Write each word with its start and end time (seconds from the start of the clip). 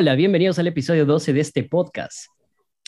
Hola, 0.00 0.14
bienvenidos 0.14 0.60
al 0.60 0.68
episodio 0.68 1.06
12 1.06 1.32
de 1.32 1.40
este 1.40 1.64
podcast. 1.64 2.26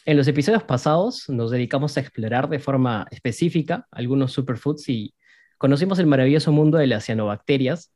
En 0.06 0.16
los 0.16 0.28
episodios 0.28 0.62
pasados 0.62 1.28
nos 1.28 1.50
dedicamos 1.50 1.96
a 1.96 2.00
explorar 2.02 2.48
de 2.48 2.60
forma 2.60 3.08
específica 3.10 3.88
algunos 3.90 4.30
superfoods 4.30 4.88
y 4.88 5.12
conocimos 5.58 5.98
el 5.98 6.06
maravilloso 6.06 6.52
mundo 6.52 6.78
de 6.78 6.86
las 6.86 7.06
cianobacterias 7.06 7.92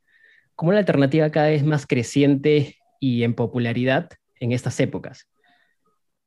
como 0.53 0.71
una 0.71 0.79
alternativa 0.79 1.31
cada 1.31 1.47
vez 1.47 1.63
más 1.63 1.87
creciente 1.87 2.75
y 2.99 3.23
en 3.23 3.35
popularidad 3.35 4.09
en 4.41 4.51
estas 4.51 4.77
épocas. 4.81 5.29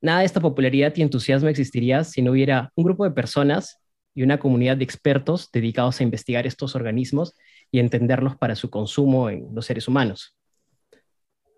Nada 0.00 0.20
de 0.20 0.25
esta 0.25 0.41
popularidad 0.41 0.95
y 0.97 1.02
entusiasmo 1.02 1.50
existiría 1.50 2.05
si 2.05 2.23
no 2.23 2.30
hubiera 2.30 2.73
un 2.75 2.84
grupo 2.84 3.05
de 3.05 3.11
personas 3.11 3.83
y 4.14 4.23
una 4.23 4.39
comunidad 4.39 4.78
de 4.78 4.84
expertos 4.84 5.50
dedicados 5.52 6.00
a 6.00 6.05
investigar 6.05 6.47
estos 6.47 6.75
organismos 6.75 7.34
y 7.70 7.80
entenderlos 7.80 8.34
para 8.39 8.55
su 8.55 8.70
consumo 8.70 9.28
en 9.28 9.55
los 9.55 9.66
seres 9.66 9.89
humanos. 9.89 10.38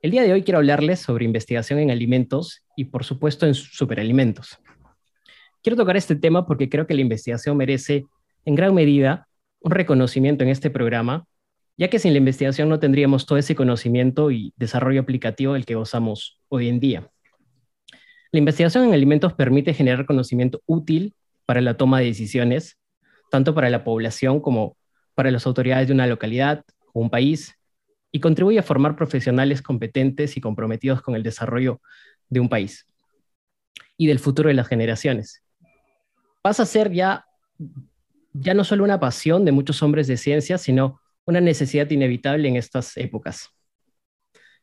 El 0.03 0.13
día 0.13 0.23
de 0.23 0.33
hoy 0.33 0.43
quiero 0.43 0.57
hablarles 0.57 1.01
sobre 1.01 1.27
investigación 1.27 1.79
en 1.79 1.91
alimentos 1.91 2.63
y 2.75 2.87
por 2.87 3.05
supuesto 3.05 3.47
en 3.47 3.53
superalimentos. 3.53 4.59
Quiero 5.63 5.77
tocar 5.77 5.95
este 5.99 6.17
tema 6.17 6.47
porque 6.47 6.71
creo 6.71 6.87
que 6.87 6.95
la 6.95 7.03
investigación 7.03 7.59
merece 7.59 8.07
en 8.47 8.55
gran 8.55 8.75
medida 8.75 9.29
un 9.61 9.73
reconocimiento 9.73 10.43
en 10.43 10.49
este 10.49 10.71
programa, 10.71 11.27
ya 11.77 11.89
que 11.89 11.99
sin 11.99 12.13
la 12.13 12.19
investigación 12.19 12.71
no 12.71 12.81
tendríamos 12.81 13.27
todo 13.27 13.37
ese 13.37 13.55
conocimiento 13.55 14.31
y 14.31 14.55
desarrollo 14.57 15.03
aplicativo 15.03 15.53
del 15.53 15.67
que 15.67 15.75
gozamos 15.75 16.41
hoy 16.49 16.71
en 16.71 16.81
día. 16.81 17.11
La 18.33 18.39
investigación 18.39 18.85
en 18.85 18.95
alimentos 18.95 19.35
permite 19.35 19.75
generar 19.75 20.07
conocimiento 20.07 20.63
útil 20.65 21.15
para 21.45 21.61
la 21.61 21.77
toma 21.77 22.01
de 22.01 22.07
decisiones, 22.07 22.79
tanto 23.31 23.55
para 23.55 23.69
la 23.69 23.85
población 23.85 24.41
como 24.41 24.79
para 25.15 25.31
las 25.31 25.47
autoridades 25.47 25.89
de 25.89 25.93
una 25.93 26.07
localidad 26.07 26.65
o 26.95 27.01
un 27.01 27.11
país, 27.11 27.60
y 28.13 28.21
contribuye 28.21 28.59
a 28.59 28.63
formar 28.63 28.97
profesionales 28.97 29.63
competentes 29.63 30.37
y 30.37 30.41
comprometidos 30.41 31.03
con 31.03 31.15
el 31.15 31.23
desarrollo 31.23 31.81
de 32.29 32.41
un 32.41 32.49
país 32.49 32.87
y 33.97 34.07
del 34.07 34.19
futuro 34.19 34.49
de 34.49 34.55
las 34.55 34.69
generaciones. 34.69 35.43
Pasa 36.43 36.63
a 36.63 36.67
ser 36.67 36.91
ya, 36.93 37.27
ya 38.33 38.55
no 38.55 38.65
solo 38.65 38.85
una 38.85 38.99
pasión 38.99 39.45
de 39.45 39.53
muchos 39.53 39.83
hombres 39.83 40.07
de 40.07 40.17
ciencia, 40.17 40.59
sino 40.59 41.01
una 41.27 41.41
necesidad 41.41 41.89
inevitable 41.91 42.49
en 42.49 42.57
estas 42.57 42.97
épocas. 42.97 43.51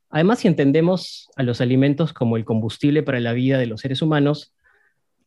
Además, 0.10 0.40
si 0.40 0.48
entendemos 0.48 1.30
a 1.36 1.44
los 1.44 1.62
alimentos 1.62 2.14
como 2.14 2.38
el 2.38 2.46
combustible 2.46 3.04
para 3.04 3.20
la 3.20 3.34
vida 3.34 3.58
de 3.58 3.68
los 3.68 3.82
seres 3.82 4.02
humanos, 4.02 4.54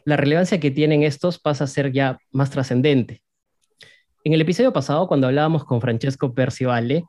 la 0.04 0.16
relevancia 0.16 0.58
que 0.58 0.70
tienen 0.70 1.02
estos 1.02 1.38
pasa 1.38 1.64
a 1.64 1.66
ser 1.66 1.92
ya 1.92 2.18
más 2.32 2.50
trascendente. 2.50 3.22
En 4.24 4.32
el 4.32 4.40
episodio 4.40 4.72
pasado, 4.72 5.06
cuando 5.06 5.26
hablábamos 5.26 5.64
con 5.64 5.80
Francesco 5.80 6.34
Percivale, 6.34 7.04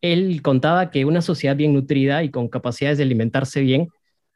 él 0.00 0.42
contaba 0.42 0.90
que 0.90 1.04
una 1.04 1.22
sociedad 1.22 1.56
bien 1.56 1.72
nutrida 1.72 2.22
y 2.22 2.30
con 2.30 2.48
capacidades 2.48 2.98
de 2.98 3.04
alimentarse 3.04 3.60
bien 3.60 3.88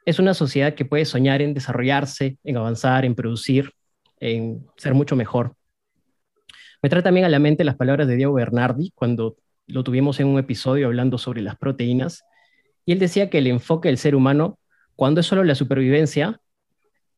es 0.07 0.19
una 0.19 0.35
sociedad 0.35 0.75
que 0.75 0.85
puede 0.85 1.05
soñar 1.05 1.43
en 1.43 1.55
desarrollarse, 1.55 2.39
en 2.45 2.57
avanzar, 2.57 3.05
en 3.05 3.15
producir, 3.15 3.73
en 4.19 4.67
ser 4.77 4.95
mucho 4.95 5.17
mejor. 5.17 5.55
Me 6.83 6.89
trae 6.89 7.03
también 7.03 7.27
a 7.27 7.29
la 7.29 7.39
mente 7.39 7.65
las 7.65 7.77
palabras 7.77 8.09
de 8.09 8.17
Diego 8.17 8.33
Bernardi 8.33 8.93
cuando 8.95 9.37
lo 9.67 9.85
tuvimos 9.85 10.19
en 10.19 10.27
un 10.27 10.39
episodio 10.39 10.87
hablando 10.87 11.19
sobre 11.19 11.43
las 11.43 11.57
proteínas, 11.57 12.25
y 12.87 12.93
él 12.93 12.99
decía 12.99 13.31
que 13.31 13.39
el 13.39 13.47
enfoque 13.47 13.89
del 13.89 13.99
ser 13.99 14.17
humano, 14.17 14.59
cuando 14.97 15.21
es 15.21 15.27
solo 15.27 15.45
la 15.45 15.55
supervivencia, 15.55 16.41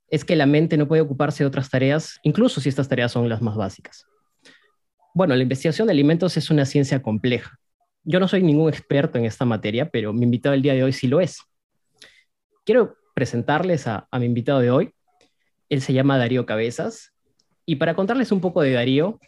es 0.08 0.24
que 0.24 0.36
la 0.36 0.44
mente 0.44 0.76
no 0.76 0.88
puede 0.88 1.00
ocuparse 1.00 1.44
de 1.44 1.48
otras 1.48 1.70
tareas, 1.70 2.18
incluso 2.24 2.60
si 2.60 2.68
estas 2.68 2.88
tareas 2.88 3.12
son 3.12 3.28
las 3.28 3.40
más 3.40 3.56
básicas. 3.56 4.04
Bueno, 5.14 5.34
la 5.34 5.42
investigación 5.42 5.86
de 5.86 5.92
alimentos 5.92 6.36
es 6.36 6.50
una 6.50 6.66
ciencia 6.66 7.00
compleja 7.00 7.61
yo 8.04 8.20
no 8.20 8.28
soy 8.28 8.42
ningún 8.42 8.68
experto 8.68 9.18
en 9.18 9.24
esta 9.24 9.44
materia, 9.44 9.90
pero 9.90 10.12
mi 10.12 10.24
invitado 10.24 10.54
el 10.54 10.62
día 10.62 10.74
de 10.74 10.84
hoy 10.84 10.92
sí 10.92 11.06
lo 11.06 11.20
es. 11.20 11.38
Quiero 12.64 12.96
presentarles 13.14 13.86
a, 13.86 14.08
mi 14.18 14.26
invitado 14.26 14.60
de 14.60 14.70
hoy. 14.70 14.94
Él 15.68 15.80
se 15.80 15.92
llama 15.92 16.18
Darío 16.18 16.46
Cabezas. 16.46 17.12
Y 17.64 17.76
para 17.76 17.94
contarles 17.94 18.32
un 18.32 18.40
poco 18.40 18.62
de 18.62 18.72
Darío, 18.72 19.20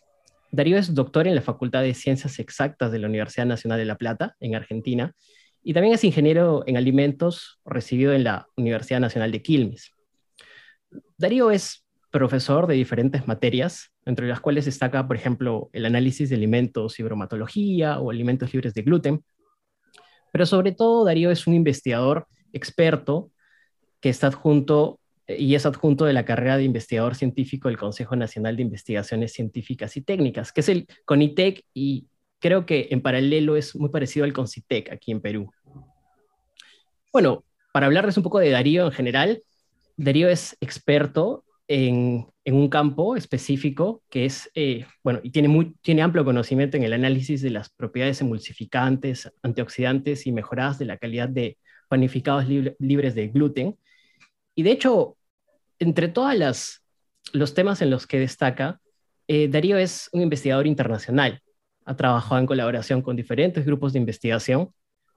Darío 0.50 0.76
es 0.76 0.94
doctor 0.94 1.26
en 1.26 1.34
la 1.34 1.42
Facultad 1.42 1.82
de 1.82 1.94
Ciencias 1.94 2.38
Exactas 2.38 2.92
de 2.92 2.98
la 2.98 3.06
Universidad 3.06 3.46
Nacional 3.46 3.78
de 3.78 3.84
La 3.84 3.96
Plata, 3.96 4.36
en 4.40 4.54
Argentina, 4.54 5.14
y 5.62 5.72
también 5.72 5.94
es 5.94 6.04
ingeniero 6.04 6.62
en 6.66 6.76
alimentos 6.76 7.60
recibido 7.64 8.12
en 8.12 8.24
la 8.24 8.46
Universidad 8.56 9.00
Nacional 9.00 9.32
de 9.32 9.42
Quilmes. 9.42 9.92
Darío 11.16 11.50
es 11.50 11.86
profesor 12.10 12.66
de 12.66 12.74
diferentes 12.74 13.26
materias, 13.26 13.93
entre 14.06 14.28
las 14.28 14.40
cuales 14.40 14.64
destaca, 14.64 15.06
por 15.06 15.16
ejemplo, 15.16 15.70
el 15.72 15.86
análisis 15.86 16.28
de 16.28 16.36
alimentos 16.36 16.98
y 16.98 17.02
bromatología 17.02 17.98
o 18.00 18.10
alimentos 18.10 18.52
libres 18.52 18.74
de 18.74 18.82
gluten. 18.82 19.24
Pero 20.32 20.46
sobre 20.46 20.72
todo, 20.72 21.04
Darío 21.04 21.30
es 21.30 21.46
un 21.46 21.54
investigador 21.54 22.26
experto 22.52 23.30
que 24.00 24.10
está 24.10 24.26
adjunto 24.26 25.00
y 25.26 25.54
es 25.54 25.64
adjunto 25.64 26.04
de 26.04 26.12
la 26.12 26.24
carrera 26.24 26.56
de 26.56 26.64
investigador 26.64 27.14
científico 27.14 27.68
del 27.68 27.78
Consejo 27.78 28.14
Nacional 28.16 28.56
de 28.56 28.62
Investigaciones 28.62 29.32
Científicas 29.32 29.96
y 29.96 30.02
Técnicas, 30.02 30.52
que 30.52 30.60
es 30.60 30.68
el 30.68 30.86
CONITEC 31.06 31.64
y 31.72 32.08
creo 32.38 32.66
que 32.66 32.88
en 32.90 33.00
paralelo 33.00 33.56
es 33.56 33.74
muy 33.74 33.88
parecido 33.88 34.24
al 34.24 34.34
CONCITEC 34.34 34.92
aquí 34.92 35.12
en 35.12 35.22
Perú. 35.22 35.50
Bueno, 37.10 37.44
para 37.72 37.86
hablarles 37.86 38.16
un 38.18 38.22
poco 38.22 38.38
de 38.38 38.50
Darío 38.50 38.84
en 38.84 38.92
general, 38.92 39.42
Darío 39.96 40.28
es 40.28 40.56
experto 40.60 41.44
en, 41.68 42.26
un 42.46 42.68
campo 42.68 43.16
específico 43.16 44.02
que 44.10 44.26
es, 44.26 44.50
eh, 44.54 44.86
bueno, 45.02 45.20
y 45.22 45.30
tiene, 45.30 45.74
tiene 45.80 46.02
amplio 46.02 46.24
conocimiento 46.24 46.76
en 46.76 46.82
el 46.82 46.92
análisis 46.92 47.40
de 47.40 47.50
las 47.50 47.70
propiedades 47.70 48.20
emulsificantes, 48.20 49.32
antioxidantes 49.42 50.26
y 50.26 50.32
mejoradas 50.32 50.78
de 50.78 50.84
la 50.84 50.98
calidad 50.98 51.28
de 51.28 51.58
panificados 51.88 52.46
libres 52.78 53.14
de 53.14 53.28
gluten. 53.28 53.78
Y 54.54 54.62
de 54.62 54.72
hecho, 54.72 55.16
entre 55.78 56.08
todos 56.08 56.80
los 57.32 57.54
temas 57.54 57.80
en 57.82 57.90
los 57.90 58.06
que 58.06 58.20
destaca, 58.20 58.80
eh, 59.26 59.48
Darío 59.48 59.78
es 59.78 60.10
un 60.12 60.20
investigador 60.20 60.66
internacional. 60.66 61.40
Ha 61.86 61.96
trabajado 61.96 62.40
en 62.40 62.46
colaboración 62.46 63.00
con 63.02 63.16
diferentes 63.16 63.64
grupos 63.64 63.92
de 63.92 63.98
investigación, 64.00 64.70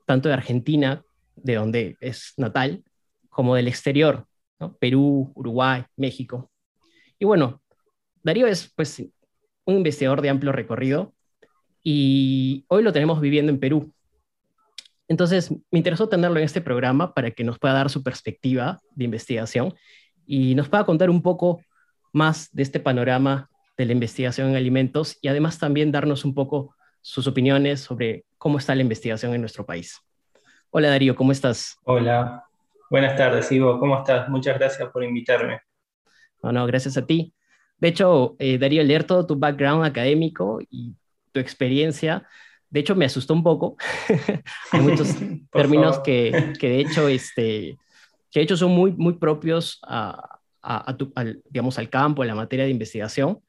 tanto 0.05 0.29
de 0.29 0.35
Argentina, 0.35 1.03
de 1.35 1.55
donde 1.55 1.97
es 1.99 2.33
natal, 2.37 2.83
como 3.29 3.55
del 3.55 3.67
exterior, 3.67 4.25
Perú, 4.79 5.31
Uruguay, 5.35 5.83
México. 5.95 6.51
Y 7.19 7.25
bueno, 7.25 7.61
Darío 8.23 8.47
es 8.47 8.71
pues 8.75 9.03
un 9.65 9.75
investigador 9.75 10.21
de 10.21 10.29
amplio 10.29 10.51
recorrido 10.51 11.13
y 11.83 12.65
hoy 12.67 12.83
lo 12.83 12.93
tenemos 12.93 13.21
viviendo 13.21 13.51
en 13.51 13.59
Perú. 13.59 13.93
Entonces, 15.07 15.51
me 15.51 15.77
interesó 15.77 16.09
tenerlo 16.09 16.37
en 16.37 16.43
este 16.43 16.61
programa 16.61 17.13
para 17.13 17.31
que 17.31 17.43
nos 17.43 17.59
pueda 17.59 17.73
dar 17.73 17.89
su 17.89 18.03
perspectiva 18.03 18.81
de 18.91 19.05
investigación 19.05 19.73
y 20.25 20.53
nos 20.55 20.67
pueda 20.67 20.85
contar 20.85 21.09
un 21.09 21.21
poco 21.21 21.61
más 22.11 22.49
de 22.51 22.63
este 22.63 22.79
panorama 22.79 23.49
de 23.77 23.85
la 23.85 23.93
investigación 23.93 24.49
en 24.49 24.55
alimentos 24.55 25.17
y 25.21 25.27
además 25.27 25.59
también 25.59 25.91
darnos 25.91 26.25
un 26.25 26.33
poco 26.33 26.75
sus 27.01 27.27
opiniones 27.27 27.79
sobre 27.79 28.25
cómo 28.37 28.57
está 28.57 28.75
la 28.75 28.81
investigación 28.81 29.33
en 29.33 29.41
nuestro 29.41 29.65
país. 29.65 30.01
Hola 30.71 30.89
Darío, 30.89 31.15
¿cómo 31.15 31.31
estás? 31.31 31.77
Hola, 31.83 32.46
Buenas 32.89 33.17
tardes, 33.17 33.51
Ivo. 33.51 33.79
¿Cómo 33.79 33.97
estás? 33.97 34.29
Muchas 34.29 34.57
gracias 34.57 34.89
por 34.89 35.03
invitarme. 35.03 35.59
No, 36.41 36.65
gracias 36.65 36.95
a 36.97 37.05
ti. 37.05 37.33
De 37.77 37.89
hecho, 37.89 38.35
eh, 38.39 38.57
Darío, 38.57 38.81
leer 38.83 39.03
todo 39.03 39.27
tu 39.27 39.35
background 39.37 39.85
académico 39.85 40.59
y 40.69 40.95
tu 41.31 41.39
experiencia, 41.39 42.25
de 42.69 42.79
hecho, 42.79 42.95
me 42.95 43.05
asustó 43.05 43.33
un 43.33 43.43
poco. 43.43 43.77
Hay 44.71 44.81
muchos 44.81 45.15
términos 45.51 45.99
que, 45.99 46.53
que, 46.59 46.69
de 46.69 46.79
hecho, 46.79 47.07
este, 47.09 47.77
que 48.31 48.39
de 48.39 48.43
hecho 48.43 48.57
son 48.57 48.71
muy, 48.71 48.93
muy 48.93 49.13
propios 49.13 49.79
a, 49.83 50.39
a, 50.61 50.95
al, 51.15 51.41
digamos, 51.49 51.77
al 51.77 51.89
campo, 51.89 52.23
a 52.23 52.25
la 52.25 52.35
materia 52.35 52.65
de 52.65 52.71
investigación, 52.71 53.39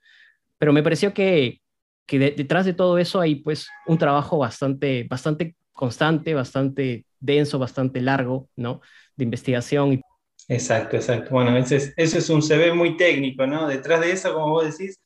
pero 0.59 0.73
me 0.73 0.83
pareció 0.83 1.15
que, 1.15 1.61
que 2.07 2.19
detrás 2.19 2.67
de 2.67 2.75
todo 2.75 2.99
eso 2.99 3.21
hay 3.21 3.37
pues 3.37 3.69
un 3.87 3.99
trabajo 3.99 4.39
bastante, 4.39 5.07
bastante 5.09 5.57
constante, 5.73 6.35
bastante 6.35 7.07
denso, 7.21 7.59
bastante 7.59 8.01
largo, 8.01 8.49
¿no? 8.57 8.81
De 9.19 9.25
investigación. 9.25 10.01
Exacto, 10.49 10.97
exacto. 10.97 11.31
Bueno, 11.31 11.55
ese 11.59 11.77
es, 11.77 11.93
eso 11.97 12.19
es 12.19 12.31
un 12.31 12.41
CV 12.41 12.73
muy 12.73 12.97
técnico, 12.97 13.47
¿no? 13.47 13.69
Detrás 13.69 14.01
de 14.01 14.13
eso, 14.13 14.33
como 14.33 14.49
vos 14.49 14.65
decís, 14.65 14.99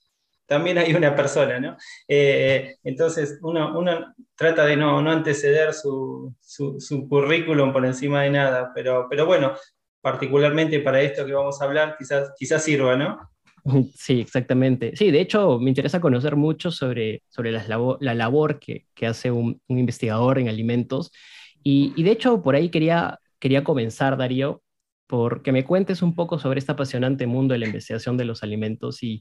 también 0.47 0.79
hay 0.79 0.95
una 0.95 1.17
persona, 1.17 1.59
¿no? 1.59 1.77
Eh, 2.07 2.77
entonces, 2.85 3.39
uno, 3.43 3.77
uno, 3.77 4.15
trata 4.37 4.67
de 4.67 4.77
no, 4.77 5.01
no 5.03 5.11
anteceder 5.11 5.73
su, 5.73 6.35
su, 6.41 7.09
currículum 7.09 7.73
por 7.73 7.85
encima 7.87 8.23
de 8.23 8.31
nada, 8.31 8.71
pero, 8.75 9.07
pero 9.09 9.27
bueno, 9.27 9.55
particularmente 10.01 10.81
para 10.81 11.01
esto 11.01 11.25
que 11.25 11.33
vamos 11.33 11.61
a 11.61 11.65
hablar, 11.65 11.97
quizás, 11.99 12.33
quizás 12.39 12.63
sirva, 12.63 12.97
¿no? 12.97 13.19
Sí, 13.97 14.21
exactamente. 14.21 14.95
Sí, 14.97 15.11
de 15.11 15.21
hecho, 15.21 15.59
me 15.59 15.71
interesa 15.71 16.01
conocer 16.01 16.37
mucho 16.37 16.71
sobre, 16.71 17.23
sobre 17.29 17.53
la, 17.53 17.67
labor, 17.67 17.99
la 18.01 18.15
labor 18.15 18.59
que, 18.59 18.87
que 18.95 19.07
hace 19.07 19.31
un, 19.31 19.61
un, 19.69 19.79
investigador 19.79 20.39
en 20.39 20.49
alimentos. 20.49 21.13
Y, 21.63 21.93
y, 21.97 22.03
de 22.03 22.11
hecho, 22.11 22.43
por 22.43 22.57
ahí 22.57 22.71
quería, 22.71 23.21
quería 23.43 23.65
comenzar, 23.65 24.17
Darío, 24.17 24.63
porque 25.09 25.51
me 25.51 25.65
cuentes 25.65 26.01
un 26.01 26.15
poco 26.15 26.39
sobre 26.39 26.61
este 26.61 26.71
apasionante 26.71 27.27
mundo 27.27 27.55
de 27.55 27.59
la 27.59 27.67
investigación 27.67 28.17
de 28.17 28.25
los 28.25 28.45
alimentos 28.45 29.03
y, 29.03 29.21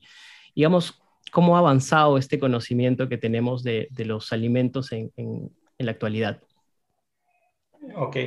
digamos, 0.54 1.02
cómo 1.32 1.56
ha 1.56 1.60
avanzado 1.60 2.20
este 2.20 2.38
conocimiento 2.38 3.10
que 3.10 3.18
tenemos 3.18 3.64
de, 3.64 3.90
los 4.06 4.32
alimentos 4.32 4.92
en, 4.92 5.12
la 5.80 5.90
actualidad. 5.90 6.40
Ok. 7.96 8.18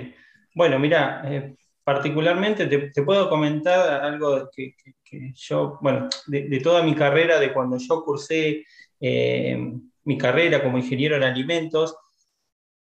Bueno, 0.53 0.81
mira, 0.81 1.23
eh, 1.27 1.55
particularmente 1.85 2.67
te, 2.67 3.03
puedo 3.05 3.29
comentar 3.29 4.03
algo 4.03 4.51
que, 4.53 4.75
que, 4.75 4.95
que 5.05 5.33
yo, 5.33 5.79
bueno, 5.81 6.09
de, 6.27 6.49
de, 6.49 6.59
toda 6.59 6.83
mi 6.83 6.97
carrera, 6.97 7.39
de 7.39 7.53
cuando 7.53 7.79
yo 7.79 8.03
cursé 8.03 8.65
eh, 9.01 9.57
mi 10.03 10.19
carrera 10.19 10.61
como 10.61 10.77
ingeniero 10.77 11.15
en 11.15 11.23
alimentos 11.23 11.95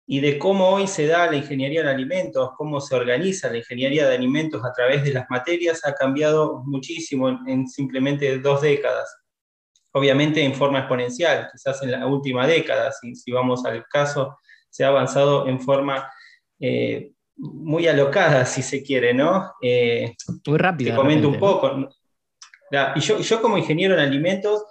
y 0.06 0.20
de 0.20 0.38
cómo 0.38 0.70
hoy 0.70 0.88
se 0.88 1.08
da 1.08 1.28
la 1.28 1.38
ingeniería 1.38 1.82
en 1.82 1.88
alimentos, 1.88 2.52
cómo 2.58 2.82
se 2.82 2.96
organiza 2.96 3.50
la 3.50 3.58
ingeniería 3.58 4.08
de 4.08 4.16
alimentos 4.16 4.64
a 4.66 4.74
través 4.74 5.04
de 5.04 5.14
las 5.14 5.30
materias, 5.30 5.82
ha 5.86 5.94
cambiado 5.94 6.62
muchísimo 6.66 7.30
en, 7.30 7.40
en 7.48 7.68
simplemente 7.68 8.38
dos 8.40 8.62
décadas. 8.62 9.16
Obviamente 9.94 10.44
en 10.44 10.54
forma 10.56 10.80
exponencial, 10.80 11.50
quizás 11.52 11.82
en 11.84 11.92
la 11.92 12.06
última 12.06 12.48
década, 12.48 12.92
si, 12.92 13.16
si 13.16 13.32
vamos 13.32 13.64
al 13.66 13.86
caso, 13.88 14.40
se 14.70 14.84
ha 14.84 14.88
avanzado 14.88 15.48
en 15.48 15.62
forma 15.62 16.12
eh, 16.60 17.12
muy 17.36 17.88
alocada, 17.88 18.46
si 18.46 18.62
se 18.62 18.84
quiere, 18.84 19.14
¿no? 19.14 19.54
Eh, 19.62 20.16
muy 20.48 20.58
rápido. 20.58 20.92
Te 20.92 20.96
comento 20.96 21.30
un 21.30 21.40
poco. 21.40 21.90
Y 22.96 23.00
yo, 23.00 23.20
yo, 23.20 23.42
como 23.42 23.58
ingeniero 23.58 23.94
en 23.94 24.00
alimentos, 24.00 24.66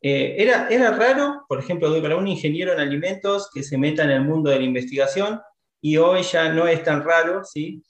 eh, 0.00 0.36
era, 0.38 0.68
era 0.68 0.90
raro, 0.90 1.44
por 1.48 1.58
ejemplo, 1.58 2.00
para 2.02 2.16
un 2.16 2.28
ingeniero 2.28 2.72
en 2.72 2.80
alimentos 2.80 3.50
que 3.52 3.62
se 3.62 3.78
meta 3.78 4.04
en 4.04 4.10
el 4.10 4.22
mundo 4.22 4.50
de 4.50 4.58
la 4.58 4.64
investigación, 4.64 5.40
y 5.80 5.96
hoy 5.96 6.22
ya 6.22 6.52
no 6.52 6.66
es 6.66 6.82
tan 6.82 7.04
raro, 7.04 7.44
¿sí? 7.44 7.82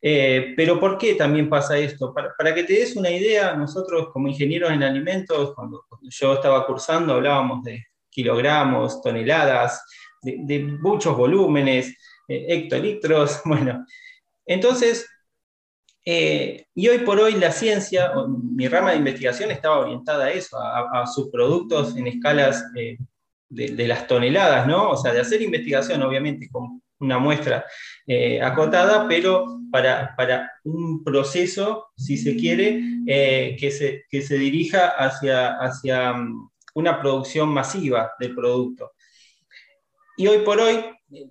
Eh, 0.00 0.54
pero 0.56 0.80
¿por 0.80 0.98
qué 0.98 1.14
también 1.14 1.48
pasa 1.48 1.78
esto? 1.78 2.12
Para, 2.12 2.32
para, 2.36 2.54
que 2.54 2.64
te 2.64 2.72
des 2.72 2.96
una 2.96 3.10
idea, 3.10 3.54
nosotros 3.54 4.08
como 4.12 4.28
ingenieros 4.28 4.72
en 4.72 4.82
alimentos, 4.82 5.54
cuando, 5.54 5.84
yo 6.02 6.34
estaba 6.34 6.66
cursando, 6.66 7.14
hablábamos 7.14 7.62
de 7.62 7.84
kilogramos, 8.10 9.00
toneladas, 9.00 9.82
de, 10.22 10.38
de 10.40 10.58
muchos 10.60 11.16
volúmenes, 11.16 11.96
eh, 12.28 12.46
hectolitros, 12.48 13.40
bueno. 13.44 13.86
Entonces, 14.46 15.08
eh, 16.04 16.66
y 16.74 16.88
hoy 16.88 16.98
por 16.98 17.20
hoy 17.20 17.34
la 17.34 17.52
ciencia, 17.52 18.12
mi 18.26 18.66
rama 18.66 18.90
de 18.90 18.96
investigación 18.96 19.50
estaba 19.50 19.78
orientada 19.78 20.24
a 20.24 20.30
eso, 20.32 20.58
a, 20.58 21.02
a 21.02 21.06
subproductos 21.06 21.96
en 21.96 22.08
escalas 22.08 22.64
eh, 22.76 22.98
de, 23.48 23.86
las 23.86 24.06
toneladas, 24.08 24.66
¿no? 24.66 24.90
O 24.90 24.96
sea, 24.96 25.12
de 25.12 25.20
hacer 25.20 25.42
investigación, 25.42 26.02
obviamente, 26.02 26.48
con 26.50 26.82
una 26.98 27.18
muestra 27.18 27.64
eh, 28.06 28.40
acotada, 28.42 29.06
pero 29.08 29.60
para, 29.70 30.14
para, 30.16 30.50
un 30.64 31.04
proceso, 31.04 31.88
si 31.96 32.16
se 32.16 32.36
quiere, 32.36 32.80
que, 33.06 33.70
se, 33.70 34.04
que 34.08 34.22
se 34.22 34.38
dirija 34.38 34.88
hacia, 34.88 35.56
hacia 35.58 36.12
mm, 36.12 36.50
una 36.74 37.00
producción 37.00 37.48
masiva 37.48 38.12
del 38.18 38.34
producto. 38.34 38.92
Y 40.16 40.26
hoy 40.26 40.38
por 40.38 40.60
hoy, 40.60 40.84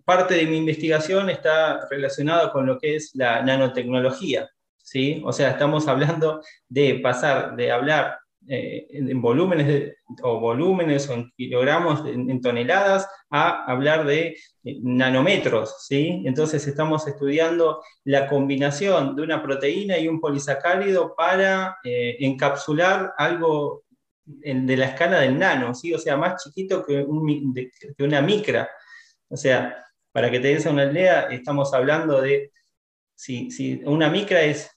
parte 0.06 0.36
de 0.36 0.46
mi 0.46 0.58
investigación 0.58 1.30
está 1.30 1.88
relacionada 1.90 2.52
con 2.52 2.66
lo 2.66 2.78
que 2.78 2.96
es 2.96 3.12
la 3.14 3.42
nanotecnología. 3.42 4.50
¿Sí? 4.92 5.22
O 5.26 5.32
sea, 5.32 5.52
estamos 5.52 5.88
hablando 5.88 6.42
de 6.68 7.00
pasar 7.00 7.56
de 7.56 7.72
hablar 7.72 8.20
eh, 8.48 8.88
en 8.90 9.22
volúmenes 9.22 9.94
o 10.24 10.40
volúmenes 10.40 11.08
o 11.08 11.14
en 11.14 11.32
kilogramos, 11.38 12.06
en, 12.08 12.42
toneladas, 12.42 13.08
a 13.30 13.72
hablar 13.72 14.06
de 14.06 14.36
nanómetros, 14.82 15.86
¿sí? 15.88 16.24
Entonces 16.26 16.68
estamos 16.68 17.08
estudiando 17.08 17.82
la 18.04 18.28
combinación 18.28 19.16
de 19.16 19.22
una 19.22 19.42
proteína 19.42 19.98
y 19.98 20.08
un 20.08 20.20
polisacárido 20.20 21.16
para 21.16 21.78
eh, 21.84 22.18
encapsular 22.20 23.14
algo 23.18 23.84
de 24.26 24.78
la 24.78 24.88
escala 24.88 25.20
del 25.22 25.38
nano, 25.38 25.74
¿sí? 25.74 25.94
O 25.94 26.00
sea, 26.00 26.18
más 26.18 26.44
chiquito 26.44 26.84
que, 26.86 27.06
una 28.00 28.22
micra. 28.22 28.70
O 29.30 29.38
sea, 29.38 29.86
para 30.12 30.30
que 30.30 30.40
te 30.40 30.50
des 30.50 30.66
una 30.66 30.86
idea, 30.86 31.22
estamos 31.30 31.74
hablando 31.74 32.22
de 32.22 32.52
si 33.16 33.82
una 33.86 34.10
micra 34.10 34.42
es 34.42 34.70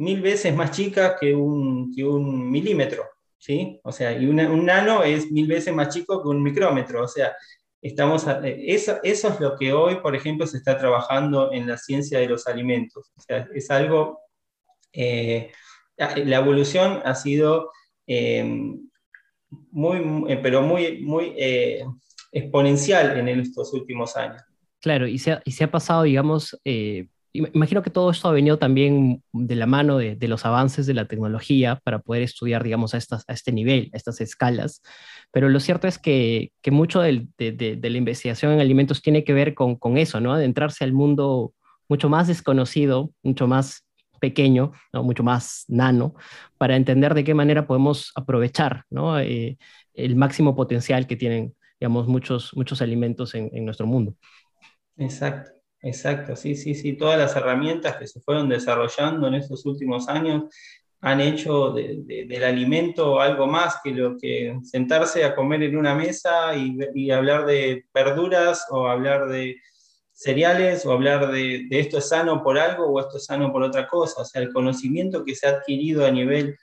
mil 0.00 0.22
veces 0.22 0.54
más 0.56 0.70
chica 0.70 1.16
que 1.20 1.34
un, 1.34 1.92
que 1.94 2.02
un 2.02 2.50
milímetro, 2.50 3.04
¿sí? 3.36 3.78
O 3.84 3.92
sea, 3.92 4.18
y 4.18 4.24
un 4.24 4.64
nano 4.64 5.02
es 5.02 5.30
mil 5.30 5.46
veces 5.46 5.74
más 5.74 5.94
chico 5.94 6.22
que 6.22 6.28
un 6.28 6.42
micrómetro, 6.42 7.04
o 7.04 7.08
sea, 7.08 7.36
estamos, 7.82 8.26
eso, 8.42 8.98
eso 9.02 9.28
es 9.28 9.40
lo 9.40 9.56
que 9.56 9.74
hoy, 9.74 9.96
por 9.96 10.16
ejemplo, 10.16 10.46
se 10.46 10.56
está 10.56 10.78
trabajando 10.78 11.52
en 11.52 11.68
la 11.68 11.76
ciencia 11.76 12.18
de 12.18 12.28
los 12.28 12.46
alimentos, 12.46 13.12
o 13.14 13.20
sea, 13.20 13.46
es 13.54 13.70
algo, 13.70 14.20
eh, 14.94 15.52
la 15.98 16.36
evolución 16.38 17.02
ha 17.04 17.14
sido 17.14 17.70
eh, 18.06 18.72
muy, 19.70 20.36
pero 20.42 20.62
muy, 20.62 21.02
muy 21.02 21.34
eh, 21.36 21.84
exponencial 22.32 23.18
en 23.18 23.28
estos 23.28 23.74
últimos 23.74 24.16
años. 24.16 24.40
Claro, 24.80 25.06
y 25.06 25.18
se 25.18 25.32
ha, 25.32 25.42
y 25.44 25.52
se 25.52 25.64
ha 25.64 25.70
pasado, 25.70 26.04
digamos, 26.04 26.58
eh, 26.64 27.08
imagino 27.32 27.82
que 27.82 27.90
todo 27.90 28.10
esto 28.10 28.28
ha 28.28 28.32
venido 28.32 28.58
también 28.58 29.22
de 29.32 29.54
la 29.54 29.66
mano 29.66 29.98
de, 29.98 30.16
de, 30.16 30.28
los 30.28 30.44
avances 30.44 30.86
de 30.86 30.94
la 30.94 31.06
tecnología 31.06 31.80
para 31.84 32.00
poder 32.00 32.22
estudiar, 32.22 32.64
digamos, 32.64 32.94
a, 32.94 32.98
estas, 32.98 33.24
a 33.28 33.32
este 33.32 33.52
nivel, 33.52 33.90
a 33.92 33.96
estas 33.96 34.20
escalas. 34.20 34.82
Pero 35.32 35.48
lo 35.48 35.60
cierto 35.60 35.86
es 35.86 35.98
que, 35.98 36.52
que 36.60 36.70
mucho 36.70 37.00
de, 37.00 37.26
de, 37.38 37.52
de, 37.52 37.90
la 37.90 37.98
investigación 37.98 38.52
en 38.52 38.60
alimentos 38.60 39.02
tiene 39.02 39.24
que 39.24 39.32
ver 39.32 39.54
con, 39.54 39.76
con 39.76 39.96
eso, 39.96 40.20
¿no? 40.20 40.32
Adentrarse 40.32 40.84
al 40.84 40.92
mundo 40.92 41.54
mucho 41.88 42.08
más 42.08 42.28
desconocido, 42.28 43.12
mucho 43.22 43.46
más 43.46 43.86
pequeño, 44.20 44.72
¿no? 44.92 45.02
mucho 45.02 45.22
más 45.22 45.64
nano, 45.68 46.14
para 46.58 46.76
entender 46.76 47.14
de 47.14 47.24
qué 47.24 47.34
manera 47.34 47.66
podemos 47.66 48.12
aprovechar 48.14 48.84
¿no? 48.90 49.18
eh, 49.18 49.58
el 49.94 50.14
máximo 50.14 50.54
potencial 50.54 51.06
que 51.06 51.16
tienen, 51.16 51.54
digamos, 51.80 52.06
muchos, 52.06 52.54
muchos 52.54 52.82
alimentos 52.82 53.34
en, 53.34 53.50
en 53.52 53.64
nuestro 53.64 53.86
mundo. 53.86 54.14
Exacto. 54.96 55.59
Exacto, 55.82 56.36
sí, 56.36 56.54
sí, 56.56 56.74
sí. 56.74 56.92
Todas 56.94 57.18
las 57.18 57.34
herramientas 57.36 57.96
que 57.96 58.06
se 58.06 58.20
fueron 58.20 58.48
desarrollando 58.48 59.28
en 59.28 59.34
estos 59.34 59.64
últimos 59.64 60.08
años 60.08 60.44
han 61.00 61.20
hecho 61.20 61.70
de, 61.70 62.02
de, 62.02 62.26
del 62.26 62.44
alimento 62.44 63.20
algo 63.20 63.46
más 63.46 63.76
que 63.82 63.90
lo 63.90 64.18
que 64.18 64.58
sentarse 64.62 65.24
a 65.24 65.34
comer 65.34 65.62
en 65.62 65.78
una 65.78 65.94
mesa 65.94 66.54
y, 66.54 67.10
hablar 67.10 67.46
de 67.46 67.86
verduras 67.94 68.66
o 68.70 68.86
hablar 68.86 69.28
de 69.28 69.56
cereales 70.12 70.84
o 70.84 70.92
hablar 70.92 71.32
de, 71.32 71.66
esto 71.70 71.96
es 71.96 72.08
sano 72.08 72.42
por 72.42 72.58
algo 72.58 72.86
o 72.86 73.00
esto 73.00 73.16
es 73.16 73.24
sano 73.24 73.50
por 73.50 73.62
otra 73.62 73.88
cosa. 73.88 74.20
O 74.20 74.24
sea, 74.26 74.42
el 74.42 74.52
conocimiento 74.52 75.24
que 75.24 75.34
se 75.34 75.46
ha 75.46 75.50
adquirido 75.50 76.04
a 76.04 76.10
nivel, 76.10 76.58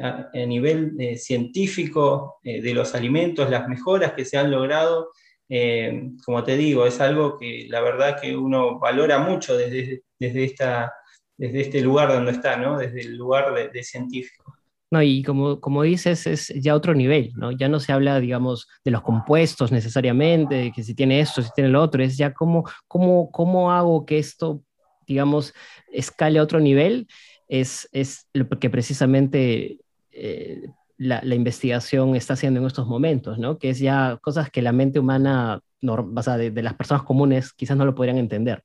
a, 0.00 0.30
a 0.32 0.46
nivel 0.46 0.92
eh, 1.00 1.16
científico 1.16 2.36
eh, 2.44 2.62
de 2.62 2.74
los 2.74 2.94
alimentos, 2.94 3.50
las 3.50 3.66
mejoras 3.66 4.12
que 4.12 4.24
se 4.24 4.38
han 4.38 4.52
logrado, 4.52 5.10
eh, 5.54 6.12
como 6.24 6.42
te 6.42 6.56
digo, 6.56 6.86
es 6.86 6.98
algo 6.98 7.36
que 7.36 7.66
la 7.68 7.82
verdad 7.82 8.18
que 8.18 8.34
uno 8.34 8.78
valora 8.78 9.18
mucho 9.18 9.54
desde, 9.54 10.02
desde, 10.18 10.44
esta, 10.44 10.94
desde 11.36 11.60
este 11.60 11.82
lugar 11.82 12.08
donde 12.08 12.32
está, 12.32 12.56
¿no? 12.56 12.78
desde 12.78 13.02
el 13.02 13.16
lugar 13.18 13.52
de, 13.52 13.68
de 13.68 13.82
científico. 13.82 14.56
No, 14.90 15.02
y 15.02 15.22
como, 15.22 15.60
como 15.60 15.82
dices, 15.82 16.26
es 16.26 16.48
ya 16.48 16.74
otro 16.74 16.94
nivel, 16.94 17.32
¿no? 17.34 17.52
Ya 17.52 17.68
no 17.68 17.80
se 17.80 17.92
habla, 17.92 18.18
digamos, 18.18 18.66
de 18.82 18.90
los 18.90 19.02
compuestos 19.02 19.72
necesariamente, 19.72 20.54
de 20.54 20.72
que 20.72 20.82
si 20.82 20.94
tiene 20.94 21.20
esto, 21.20 21.42
si 21.42 21.50
tiene 21.54 21.68
lo 21.68 21.82
otro, 21.82 22.02
es 22.02 22.16
ya 22.16 22.32
cómo, 22.32 22.64
cómo, 22.88 23.30
cómo 23.30 23.72
hago 23.72 24.06
que 24.06 24.18
esto, 24.18 24.62
digamos, 25.06 25.52
escale 25.92 26.38
a 26.38 26.42
otro 26.42 26.60
nivel, 26.60 27.08
es, 27.48 27.88
es 27.92 28.26
lo 28.32 28.48
que 28.48 28.70
precisamente 28.70 29.78
eh, 30.12 30.62
la, 31.02 31.20
la, 31.24 31.34
investigación 31.34 32.14
está 32.14 32.34
haciendo 32.34 32.60
en 32.60 32.66
estos 32.66 32.86
momentos, 32.86 33.38
¿no? 33.38 33.58
Que 33.58 33.70
es 33.70 33.78
ya 33.78 34.18
cosas 34.22 34.50
que 34.50 34.62
la 34.62 34.72
mente 34.72 34.98
humana, 34.98 35.60
no, 35.80 36.12
o 36.14 36.22
sea, 36.22 36.36
de, 36.36 36.50
de, 36.50 36.62
las 36.62 36.74
personas 36.74 37.02
comunes 37.02 37.52
quizás 37.52 37.76
no 37.76 37.84
lo 37.84 37.94
podrían 37.94 38.18
entender, 38.18 38.62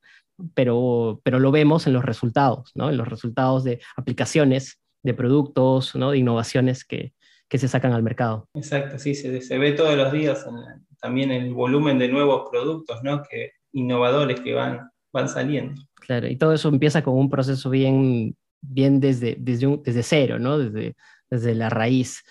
pero, 0.54 1.20
pero 1.24 1.40
lo 1.40 1.52
vemos 1.52 1.88
en 1.88 1.94
los 1.94 2.06
resultados, 2.06 2.72
¿no? 2.76 2.90
En 2.90 2.98
los 2.98 3.08
resultados 3.08 3.64
de 3.64 3.80
aplicaciones, 3.96 4.80
de 5.04 5.14
productos, 5.14 5.96
¿no? 5.96 6.12
De 6.12 6.20
innovaciones 6.20 6.86
que, 6.86 7.14
que 7.50 7.58
se 7.58 7.68
sacan 7.68 7.94
al 7.94 8.04
mercado. 8.04 8.48
Exacto, 8.54 9.00
sí, 9.00 9.16
se, 9.16 9.42
se 9.42 9.58
ve 9.58 9.72
todos 9.72 9.96
los 9.96 10.12
días 10.12 10.46
en, 10.48 10.86
también 11.02 11.32
el 11.32 11.54
volumen 11.54 11.98
de 12.00 12.08
nuevos 12.08 12.50
productos, 12.52 13.00
¿no? 13.04 13.24
Que, 13.24 13.52
innovadores 13.74 14.40
que 14.42 14.54
van, 14.54 14.90
van 15.14 15.30
saliendo. 15.30 15.82
Claro, 15.96 16.28
y 16.28 16.36
todo 16.36 16.54
eso 16.54 16.70
empieza 16.70 17.04
con 17.04 17.16
un 17.16 17.30
proceso 17.30 17.70
bien, 17.70 18.36
bien 18.62 19.00
desde, 19.00 19.36
desde, 19.40 19.68
un, 19.68 19.82
desde 19.84 20.04
cero, 20.04 20.40
¿no? 20.40 20.58
Desde, 20.58 20.96
desde 21.30 21.56
la 21.56 21.70
raíz. 21.70 22.24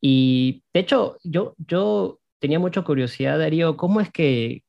Y 0.00 0.62
de 0.72 0.80
hecho, 0.80 1.18
yo, 1.24 1.54
yo 1.58 2.20
tenía 2.38 2.58
mucha 2.58 2.82
curiosidad, 2.82 3.38
Darío, 3.38 3.76
¿cómo 3.76 4.00
es 4.00 4.10
que, 4.10 4.62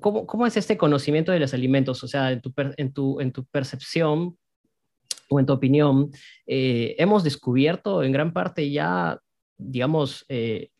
cómo, 0.00 0.26
cómo 0.26 0.46
es 0.46 0.56
este 0.56 0.76
conocimiento 0.76 1.32
de 1.32 1.40
los 1.40 1.54
alimentos? 1.54 2.02
O 2.02 2.08
sea, 2.08 2.32
en 2.32 2.40
tu, 2.40 2.52
en 2.56 2.92
tu, 2.92 3.20
en 3.20 3.32
tu 3.32 3.44
percepción 3.46 4.36
o 5.28 5.40
en 5.40 5.46
tu 5.46 5.52
opinión, 5.52 6.10
eh, 6.46 6.94
hemos 6.98 7.24
descubierto 7.24 8.02
en 8.02 8.12
gran 8.12 8.32
parte 8.32 8.70
ya, 8.70 9.20
digamos, 9.58 10.24
eh, 10.28 10.70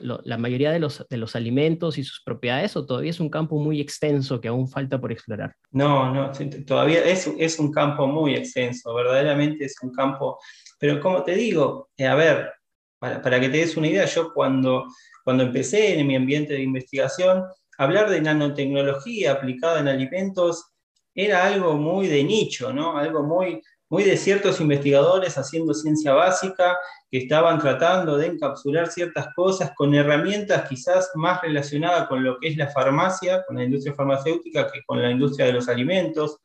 la 0.00 0.38
mayoría 0.38 0.72
de 0.72 0.78
los, 0.78 1.06
de 1.08 1.16
los 1.16 1.36
alimentos 1.36 1.98
y 1.98 2.04
sus 2.04 2.22
propiedades 2.24 2.76
o 2.76 2.86
todavía 2.86 3.10
es 3.10 3.20
un 3.20 3.28
campo 3.28 3.58
muy 3.58 3.80
extenso 3.80 4.40
que 4.40 4.48
aún 4.48 4.68
falta 4.68 5.00
por 5.00 5.12
explorar? 5.12 5.54
No, 5.70 6.12
no, 6.12 6.32
todavía 6.66 7.04
es, 7.04 7.30
es 7.38 7.58
un 7.58 7.72
campo 7.72 8.06
muy 8.06 8.34
extenso, 8.34 8.94
verdaderamente 8.94 9.64
es 9.64 9.76
un 9.82 9.92
campo, 9.92 10.38
pero 10.78 11.00
como 11.00 11.22
te 11.22 11.34
digo, 11.34 11.90
eh, 11.96 12.06
a 12.06 12.14
ver, 12.14 12.52
para, 12.98 13.20
para, 13.20 13.40
que 13.40 13.48
te 13.48 13.58
des 13.58 13.76
una 13.76 13.88
idea, 13.88 14.04
yo 14.06 14.32
cuando, 14.32 14.86
cuando 15.24 15.44
empecé 15.44 15.98
en 15.98 16.06
mi 16.06 16.16
ambiente 16.16 16.54
de 16.54 16.62
investigación, 16.62 17.44
hablar 17.78 18.08
de 18.10 18.20
nanotecnología 18.20 19.32
aplicada 19.32 19.80
en 19.80 19.88
alimentos 19.88 20.74
era 21.14 21.44
algo 21.44 21.74
muy 21.74 22.08
de 22.08 22.24
nicho, 22.24 22.72
¿no? 22.72 22.96
Algo 22.96 23.22
muy, 23.22 23.62
muy 23.94 24.02
de 24.02 24.16
ciertos 24.16 24.60
investigadores 24.60 25.38
haciendo 25.38 25.72
ciencia 25.72 26.12
básica 26.14 26.76
que 27.08 27.18
estaban 27.18 27.60
tratando 27.60 28.16
de 28.16 28.26
encapsular 28.26 28.90
ciertas 28.90 29.28
cosas 29.36 29.70
con 29.76 29.94
herramientas 29.94 30.68
quizás 30.68 31.12
más 31.14 31.40
relacionadas 31.40 32.08
con 32.08 32.24
lo 32.24 32.40
que 32.40 32.48
es 32.48 32.56
la 32.56 32.66
farmacia, 32.66 33.44
con 33.46 33.54
la 33.54 33.62
industria 33.62 33.94
farmacéutica, 33.94 34.68
que 34.72 34.82
con 34.84 35.00
la 35.00 35.12
industria 35.12 35.46
de 35.46 35.52
los 35.52 35.68
alimentos. 35.68 36.38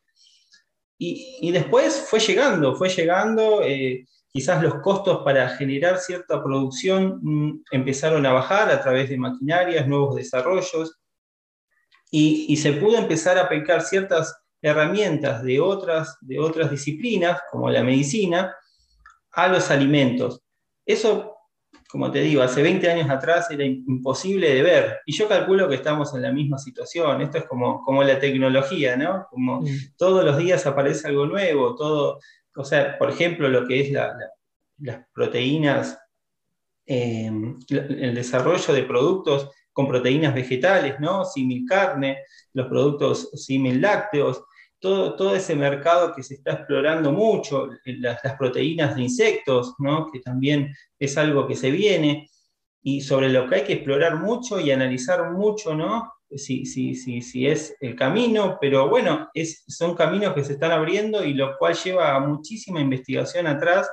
Y, 1.00 1.51
después 1.51 2.06
fue 2.08 2.20
llegando, 2.20 2.75
fue 2.75 2.89
llegando, 2.89 3.63
eh, 3.63 4.06
quizás 4.27 4.62
los 4.62 4.75
costos 4.84 5.24
para 5.24 5.50
generar 5.50 5.98
cierta 5.98 6.44
producción 6.44 7.20
mm, 7.20 7.63
empezaron 7.72 8.27
a 8.27 8.34
bajar 8.34 8.70
a 8.70 8.79
través 8.79 9.10
de 9.10 9.18
maquinarias, 9.18 9.88
nuevos 9.88 10.15
desarrollos, 10.15 11.00
y, 12.12 12.46
y 12.48 12.58
se 12.58 12.74
pudo 12.74 13.00
empezar 13.00 13.39
a 13.39 13.46
aplicar 13.46 13.82
ciertas 13.82 14.38
herramientas 14.61 15.43
de 15.43 15.59
otras, 15.59 16.17
de 16.21 16.39
otras 16.39 16.71
disciplinas, 16.71 17.41
como 17.51 17.69
la 17.69 17.83
medicina, 17.83 18.55
a 19.31 19.47
los 19.47 19.71
alimentos. 19.71 20.41
Eso, 20.85 21.35
como 21.89 22.11
te 22.11 22.21
digo, 22.21 22.41
hace 22.41 22.61
20 22.61 22.89
años 22.89 23.09
atrás 23.09 23.49
era 23.51 23.63
imposible 23.63 24.53
de 24.53 24.61
ver. 24.61 24.99
Y 25.05 25.13
yo 25.13 25.27
calculo 25.27 25.69
que 25.69 25.75
estamos 25.75 26.13
en 26.13 26.23
la 26.23 26.31
misma 26.31 26.57
situación. 26.57 27.21
Esto 27.21 27.37
es 27.37 27.45
como, 27.45 27.81
como 27.81 28.03
la 28.03 28.19
tecnología, 28.19 28.97
¿no? 28.97 29.27
Como 29.29 29.61
mm. 29.61 29.95
todos 29.97 30.25
los 30.25 30.37
días 30.37 30.65
aparece 30.65 31.07
algo 31.07 31.25
nuevo, 31.25 31.75
todo, 31.75 32.19
o 32.55 32.65
sea, 32.65 32.97
por 32.97 33.09
ejemplo, 33.09 33.47
lo 33.49 33.67
que 33.67 33.81
es 33.81 33.91
las 33.91 35.05
proteínas, 35.13 35.97
eh, 36.85 37.31
el 37.69 38.15
desarrollo 38.15 38.73
de 38.73 38.83
productos 38.83 39.49
con 39.79 39.88
proteínas 39.88 40.36
vegetales, 40.36 41.00
¿no? 41.00 41.24
Símil 41.24 41.65
carne, 41.65 42.24
los 42.51 42.67
productos 42.67 43.31
símil 43.31 43.79
lácteos, 43.79 44.43
todo, 44.77 45.15
todo 45.15 45.33
ese 45.33 45.55
mercado 45.55 46.13
que 46.13 46.21
se 46.21 46.33
está 46.33 46.51
explorando 46.51 47.13
mucho, 47.13 47.69
las, 47.86 48.19
proteínas 48.38 48.98
de 48.98 49.03
insectos, 49.03 49.75
¿no? 49.79 50.12
que 50.12 50.19
también 50.19 50.75
es 51.00 51.17
algo 51.17 51.48
que 51.48 51.55
se 51.55 51.71
viene, 51.71 52.29
y 52.81 53.00
sobre 53.00 53.29
lo 53.29 53.48
que 53.48 53.55
hay 53.55 53.63
que 53.63 53.74
explorar 53.75 54.17
mucho 54.17 54.59
y 54.59 54.69
analizar 54.69 55.31
mucho, 55.31 55.74
¿no? 55.74 56.12
Si, 56.29 56.65
si, 56.65 56.93
si, 56.93 57.21
si 57.21 57.48
es 57.48 57.74
el 57.79 57.95
camino, 57.95 58.57
pero 58.59 58.89
bueno, 58.89 59.29
es, 59.33 59.63
son 59.65 59.95
caminos 59.95 60.33
que 60.33 60.43
se 60.43 60.53
están 60.53 60.74
abriendo 60.74 61.24
y 61.24 61.36
lo 61.36 61.57
cual 61.57 61.74
lleva 61.74 62.17
a 62.17 62.19
muchísima 62.19 62.81
investigación 62.81 63.48
atrás, 63.48 63.89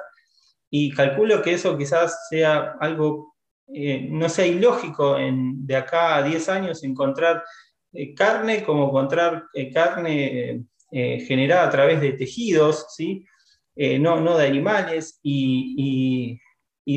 y 0.69 0.91
calculo 0.91 1.43
que 1.43 1.53
eso 1.53 1.79
quizás 1.79 2.27
sea 2.29 2.75
algo, 2.81 3.36
eh, 3.69 4.07
no 4.11 4.29
sea 4.29 4.47
ilógico 4.47 5.19
en, 5.19 5.67
de 5.67 5.77
acá 5.77 6.17
a 6.17 6.23
10 6.23 6.49
años 6.49 6.85
encontrar 6.85 7.43
eh, 7.93 8.15
carne 8.15 8.63
como 8.63 8.87
encontrar 8.89 9.45
eh, 9.55 9.73
carne 9.73 10.65
generada 10.91 11.67
a 11.67 11.71
través 11.71 12.01
de 12.01 12.13
tejidos, 12.13 12.87
¿sí? 12.97 13.27
No, 13.77 14.21
no 14.21 14.39
de 14.39 14.47
animales, 14.47 15.19
y, 15.23 16.41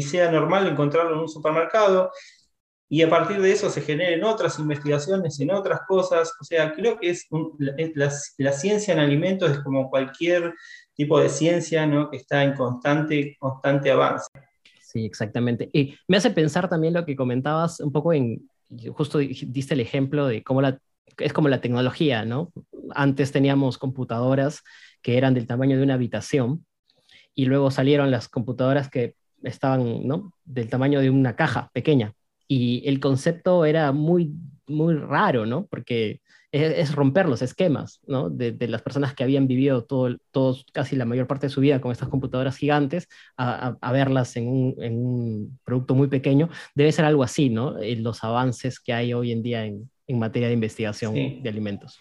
sea 0.01 0.31
normal 0.31 0.67
encontrarlo 0.67 1.15
en 1.15 1.21
un 1.21 1.27
supermercado, 1.27 2.11
y 2.87 3.03
a 3.03 3.09
partir 3.09 3.41
de 3.41 3.51
eso 3.51 3.69
se 3.69 3.81
generen 3.81 4.23
otras 4.23 4.57
investigaciones 4.59 5.39
en 5.39 5.51
otras 5.51 5.81
cosas. 5.87 6.31
O 6.39 6.43
sea, 6.43 6.73
creo 6.73 6.99
que 6.99 7.09
es, 7.09 7.27
la, 8.37 8.51
ciencia 8.51 8.93
en 8.93 8.99
alimentos 8.99 9.51
es 9.51 9.59
como 9.59 9.89
cualquier 9.89 10.55
tipo 10.95 11.19
de 11.19 11.29
ciencia 11.29 11.85
¿no? 11.85 12.09
que 12.09 12.17
está 12.17 12.43
en 12.43 12.53
constante, 12.55 13.35
constante 13.39 13.91
avance. 13.91 14.29
Sí, 14.89 15.05
exactamente. 15.05 15.69
Y 15.71 15.95
me 16.07 16.17
hace 16.17 16.31
pensar 16.31 16.67
también 16.67 16.95
lo 16.95 17.05
que 17.05 17.15
comentabas 17.15 17.79
un 17.79 17.91
poco 17.91 18.11
en, 18.11 18.49
justo 18.91 19.19
diste 19.19 19.75
el 19.75 19.81
ejemplo 19.81 20.25
de 20.25 20.43
cómo 20.43 20.63
la 20.63 20.79
es 21.17 21.31
como 21.31 21.47
la 21.47 21.61
tecnología, 21.61 22.25
¿no? 22.25 22.51
Antes 22.95 23.31
teníamos 23.31 23.77
computadoras 23.77 24.63
que 25.03 25.17
eran 25.17 25.35
del 25.35 25.45
tamaño 25.45 25.77
de 25.77 25.83
una 25.83 25.93
habitación 25.93 26.65
y 27.35 27.45
luego 27.45 27.69
salieron 27.69 28.09
las 28.09 28.29
computadoras 28.29 28.89
que 28.89 29.15
estaban, 29.43 30.07
¿no? 30.07 30.33
Del 30.43 30.69
tamaño 30.69 31.01
de 31.01 31.11
una 31.11 31.35
caja 31.35 31.69
pequeña. 31.71 32.13
Y 32.47 32.81
el 32.87 32.99
concepto 32.99 33.65
era 33.65 33.91
muy, 33.91 34.33
muy 34.69 34.95
raro, 34.95 35.45
¿no? 35.45 35.67
Porque 35.67 36.21
es, 36.51 36.95
romper 36.95 37.27
los 37.27 37.41
esquemas, 37.41 38.01
¿no? 38.07 38.29
De, 38.29 38.55
las 38.67 38.81
personas 38.81 39.13
que 39.13 39.23
habían 39.23 39.47
vivido 39.47 39.83
todo, 39.83 40.17
todos, 40.31 40.65
casi 40.73 40.95
la 40.95 41.05
mayor 41.05 41.27
parte 41.27 41.47
de 41.47 41.51
su 41.51 41.61
vida 41.61 41.81
con 41.81 41.91
estas 41.91 42.09
computadoras 42.09 42.57
gigantes, 42.57 43.07
a, 43.37 43.91
verlas 43.91 44.35
en 44.35 44.47
un, 44.47 44.75
en 44.79 44.97
un, 44.97 45.59
producto 45.63 45.95
muy 45.95 46.07
pequeño. 46.07 46.49
Debe 46.75 46.91
ser 46.91 47.05
algo 47.05 47.23
así, 47.23 47.49
¿no? 47.49 47.75
los 47.79 48.23
avances 48.23 48.79
que 48.79 48.93
hay 48.93 49.13
hoy 49.13 49.31
en 49.31 49.43
día 49.43 49.65
en, 49.65 49.89
en 50.07 50.19
materia 50.19 50.47
de 50.47 50.55
investigación 50.55 51.13
de 51.13 51.49
alimentos. 51.49 51.99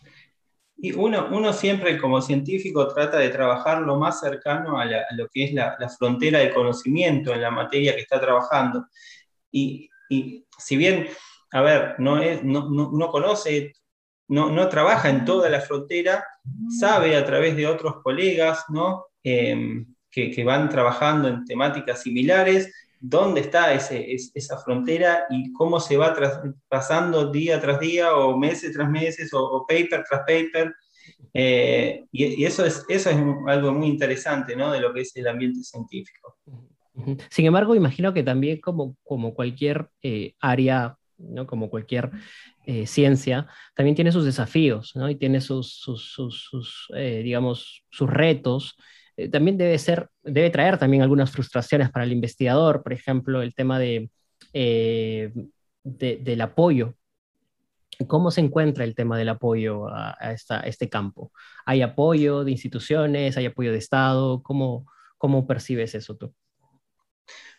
Y 0.80 0.92
uno, 0.92 1.28
uno 1.32 1.52
siempre 1.52 1.98
como 1.98 2.22
científico 2.22 2.86
trata 2.88 3.18
de 3.18 3.30
trabajar 3.30 3.82
lo 3.82 3.98
más 3.98 4.20
cercano 4.20 4.78
a, 4.78 4.86
lo 4.86 5.28
que 5.32 5.44
es 5.44 5.52
la, 5.52 5.76
frontera 5.98 6.38
de 6.38 6.54
conocimiento 6.54 7.34
en 7.34 7.42
la 7.42 7.50
materia 7.50 7.94
que 7.94 8.00
está 8.00 8.20
trabajando. 8.20 8.86
Y, 9.50 9.90
y 10.08 10.46
si 10.56 10.76
bien, 10.76 11.08
a 11.50 11.62
ver, 11.62 11.94
no, 11.98 12.20
es, 12.22 12.42
no, 12.44 12.68
no, 12.68 13.08
conoce, 13.08 13.72
no, 14.28 14.50
no, 14.50 14.68
trabaja 14.68 15.08
en 15.08 15.24
toda 15.24 15.48
la 15.48 15.60
frontera, 15.60 16.24
sabe 16.78 17.16
a 17.16 17.24
través 17.24 17.56
de 17.56 17.66
otros 17.66 18.02
colegas 18.02 18.64
¿no? 18.68 19.06
Em, 19.22 19.86
que, 20.10 20.30
que, 20.30 20.44
van 20.44 20.68
trabajando 20.68 21.28
en 21.28 21.44
temáticas 21.44 22.02
similares, 22.02 22.72
dónde 23.00 23.42
está 23.42 23.72
ese, 23.72 24.16
esa 24.34 24.58
frontera 24.58 25.26
y 25.30 25.52
cómo 25.52 25.80
se 25.80 25.96
va 25.96 26.14
pasando 26.68 27.30
día 27.30 27.60
tras 27.60 27.80
día 27.80 28.14
o 28.14 28.36
meses 28.36 28.72
tras 28.72 28.90
meses 28.90 29.30
o, 29.32 29.64
paper 29.66 30.04
tras 30.08 30.20
paper. 30.20 30.74
Eh, 31.32 32.04
y, 32.10 32.44
eso, 32.44 32.64
es, 32.64 32.84
eso 32.88 33.10
es 33.10 33.16
algo 33.46 33.72
muy 33.72 33.88
interesante 33.88 34.56
¿no? 34.56 34.72
de 34.72 34.80
lo 34.80 34.92
que 34.92 35.02
es 35.02 35.14
el 35.16 35.28
ambiente 35.28 35.62
científico. 35.62 36.36
Sin 37.30 37.46
embargo, 37.46 37.74
imagino 37.74 38.12
que 38.12 38.22
también 38.22 38.60
como, 38.60 38.96
como 39.04 39.34
cualquier 39.34 39.88
eh, 40.02 40.34
área, 40.40 40.96
¿no? 41.18 41.46
como 41.46 41.68
cualquier 41.68 42.10
eh, 42.66 42.86
ciencia, 42.86 43.46
también 43.74 43.94
tiene 43.94 44.12
sus 44.12 44.24
desafíos 44.24 44.96
¿no? 44.96 45.10
y 45.10 45.16
tiene 45.16 45.40
sus, 45.40 45.72
sus, 45.72 46.12
sus 46.12 46.88
digamos, 46.96 47.84
sus 47.90 48.08
retos 48.08 48.76
eh, 49.18 49.28
también 49.28 49.58
debe 49.58 49.76
ser, 49.78 50.08
debe 50.22 50.48
traer 50.50 50.78
también 50.78 51.02
algunas 51.02 51.32
frustraciones 51.32 51.90
para 51.90 52.04
el 52.04 52.12
investigador, 52.12 52.84
por 52.84 52.92
ejemplo, 52.92 53.42
el 53.42 53.52
tema 53.52 53.78
de, 53.80 54.10
eh, 54.52 55.32
del 55.82 56.40
apoyo. 56.40 56.94
¿Cómo 58.06 58.30
se 58.30 58.40
encuentra 58.40 58.84
el 58.84 58.94
tema 58.94 59.18
del 59.18 59.28
apoyo 59.30 59.88
a, 59.88 60.16
este 60.64 60.88
campo? 60.88 61.32
¿Hay 61.66 61.82
apoyo 61.82 62.44
de 62.44 62.52
instituciones? 62.52 63.36
¿Hay 63.36 63.46
apoyo 63.46 63.72
de 63.72 63.78
Estado? 63.78 64.40
¿Cómo, 64.44 64.86
cómo 65.18 65.48
percibes 65.48 65.96
eso 65.96 66.16
tú? 66.16 66.32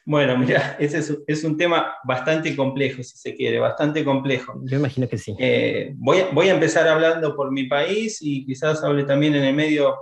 Bueno, 0.10 0.36
mira, 0.40 0.76
ese 0.80 1.18
es, 1.28 1.44
un 1.44 1.56
tema 1.56 1.94
bastante 2.04 2.56
complejo, 2.56 3.04
si 3.04 3.16
se 3.16 3.36
quiere, 3.36 3.60
bastante 3.60 4.04
complejo. 4.04 4.60
Yo 4.64 4.78
imagino 4.78 5.08
que 5.08 5.20
sí. 5.20 5.36
Eh, 5.38 5.94
voy, 5.98 6.24
voy, 6.34 6.50
a 6.50 6.56
empezar 6.56 6.88
hablando 6.88 7.36
por 7.36 7.52
mi 7.52 7.66
país 7.68 8.18
y 8.20 8.44
quizás 8.44 8.84
hable 8.84 9.04
también 9.04 9.36
en 9.36 9.44
el 9.44 9.54
medio 9.54 9.96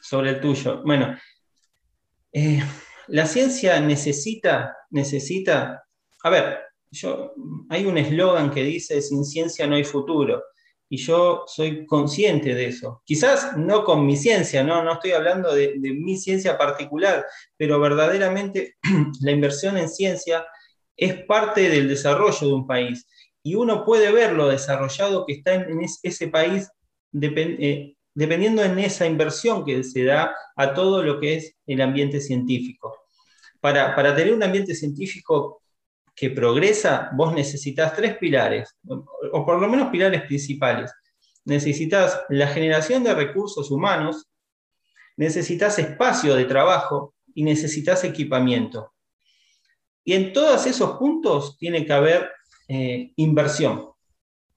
sobre 0.00 0.30
el 0.30 0.40
tuyo. 0.40 0.82
Bueno, 0.84 1.18
eh, 2.32 2.62
la 3.08 3.26
ciencia 3.26 3.80
necesita, 3.80 4.76
necesita, 4.90 5.84
a 6.22 6.30
ver, 6.30 6.60
yo, 6.92 7.32
hay 7.70 7.86
un 7.86 7.98
eslogan 7.98 8.52
que 8.52 8.62
dice, 8.62 9.02
sin 9.02 9.24
ciencia 9.24 9.66
no 9.66 9.74
hay 9.74 9.82
futuro, 9.82 10.44
y 10.94 10.96
yo 10.96 11.42
soy 11.48 11.84
consciente 11.86 12.54
de 12.54 12.66
eso. 12.66 13.02
Quizás 13.04 13.56
no 13.56 13.82
con 13.82 14.06
mi 14.06 14.16
ciencia, 14.16 14.62
no, 14.62 14.84
no 14.84 14.92
estoy 14.92 15.10
hablando 15.10 15.52
de, 15.52 15.74
mi 15.76 16.16
ciencia 16.16 16.56
particular, 16.56 17.26
pero 17.56 17.80
verdaderamente 17.80 18.76
la 19.20 19.32
inversión 19.32 19.76
en 19.76 19.88
ciencia 19.88 20.46
es 20.96 21.24
parte 21.24 21.68
del 21.68 21.88
desarrollo 21.88 22.46
de 22.46 22.54
un 22.54 22.64
país. 22.64 23.08
Y 23.42 23.56
uno 23.56 23.84
puede 23.84 24.12
ver 24.12 24.34
lo 24.34 24.46
desarrollado 24.46 25.26
que 25.26 25.32
está 25.32 25.54
en, 25.54 25.80
ese 26.04 26.28
país 26.28 26.70
eh, 27.20 27.96
dependiendo 28.14 28.62
en 28.62 28.78
esa 28.78 29.04
inversión 29.04 29.64
que 29.64 29.82
se 29.82 30.04
da 30.04 30.32
a 30.54 30.74
todo 30.74 31.02
lo 31.02 31.18
que 31.18 31.34
es 31.34 31.56
el 31.66 31.80
ambiente 31.80 32.20
científico. 32.20 32.96
para, 33.60 33.96
para 33.96 34.14
tener 34.14 34.32
un 34.32 34.44
ambiente 34.44 34.76
científico 34.76 35.63
que 36.14 36.30
progresa, 36.30 37.10
vos 37.14 37.32
necesitas 37.34 37.94
tres 37.94 38.16
pilares, 38.18 38.76
o 38.86 39.44
por 39.44 39.60
lo 39.60 39.68
menos 39.68 39.90
pilares 39.90 40.22
principales. 40.22 40.92
Necesitas 41.44 42.22
la 42.28 42.46
generación 42.46 43.02
de 43.02 43.14
recursos 43.14 43.70
humanos, 43.70 44.28
necesitas 45.16 45.78
espacio 45.78 46.34
de 46.34 46.44
trabajo 46.44 47.14
y 47.34 47.42
necesitas 47.42 48.04
equipamiento. 48.04 48.92
Y 50.04 50.12
en 50.12 50.32
todos 50.32 50.66
esos 50.66 50.98
puntos 50.98 51.56
tiene 51.58 51.84
que 51.84 51.92
haber 51.92 52.30
eh, 52.68 53.12
inversión. 53.16 53.90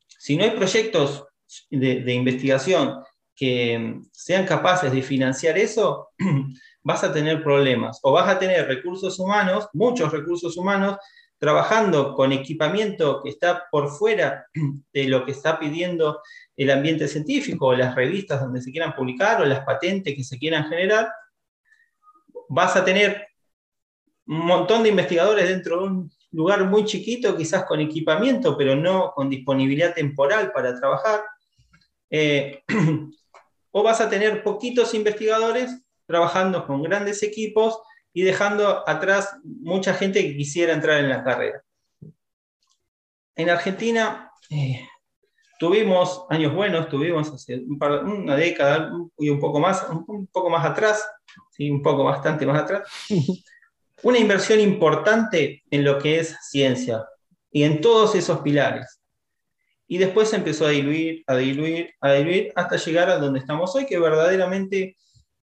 Si 0.07 0.35
no 0.35 0.43
hay 0.43 0.51
proyectos 0.51 1.25
de, 1.69 2.13
investigación 2.13 3.01
que 3.35 3.79
mm, 3.79 4.09
sean 4.11 4.45
capaces 4.45 4.91
de 4.91 5.01
financiar 5.01 5.57
eso, 5.57 6.09
vas 6.83 7.03
a 7.03 7.13
tener 7.13 7.43
problemas 7.43 7.99
o 8.03 8.11
vas 8.11 8.29
a 8.29 8.39
tener 8.39 8.67
recursos 8.67 9.19
humanos, 9.19 9.67
muchos 9.73 10.11
recursos 10.11 10.57
humanos, 10.57 10.97
trabajando 11.39 12.15
con 12.15 12.31
equipamiento 12.31 13.21
que 13.21 13.29
está 13.29 13.65
por 13.71 13.89
fuera 13.89 14.47
de 14.93 15.07
lo 15.07 15.25
que 15.25 15.31
está 15.31 15.59
pidiendo 15.59 16.21
el 16.55 16.71
ambiente 16.71 17.07
científico 17.07 17.67
o 17.67 17.75
las 17.75 17.95
revistas 17.95 18.41
donde 18.41 18.61
se 18.61 18.71
quieran 18.71 18.95
publicar 18.95 19.41
o 19.41 19.45
las 19.45 19.63
patentes 19.63 20.15
que 20.15 20.23
se 20.23 20.39
quieran 20.39 20.67
generar, 20.67 21.09
vas 22.49 22.75
a 22.75 22.83
tener 22.83 23.27
un 24.25 24.45
montón 24.45 24.83
de 24.83 24.89
investigadores 24.89 25.47
dentro 25.47 25.79
de 25.79 25.87
un 25.87 26.11
lugar 26.31 26.63
muy 26.65 26.85
chiquito, 26.85 27.37
quizás 27.37 27.65
con 27.65 27.79
equipamiento, 27.79 28.57
pero 28.57 28.75
no 28.75 29.11
con 29.15 29.29
disponibilidad 29.29 29.93
temporal 29.93 30.51
para 30.51 30.77
trabajar. 30.77 31.23
Eh, 32.09 32.63
o 33.71 33.83
vas 33.83 34.01
a 34.01 34.09
tener 34.09 34.43
poquitos 34.43 34.93
investigadores 34.93 35.83
trabajando 36.05 36.65
con 36.65 36.81
grandes 36.81 37.21
equipos 37.21 37.79
y 38.13 38.23
dejando 38.23 38.87
atrás 38.87 39.37
mucha 39.43 39.93
gente 39.93 40.21
que 40.23 40.35
quisiera 40.35 40.73
entrar 40.73 40.99
en 40.99 41.09
la 41.09 41.23
carrera. 41.23 41.61
En 43.35 43.49
Argentina 43.49 44.31
eh, 44.49 44.87
tuvimos 45.59 46.25
años 46.29 46.53
buenos, 46.53 46.89
tuvimos 46.89 47.31
hace 47.31 47.63
una 47.67 48.35
década 48.35 48.91
y 49.17 49.29
un 49.29 49.39
poco 49.39 49.59
más, 49.59 49.85
un, 49.89 50.27
poco 50.27 50.49
más 50.49 50.65
atrás, 50.65 51.07
¿sí? 51.51 51.69
un 51.69 51.81
poco 51.81 52.03
bastante 52.03 52.45
más 52.45 52.63
atrás, 52.63 52.89
una 54.03 54.19
inversión 54.19 54.59
importante 54.59 55.63
en 55.69 55.83
lo 55.83 55.99
que 55.99 56.19
es 56.19 56.35
ciencia 56.49 57.05
y 57.51 57.63
en 57.63 57.81
todos 57.81 58.15
esos 58.15 58.39
pilares. 58.39 59.01
Y 59.87 59.99
después 59.99 60.29
se 60.29 60.35
empezó 60.35 60.65
a 60.65 60.71
diluir, 60.71 61.23
a 61.27 61.35
diluir, 61.35 61.93
a 62.01 62.13
diluir, 62.13 62.51
hasta 62.55 62.75
llegar 62.75 63.09
a 63.09 63.17
donde 63.17 63.39
estamos 63.39 63.73
hoy, 63.75 63.85
que 63.85 63.97
verdaderamente 63.97 64.97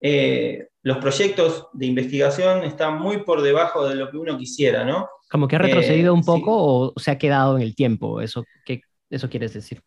eh, 0.01 0.67
los 0.84 0.98
proyectos 0.98 1.67
de 1.74 1.86
investigación 1.86 2.63
están 2.63 3.00
muy 3.00 3.24
por 3.24 3.41
debajo 3.41 3.88
de 3.88 3.96
lo 3.96 4.10
que 4.10 4.17
uno 4.17 4.38
quisiera, 4.38 4.84
¿no? 4.84 5.08
Como 5.29 5.48
que 5.48 5.55
ha 5.55 5.60
retrocedido 5.60 6.13
eh, 6.13 6.17
un 6.17 6.24
poco 6.24 6.51
o 6.53 6.93
se 7.00 7.12
ha 7.12 7.17
quedado 7.17 7.55
en 7.55 7.63
el 7.63 7.75
tiempo, 7.75 8.20
¿eso 8.20 8.43
qué 8.65 8.81
eso 9.10 9.29
quieres 9.29 9.53
decir? 9.53 9.81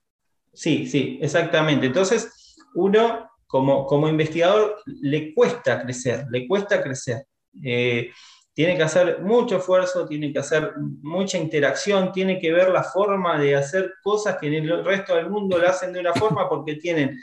Sí, 0.53 0.87
sí, 0.87 1.19
exactamente. 1.21 1.87
Entonces, 1.87 2.57
uno 2.75 3.29
como, 3.47 3.87
como 3.87 4.09
investigador 4.09 4.77
le 4.87 5.35
cuesta 5.35 5.83
crecer, 5.83 6.27
le 6.31 6.47
cuesta 6.47 6.83
crecer. 6.83 7.25
Eh, 7.63 8.11
tiene 8.53 8.77
que 8.77 8.85
hacer 8.85 9.21
mucho 9.21 9.57
esfuerzo, 9.57 10.07
tiene 10.07 10.33
que 10.33 10.39
hacer 10.39 10.75
mucha 11.03 11.39
interacción, 11.39 12.13
tiene 12.13 12.39
que 12.39 12.53
ver 12.53 12.71
la 12.71 12.85
forma 12.85 13.39
de 13.39 13.57
hacer 13.57 13.95
cosas 14.03 14.37
que 14.41 14.47
en 14.47 14.55
el 14.55 14.85
resto 14.85 15.17
del 15.17 15.29
mundo 15.29 15.59
lo 15.59 15.69
hacen 15.69 15.93
de 15.93 16.01
una 16.01 16.13
forma 16.13 16.49
porque 16.49 16.77
tienen 16.77 17.19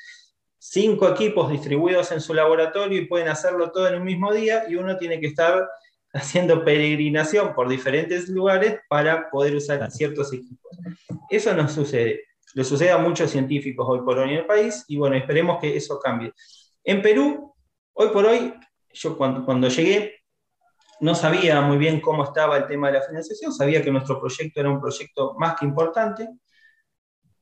cinco 0.63 1.09
equipos 1.09 1.49
distribuidos 1.49 2.11
en 2.11 2.21
su 2.21 2.35
laboratorio 2.35 3.01
y 3.01 3.05
pueden 3.05 3.29
hacerlo 3.29 3.71
todo 3.71 3.87
en 3.87 3.95
un 3.95 4.03
mismo 4.03 4.31
día 4.31 4.65
y 4.69 4.75
uno 4.75 4.95
tiene 4.95 5.19
que 5.19 5.25
estar 5.25 5.67
haciendo 6.13 6.63
peregrinación 6.63 7.55
por 7.55 7.67
diferentes 7.67 8.29
lugares 8.29 8.79
para 8.87 9.31
poder 9.31 9.55
usar 9.55 9.89
ciertos 9.91 10.31
equipos. 10.31 10.77
Eso 11.31 11.55
no 11.55 11.67
sucede. 11.67 12.25
Le 12.53 12.63
sucede 12.63 12.91
a 12.91 12.99
muchos 12.99 13.31
científicos 13.31 13.87
hoy 13.89 14.01
por 14.01 14.19
hoy 14.19 14.29
en 14.29 14.35
el 14.37 14.45
país 14.45 14.85
y 14.87 14.97
bueno, 14.97 15.15
esperemos 15.15 15.59
que 15.59 15.75
eso 15.75 15.99
cambie. 15.99 16.31
En 16.83 17.01
Perú, 17.01 17.55
hoy 17.93 18.09
por 18.09 18.25
hoy, 18.25 18.53
yo 18.93 19.17
cuando, 19.17 19.43
cuando 19.43 19.67
llegué, 19.67 20.15
no 21.00 21.15
sabía 21.15 21.59
muy 21.61 21.77
bien 21.77 22.00
cómo 22.01 22.24
estaba 22.24 22.57
el 22.57 22.67
tema 22.67 22.87
de 22.91 23.00
la 23.00 23.01
financiación, 23.01 23.51
sabía 23.51 23.81
que 23.81 23.89
nuestro 23.89 24.19
proyecto 24.19 24.59
era 24.59 24.69
un 24.69 24.79
proyecto 24.79 25.33
más 25.39 25.55
que 25.55 25.65
importante, 25.65 26.27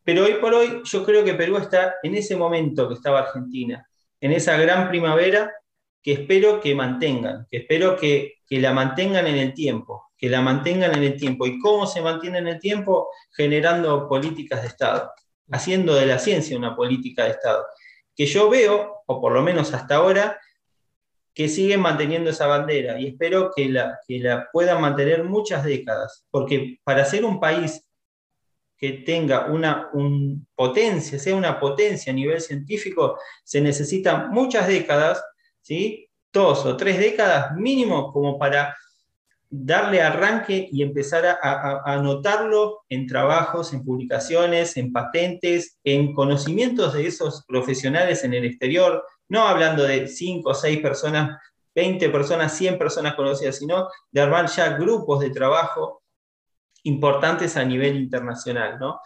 pero 0.10 0.26
hoy 0.26 0.34
por 0.42 0.56
hoy 0.56 0.82
yo 0.86 1.06
creo 1.06 1.24
que 1.24 1.36
Perú 1.36 1.58
está 1.58 1.98
en 2.02 2.16
ese 2.16 2.36
momento 2.36 2.88
que 2.88 2.96
estaba 2.96 3.20
Argentina, 3.20 3.88
en 4.20 4.32
esa 4.32 4.58
gran 4.58 4.90
primavera 4.90 5.54
que 6.02 6.14
espero 6.14 6.60
que 6.60 6.74
mantengan, 6.74 7.46
que 7.48 7.58
espero 7.58 7.96
que, 7.96 8.38
que 8.48 8.60
la 8.60 8.74
mantengan 8.74 9.28
en 9.28 9.36
el 9.36 9.54
tiempo, 9.54 10.10
que 10.18 10.28
la 10.28 10.42
mantengan 10.42 10.96
en 10.96 11.04
el 11.04 11.16
tiempo. 11.16 11.46
¿Y 11.46 11.60
cómo 11.60 11.86
se 11.86 12.02
mantiene 12.02 12.40
en 12.40 12.48
el 12.48 12.60
tiempo? 12.60 13.10
Generando 13.38 14.10
políticas 14.10 14.64
de 14.64 14.70
Estado, 14.70 15.12
haciendo 15.52 15.94
de 15.94 16.08
la 16.08 16.18
ciencia 16.18 16.58
una 16.58 16.76
política 16.76 17.26
de 17.26 17.30
Estado. 17.30 17.68
Que 18.16 18.26
yo 18.26 18.50
veo, 18.50 19.04
o 19.06 19.22
por 19.22 19.32
lo 19.32 19.44
menos 19.44 19.76
hasta 19.76 19.98
ahora, 19.98 20.40
que 21.36 21.48
siguen 21.48 21.82
manteniendo 21.82 22.32
esa 22.32 22.48
bandera 22.48 23.00
y 23.00 23.10
espero 23.10 23.52
que 23.56 23.70
la, 23.70 24.00
que 24.08 24.18
la 24.18 24.50
puedan 24.52 24.82
mantener 24.82 25.24
muchas 25.24 25.64
décadas, 25.64 26.26
porque 26.32 26.80
para 26.84 27.06
ser 27.06 27.26
un 27.26 27.40
país 27.40 27.86
que 28.80 28.94
tenga 29.06 29.48
una 29.48 29.90
potencia, 30.56 31.20
sea 31.20 31.36
una 31.36 31.60
potencia 31.60 32.14
a 32.14 32.16
nivel 32.16 32.40
científico, 32.40 33.20
se 33.44 33.60
necesitan 33.60 34.32
muchas 34.32 34.68
décadas, 34.68 35.22
¿sí? 35.62 36.10
dos 36.32 36.66
o 36.66 36.78
tres 36.78 36.98
décadas 36.98 37.56
mínimo 37.56 38.14
como 38.14 38.40
para 38.40 38.78
darle 39.50 40.02
arranque 40.02 40.70
y 40.72 40.82
empezar 40.82 41.26
a, 41.26 41.38
a, 41.42 41.82
anotarlo 41.94 42.84
en 42.88 43.06
trabajos, 43.06 43.74
en 43.74 43.84
publicaciones, 43.84 44.78
en 44.78 44.94
patentes, 44.94 45.78
en 45.84 46.14
conocimientos 46.14 46.94
de 46.94 47.08
esos 47.08 47.44
profesionales 47.48 48.24
en 48.24 48.34
el 48.34 48.46
exterior, 48.46 49.04
no 49.28 49.42
hablando 49.42 49.84
de 49.84 50.08
5 50.08 50.50
o 50.50 50.54
6 50.54 50.80
personas, 50.80 51.38
20 51.76 52.10
personas, 52.10 52.56
100 52.56 52.78
personas 52.78 53.16
conocidas, 53.16 53.58
sino 53.58 53.90
de 54.12 54.22
armar 54.22 54.48
ya 54.50 54.78
grupos 54.78 55.20
de 55.20 55.32
trabajo 55.32 55.99
importantes 56.84 57.58
a 57.58 57.66
nivel 57.66 57.98
internacional, 57.98 58.80
¿no? 58.80 59.00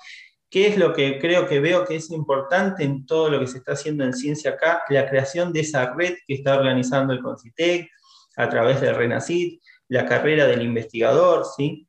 ¿Qué 0.50 0.68
es 0.68 0.78
lo 0.78 0.94
que 0.94 1.20
creo 1.20 1.48
que 1.48 1.60
veo 1.60 1.86
que 1.86 1.96
es 1.96 2.12
importante 2.12 2.84
en 2.84 3.06
todo 3.06 3.30
lo 3.30 3.40
que 3.40 3.48
se 3.48 3.58
está 3.58 3.74
haciendo 3.74 4.04
en 4.04 4.14
ciencia 4.14 4.52
acá? 4.52 4.84
La 4.90 5.10
creación 5.10 5.52
de 5.52 5.62
esa 5.62 5.94
red 5.96 6.14
que 6.28 6.36
está 6.36 6.56
organizando 6.56 7.14
el 7.14 7.22
CONCITEC 7.24 7.90
a 8.38 8.50
través 8.50 8.80
del 8.80 8.96
RENACID, 8.96 9.60
la 9.88 10.06
carrera 10.06 10.46
del 10.46 10.62
investigador, 10.62 11.46
¿sí? 11.58 11.88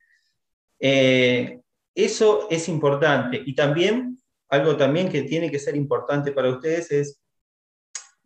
Eh, 0.79 1.61
eso 1.93 2.47
es 2.49 2.67
importante. 2.67 3.41
Y 3.45 3.53
también, 3.55 4.21
algo 4.49 4.75
también 4.75 5.09
que 5.09 5.23
tiene 5.23 5.51
que 5.51 5.59
ser 5.59 5.75
importante 5.75 6.31
para 6.31 6.49
ustedes 6.49 6.91
es 6.91 7.21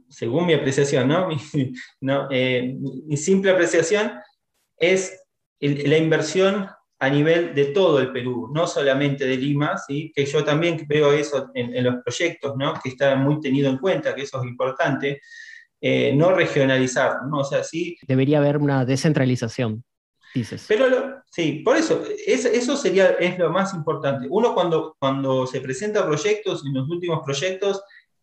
según 0.10 0.48
mi 0.48 0.54
apreciación, 0.54 1.08
¿no? 1.08 1.30
Eh, 2.32 2.76
mi, 3.06 3.18
simple 3.18 3.52
apreciación 3.52 4.14
es 4.78 5.22
la 5.60 5.98
inversión 5.98 6.70
a 7.00 7.10
nivel 7.10 7.56
de 7.56 7.66
todo 7.66 8.00
el 8.00 8.12
Perú, 8.12 8.50
no 8.54 8.68
solamente 8.68 9.26
de 9.26 9.38
Lima, 9.38 9.78
¿sí? 9.78 10.12
que 10.14 10.26
yo 10.26 10.44
también 10.44 10.86
veo 10.88 11.14
eso 11.14 11.50
en, 11.54 11.84
los 11.84 11.96
proyectos, 12.04 12.58
¿no? 12.58 12.74
que 12.84 12.90
está 12.90 13.16
muy 13.16 13.40
tenido 13.40 13.70
en 13.70 13.78
cuenta, 13.78 14.14
que 14.14 14.24
eso 14.24 14.42
es 14.42 14.50
importante, 14.50 15.22
eh, 15.80 16.14
no 16.14 16.34
regionalizar, 16.34 17.26
¿no? 17.30 17.40
O 17.40 17.44
sea, 17.46 17.64
sí... 17.64 17.98
Debería 18.06 18.40
haber 18.40 18.58
una 18.58 18.84
descentralización, 18.84 19.86
dices. 20.36 20.66
Pero 20.68 21.24
sí, 21.32 21.62
por 21.64 21.78
eso, 21.78 22.04
eso 22.28 22.76
sería, 22.76 23.12
es 23.12 23.40
lo 23.40 23.50
más 23.50 23.74
importante. 23.74 24.28
Uno 24.30 24.54
cuando, 24.54 24.98
cuando 25.00 25.48
se 25.48 25.62
presenta 25.62 26.06
proyectos, 26.06 26.66
en 26.66 26.74
los 26.74 26.90
últimos 26.90 27.22
proyectos, 27.24 27.82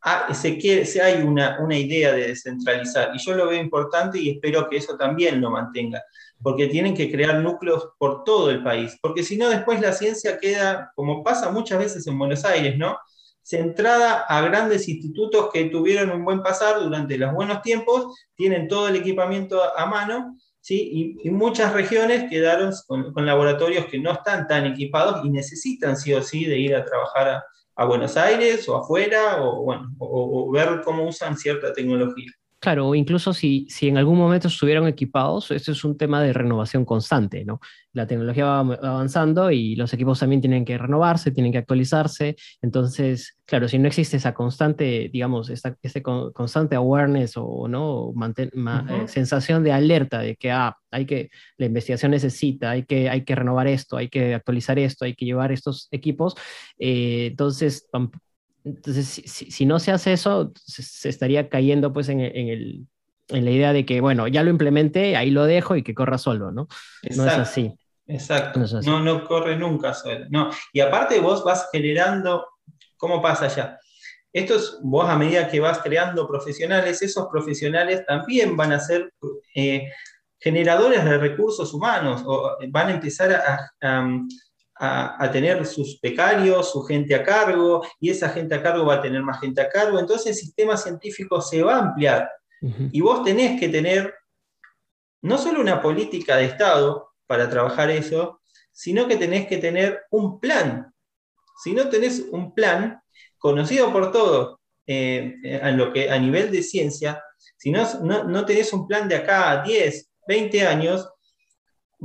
Ah, 0.08 0.32
se, 0.32 0.56
quiere, 0.56 0.84
se 0.84 1.02
hay 1.02 1.20
una, 1.22 1.58
una, 1.58 1.76
idea 1.76 2.12
de 2.12 2.28
descentralizar 2.28 3.10
y 3.12 3.18
yo 3.18 3.34
lo 3.34 3.48
veo 3.48 3.60
importante 3.60 4.20
y 4.20 4.30
espero 4.30 4.68
que 4.68 4.76
eso 4.76 4.96
también 4.96 5.40
lo 5.40 5.50
mantenga, 5.50 6.00
porque 6.42 6.66
tienen 6.66 6.94
que 6.94 7.10
crear 7.10 7.40
núcleos 7.40 7.88
por 7.98 8.24
todo 8.24 8.50
el 8.50 8.62
país, 8.62 8.98
porque 9.00 9.22
si 9.22 9.36
no 9.36 9.48
después 9.48 9.80
la 9.80 9.92
ciencia 9.92 10.38
queda, 10.38 10.92
como 10.94 11.22
pasa 11.22 11.50
muchas 11.50 11.78
veces 11.78 12.06
en 12.06 12.18
Buenos 12.18 12.44
Aires, 12.44 12.76
¿no? 12.76 12.96
centrada 13.42 14.22
a 14.22 14.40
grandes 14.40 14.88
institutos 14.88 15.50
que 15.52 15.66
tuvieron 15.66 16.10
un 16.10 16.24
buen 16.24 16.42
pasar 16.42 16.80
durante 16.80 17.16
los 17.16 17.32
buenos 17.32 17.62
tiempos, 17.62 18.12
tienen 18.34 18.66
todo 18.66 18.88
el 18.88 18.96
equipamiento 18.96 19.60
a 19.76 19.86
mano, 19.86 20.36
¿sí? 20.60 21.16
y, 21.22 21.30
muchas 21.30 21.72
regiones 21.72 22.28
quedaron 22.28 22.72
con, 22.88 23.12
con, 23.12 23.24
laboratorios 23.24 23.86
que 23.86 24.00
no 24.00 24.10
están 24.10 24.48
tan 24.48 24.66
equipados 24.66 25.24
y 25.24 25.30
necesitan 25.30 25.96
sí 25.96 26.12
o 26.12 26.22
sí 26.22 26.44
de 26.44 26.58
ir 26.58 26.74
a 26.74 26.84
trabajar 26.84 27.28
a, 27.28 27.44
a 27.76 27.84
Buenos 27.84 28.16
Aires 28.16 28.68
o 28.68 28.76
afuera, 28.76 29.42
o, 29.42 29.62
bueno, 29.62 29.94
o, 29.98 30.50
ver 30.50 30.80
cómo 30.82 31.06
usan 31.06 31.36
cierta 31.36 31.72
tecnología. 31.72 32.32
Claro, 32.66 32.96
incluso 32.96 33.32
si, 33.32 33.64
si 33.70 33.86
en 33.86 33.96
algún 33.96 34.18
momento 34.18 34.48
estuvieron 34.48 34.88
equipados, 34.88 35.52
esto 35.52 35.70
es 35.70 35.84
un 35.84 35.96
tema 35.96 36.20
de 36.20 36.32
renovación 36.32 36.84
constante, 36.84 37.44
¿no? 37.44 37.60
La 37.92 38.08
tecnología 38.08 38.44
va 38.44 38.58
avanzando 38.58 39.52
y 39.52 39.76
los 39.76 39.94
equipos 39.94 40.18
también 40.18 40.40
tienen 40.40 40.64
que 40.64 40.76
renovarse, 40.76 41.30
tienen 41.30 41.52
que 41.52 41.58
actualizarse. 41.58 42.34
Entonces, 42.60 43.38
claro, 43.44 43.68
si 43.68 43.78
no 43.78 43.86
existe 43.86 44.16
esa 44.16 44.34
constante, 44.34 45.08
digamos, 45.12 45.48
esta, 45.48 45.76
ese 45.80 46.02
constante 46.02 46.74
awareness 46.74 47.34
o, 47.36 47.68
¿no? 47.68 48.12
Eh, 48.36 49.06
sensación 49.06 49.62
de 49.62 49.70
alerta 49.70 50.18
de 50.18 50.34
que 50.34 50.50
ah, 50.50 50.76
hay 50.90 51.06
que, 51.06 51.30
la 51.58 51.66
investigación 51.66 52.10
necesita, 52.10 52.70
hay 52.72 52.82
que, 52.82 53.08
hay 53.08 53.24
que 53.24 53.36
renovar 53.36 53.68
esto, 53.68 53.96
hay 53.96 54.08
que 54.08 54.34
actualizar 54.34 54.76
esto, 54.80 55.04
hay 55.04 55.14
que 55.14 55.24
llevar 55.24 55.52
estos 55.52 55.86
equipos, 55.92 56.34
eh, 56.80 57.28
entonces 57.30 57.88
entonces, 58.66 59.22
si, 59.24 59.64
no 59.64 59.78
se 59.78 59.92
hace 59.92 60.12
eso, 60.12 60.52
se, 60.56 61.08
estaría 61.08 61.48
cayendo 61.48 61.92
pues 61.92 62.08
en, 62.08 62.18
el, 62.18 62.88
en, 63.28 63.44
la 63.44 63.50
idea 63.52 63.72
de 63.72 63.86
que, 63.86 64.00
bueno, 64.00 64.26
ya 64.26 64.42
lo 64.42 64.50
implementé, 64.50 65.16
ahí 65.16 65.30
lo 65.30 65.44
dejo 65.44 65.76
y 65.76 65.84
que 65.84 65.94
corra 65.94 66.18
solo, 66.18 66.50
¿no? 66.50 66.66
no 67.16 67.26
es 67.26 67.32
así. 67.32 67.72
Exacto. 68.08 68.60
No, 68.84 68.98
no, 68.98 69.24
corre 69.24 69.56
nunca 69.56 69.94
solo. 69.94 70.26
No. 70.30 70.50
Y 70.72 70.80
aparte 70.80 71.20
vos 71.20 71.44
vas 71.44 71.68
generando, 71.70 72.44
¿cómo 72.96 73.22
pasa 73.22 73.46
ya? 73.46 73.78
Esto 74.32 74.56
es, 74.56 74.78
vos 74.82 75.08
a 75.08 75.16
medida 75.16 75.48
que 75.48 75.60
vas 75.60 75.78
creando 75.78 76.26
profesionales, 76.26 77.00
esos 77.02 77.28
profesionales 77.30 78.04
también 78.04 78.56
van 78.56 78.72
a 78.72 78.80
ser 78.80 79.12
eh, 79.54 79.92
generadores 80.40 81.04
de 81.04 81.18
recursos 81.18 81.72
humanos 81.72 82.22
o 82.26 82.56
van 82.68 82.88
a 82.88 82.94
empezar 82.94 83.32
a 83.32 83.70
a, 83.80 84.08
tener 85.32 85.64
sus 85.66 85.98
becarios, 86.00 86.72
su 86.72 86.82
gente 86.82 87.14
a 87.14 87.22
cargo, 87.22 87.86
y 88.00 88.10
esa 88.10 88.28
gente 88.28 88.54
a 88.54 88.62
cargo 88.62 88.84
va 88.84 88.94
a 88.94 89.02
tener 89.02 89.22
más 89.22 89.40
gente 89.40 89.60
a 89.60 89.68
cargo, 89.68 89.98
entonces 89.98 90.26
el 90.28 90.34
sistema 90.34 90.76
científico 90.76 91.40
se 91.40 91.62
va 91.62 91.76
a 91.76 91.80
ampliar. 91.80 92.30
Y 92.90 93.00
vos 93.00 93.22
tenés 93.22 93.60
que 93.60 93.68
tener 93.68 94.14
no 95.22 95.38
solo 95.38 95.60
una 95.60 95.80
política 95.80 96.36
de 96.36 96.46
Estado 96.46 97.10
para 97.26 97.48
trabajar 97.48 97.90
eso, 97.90 98.40
sino 98.72 99.06
que 99.08 99.16
tenés 99.16 99.46
que 99.46 99.58
tener 99.58 100.02
un 100.10 100.40
plan. 100.40 100.92
Si 101.62 101.72
no 101.72 101.88
tenés 101.88 102.20
un 102.30 102.54
plan 102.54 103.00
conocido 103.38 103.92
por 103.92 104.12
todos 104.12 104.58
eh, 104.86 105.60
a, 105.62 105.70
lo 105.70 105.92
que, 105.92 106.10
a 106.10 106.18
nivel 106.18 106.50
de 106.50 106.62
ciencia, 106.62 107.22
si 107.56 107.70
no, 107.70 107.86
no, 108.02 108.24
no 108.24 108.44
tenés 108.44 108.72
un 108.72 108.86
plan 108.86 109.08
de 109.08 109.16
acá 109.16 109.50
a 109.50 109.62
10, 109.62 110.10
20 110.28 110.66
años, 110.66 111.08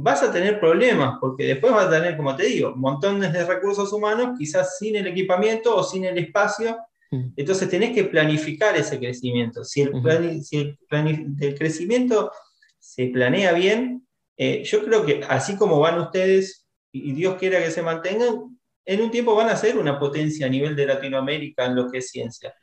vas 0.02 0.24
a 0.24 0.32
tener 0.32 0.60
problemas, 0.60 1.18
porque 1.20 1.46
después 1.46 1.74
vas 1.74 1.88
a 1.88 1.90
tener, 1.90 2.18
como 2.18 2.36
te 2.36 2.46
digo, 2.46 2.76
montones 2.76 3.32
de 3.32 3.46
recursos 3.46 3.92
humanos, 3.94 4.38
quizás 4.38 4.78
sin 4.78 4.96
el 4.96 5.08
equipamiento 5.08 5.76
o 5.76 5.84
sin 5.84 6.06
el 6.06 6.18
espacio. 6.18 6.78
Mm. 7.12 7.34
Entonces 7.36 7.70
tenés 7.70 7.94
que 7.94 8.06
planificar 8.06 8.76
ese 8.76 9.00
crecimiento. 9.00 9.64
Si 9.64 9.82
el, 9.82 11.58
crecimiento 11.58 12.32
se 12.80 13.08
planea 13.08 13.54
bien, 13.54 14.08
eh, 14.38 14.64
yo 14.64 14.84
creo 14.84 15.06
que 15.06 15.22
así 15.28 15.56
como 15.56 15.80
van 15.80 16.00
ustedes, 16.00 16.68
y 16.92 17.14
Dios 17.14 17.36
quiera 17.36 17.64
que 17.64 17.72
se 17.72 17.82
mantengan, 17.82 18.58
en 18.86 19.02
un 19.02 19.12
tiempo 19.12 19.36
van 19.36 19.50
a 19.50 19.56
ser 19.56 19.78
una 19.78 20.00
potencia 20.00 20.48
a 20.48 20.50
nivel 20.50 20.76
de 20.76 20.88
Latinoamérica 20.88 21.66
en 21.66 21.76
lo 21.76 21.90
que 21.90 22.00
es 22.00 22.10
ciencia. 22.10 22.54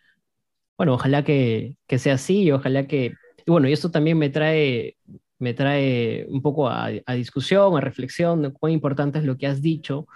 Bueno, 0.76 0.94
ojalá 0.94 1.24
que, 1.24 1.76
que 1.86 1.98
sea 1.98 2.14
así 2.14 2.42
y 2.42 2.52
ojalá 2.52 2.86
que... 2.86 3.14
bueno, 3.46 3.68
y 3.68 3.72
esto 3.72 3.90
también 3.90 4.18
me 4.18 4.28
trae 4.28 4.96
me 5.38 5.54
trae 5.54 6.26
un 6.28 6.42
poco 6.42 6.68
a, 6.68 6.90
discusión, 7.14 7.76
a 7.76 7.80
reflexión 7.80 8.42
de 8.42 8.52
cuán 8.52 8.72
importante 8.72 9.18
es 9.18 9.24
lo 9.24 9.36
que 9.36 9.46
has 9.46 9.62
dicho 9.62 10.06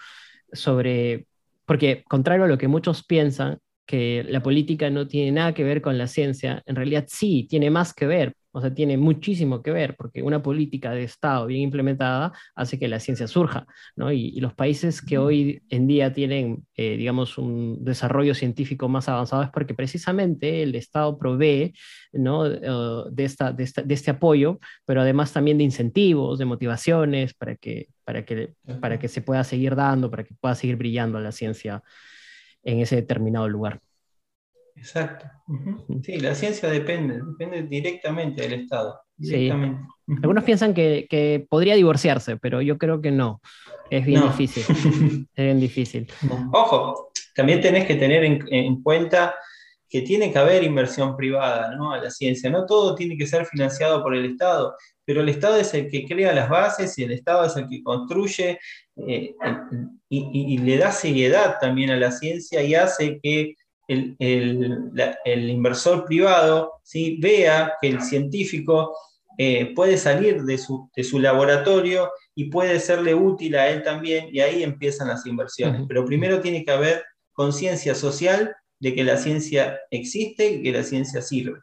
sobre, 0.52 1.26
porque 1.64 2.04
contrario 2.08 2.44
a 2.44 2.48
lo 2.48 2.58
que 2.58 2.68
muchos 2.68 3.04
piensan, 3.04 3.58
que 3.86 4.24
la 4.28 4.42
política 4.42 4.90
no 4.90 5.06
tiene 5.06 5.32
nada 5.32 5.54
que 5.54 5.64
ver 5.64 5.82
con 5.82 5.98
la 5.98 6.06
ciencia, 6.06 6.62
en 6.66 6.76
realidad 6.76 7.06
sí, 7.08 7.46
tiene 7.48 7.70
más 7.70 7.92
que 7.94 8.06
ver, 8.06 8.34
o 8.52 8.60
sea, 8.60 8.74
tiene 8.74 8.98
muchísimo 8.98 9.62
que 9.62 9.70
ver, 9.70 9.96
porque 9.96 10.22
una 10.22 10.42
política 10.42 10.92
de 10.92 11.04
Estado 11.04 11.46
bien 11.46 11.62
implementada 11.62 12.32
hace 12.54 12.78
que 12.78 12.86
la 12.86 13.00
ciencia 13.00 13.26
surja, 13.26 13.66
¿no? 13.96 14.12
Y, 14.12 14.40
los 14.42 14.54
países 14.54 15.00
que 15.00 15.18
hoy 15.18 15.62
en 15.70 15.86
día 15.86 16.12
tienen, 16.12 16.66
eh, 16.76 16.96
digamos, 16.96 17.38
un 17.38 17.84
desarrollo 17.84 18.34
científico 18.34 18.88
más 18.88 19.08
avanzado 19.08 19.42
es 19.42 19.50
porque 19.50 19.74
precisamente 19.74 20.62
el 20.62 20.74
Estado 20.74 21.16
provee, 21.18 21.72
¿no? 22.12 22.46
Eh, 22.46 22.60
de, 23.10 23.24
esta, 23.24 23.52
de, 23.52 23.64
este 23.64 24.10
apoyo, 24.10 24.58
pero 24.84 25.00
además 25.00 25.32
también 25.32 25.58
de 25.58 25.64
incentivos, 25.64 26.38
de 26.38 26.44
motivaciones 26.44 27.34
para 27.34 27.56
que, 27.56 27.88
para, 28.04 28.24
que, 28.24 28.54
para 28.80 28.98
que 28.98 29.08
se 29.08 29.22
pueda 29.22 29.44
seguir 29.44 29.76
dando, 29.76 30.10
para 30.10 30.24
que 30.24 30.34
pueda 30.34 30.54
seguir 30.54 30.76
brillando 30.76 31.20
la 31.20 31.32
ciencia 31.32 31.82
en 32.64 32.80
ese 32.80 32.96
determinado 32.96 33.48
lugar. 33.48 33.80
Exacto. 34.76 35.26
Sí, 36.02 36.18
la 36.18 36.34
ciencia 36.34 36.68
depende, 36.68 37.20
depende 37.22 37.62
directamente 37.62 38.42
del 38.42 38.62
Estado. 38.62 39.00
Algunos 40.22 40.44
piensan 40.44 40.74
que, 40.74 41.46
podría 41.48 41.74
divorciarse, 41.74 42.36
pero 42.36 42.60
yo 42.62 42.78
creo 42.78 43.00
que 43.00 43.10
no. 43.10 43.40
Es 43.90 44.06
bien 44.06 44.22
difícil. 44.22 44.64
es 45.34 45.44
bien 45.44 45.60
difícil. 45.60 46.08
Ojo, 46.52 47.12
también 47.34 47.60
tenés 47.60 47.86
que 47.86 47.94
tener 47.96 48.24
en, 48.24 48.82
cuenta 48.82 49.34
que 49.88 50.00
tiene 50.00 50.32
que 50.32 50.38
haber 50.38 50.64
inversión 50.64 51.14
privada 51.16 51.76
¿no? 51.76 51.92
a 51.92 51.98
la 51.98 52.10
ciencia. 52.10 52.48
No 52.48 52.64
todo 52.64 52.94
tiene 52.94 53.16
que 53.18 53.26
ser 53.26 53.44
financiado 53.44 54.02
por 54.02 54.14
el 54.14 54.24
Estado, 54.24 54.74
pero 55.04 55.20
el 55.20 55.28
Estado 55.28 55.58
es 55.58 55.74
el 55.74 55.90
que 55.90 56.06
crea 56.06 56.32
las 56.32 56.48
bases 56.48 56.98
y 56.98 57.04
el 57.04 57.12
Estado 57.12 57.44
es 57.44 57.54
el 57.56 57.68
que 57.68 57.82
construye 57.82 58.58
eh, 58.96 59.34
y, 60.08 60.54
y 60.54 60.58
le 60.58 60.78
da 60.78 60.90
seriedad 60.90 61.58
también 61.60 61.90
a 61.90 61.96
la 61.96 62.10
ciencia 62.10 62.62
y 62.62 62.74
hace 62.74 63.20
que 63.22 63.54
el, 64.18 65.50
inversor 65.50 66.04
privado 66.04 66.72
¿sí? 66.82 67.18
vea 67.20 67.74
que 67.80 67.88
el 67.88 68.02
científico 68.02 68.94
eh, 69.38 69.72
puede 69.74 69.96
salir 69.96 70.42
de 70.42 70.58
su, 70.58 71.18
laboratorio 71.18 72.10
y 72.34 72.44
puede 72.50 72.80
serle 72.80 73.14
útil 73.14 73.56
a 73.56 73.68
él 73.68 73.82
también, 73.82 74.28
y 74.30 74.40
ahí 74.40 74.62
empiezan 74.62 75.08
las 75.08 75.26
inversiones. 75.26 75.82
Pero 75.88 76.04
primero 76.04 76.40
tiene 76.40 76.64
que 76.64 76.70
haber 76.70 77.04
conciencia 77.32 77.94
social 77.94 78.54
de 78.78 78.94
que 78.94 79.04
la 79.04 79.16
ciencia 79.16 79.78
existe 79.90 80.50
y 80.50 80.62
que 80.62 80.72
la 80.72 80.82
ciencia 80.82 81.22
sirve. 81.22 81.58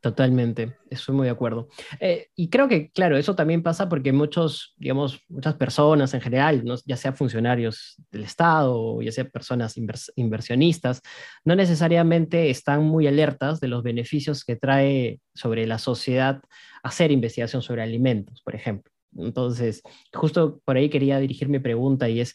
Totalmente, 0.00 0.76
estoy 0.90 1.14
muy 1.14 1.26
de 1.26 1.30
acuerdo. 1.30 1.68
Eh, 2.00 2.28
y 2.34 2.48
creo 2.50 2.66
que, 2.66 2.90
claro, 2.90 3.16
eso 3.16 3.36
también 3.36 3.62
pasa 3.62 3.88
porque 3.88 4.12
muchos, 4.12 4.74
digamos, 4.76 5.20
muchas 5.28 5.54
personas 5.54 6.14
en 6.14 6.20
general, 6.20 6.64
ya 6.84 6.96
sea 6.96 7.12
funcionarios 7.12 7.94
del 8.10 8.24
Estado 8.24 8.74
o 8.74 9.02
ya 9.02 9.12
sea 9.12 9.28
personas 9.28 9.76
inversionistas, 10.16 11.00
no 11.44 11.54
necesariamente 11.54 12.50
están 12.50 12.82
muy 12.84 13.06
alertas 13.06 13.60
de 13.60 13.68
los 13.68 13.84
beneficios 13.84 14.44
que 14.44 14.56
trae 14.56 15.20
sobre 15.34 15.66
la 15.66 15.78
sociedad 15.78 16.42
hacer 16.82 17.12
investigación 17.12 17.62
sobre 17.62 17.82
alimentos, 17.82 18.42
por 18.42 18.56
ejemplo. 18.56 18.92
Entonces, 19.16 19.82
justo 20.12 20.60
por 20.64 20.76
ahí 20.76 20.90
quería 20.90 21.18
dirigir 21.20 21.48
mi 21.48 21.60
pregunta 21.60 22.08
y 22.08 22.20
es, 22.20 22.34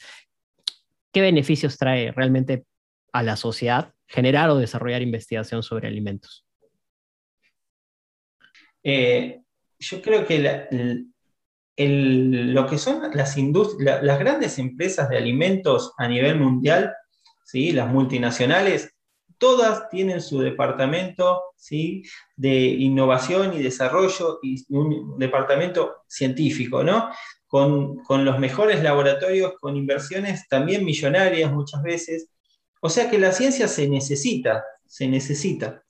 ¿qué 1.11 1.21
beneficios 1.21 1.77
trae 1.77 2.11
realmente 2.11 2.65
a 3.13 3.23
la 3.23 3.35
sociedad 3.35 3.93
generar 4.07 4.49
o 4.49 4.57
desarrollar 4.57 5.01
investigación 5.01 5.61
sobre 5.63 5.87
alimentos? 5.89 6.45
Eh, 8.83 9.41
yo 9.79 10.01
creo 10.01 10.25
que 10.25 10.39
lo 11.77 12.67
que 12.67 12.77
son 12.77 13.11
las, 13.13 13.35
las 13.37 14.19
grandes 14.19 14.59
empresas 14.59 15.09
de 15.09 15.17
alimentos 15.17 15.93
a 15.97 16.07
nivel 16.07 16.39
mundial, 16.39 16.93
¿sí? 17.43 17.71
las 17.71 17.87
multinacionales, 17.87 18.93
todas 19.41 19.89
tienen 19.89 20.21
su 20.21 20.39
departamento 20.39 21.41
¿sí? 21.55 22.03
de 22.35 22.51
innovación 22.51 23.53
y 23.55 23.63
desarrollo 23.63 24.39
y 24.43 24.63
un 24.69 25.17
departamento 25.17 26.03
científico, 26.07 26.83
¿no? 26.83 27.09
Con, 27.47 27.97
con, 28.03 28.23
los 28.23 28.37
mejores 28.37 28.83
laboratorios, 28.83 29.53
con 29.59 29.75
inversiones 29.75 30.47
también 30.47 30.85
millonarias 30.85 31.51
muchas 31.51 31.81
veces. 31.81 32.29
O 32.81 32.89
sea 32.89 33.09
que 33.09 33.17
la 33.17 33.31
ciencia 33.31 33.67
se 33.67 33.89
necesita, 33.89 34.63
se 34.85 35.07
necesita. 35.07 35.83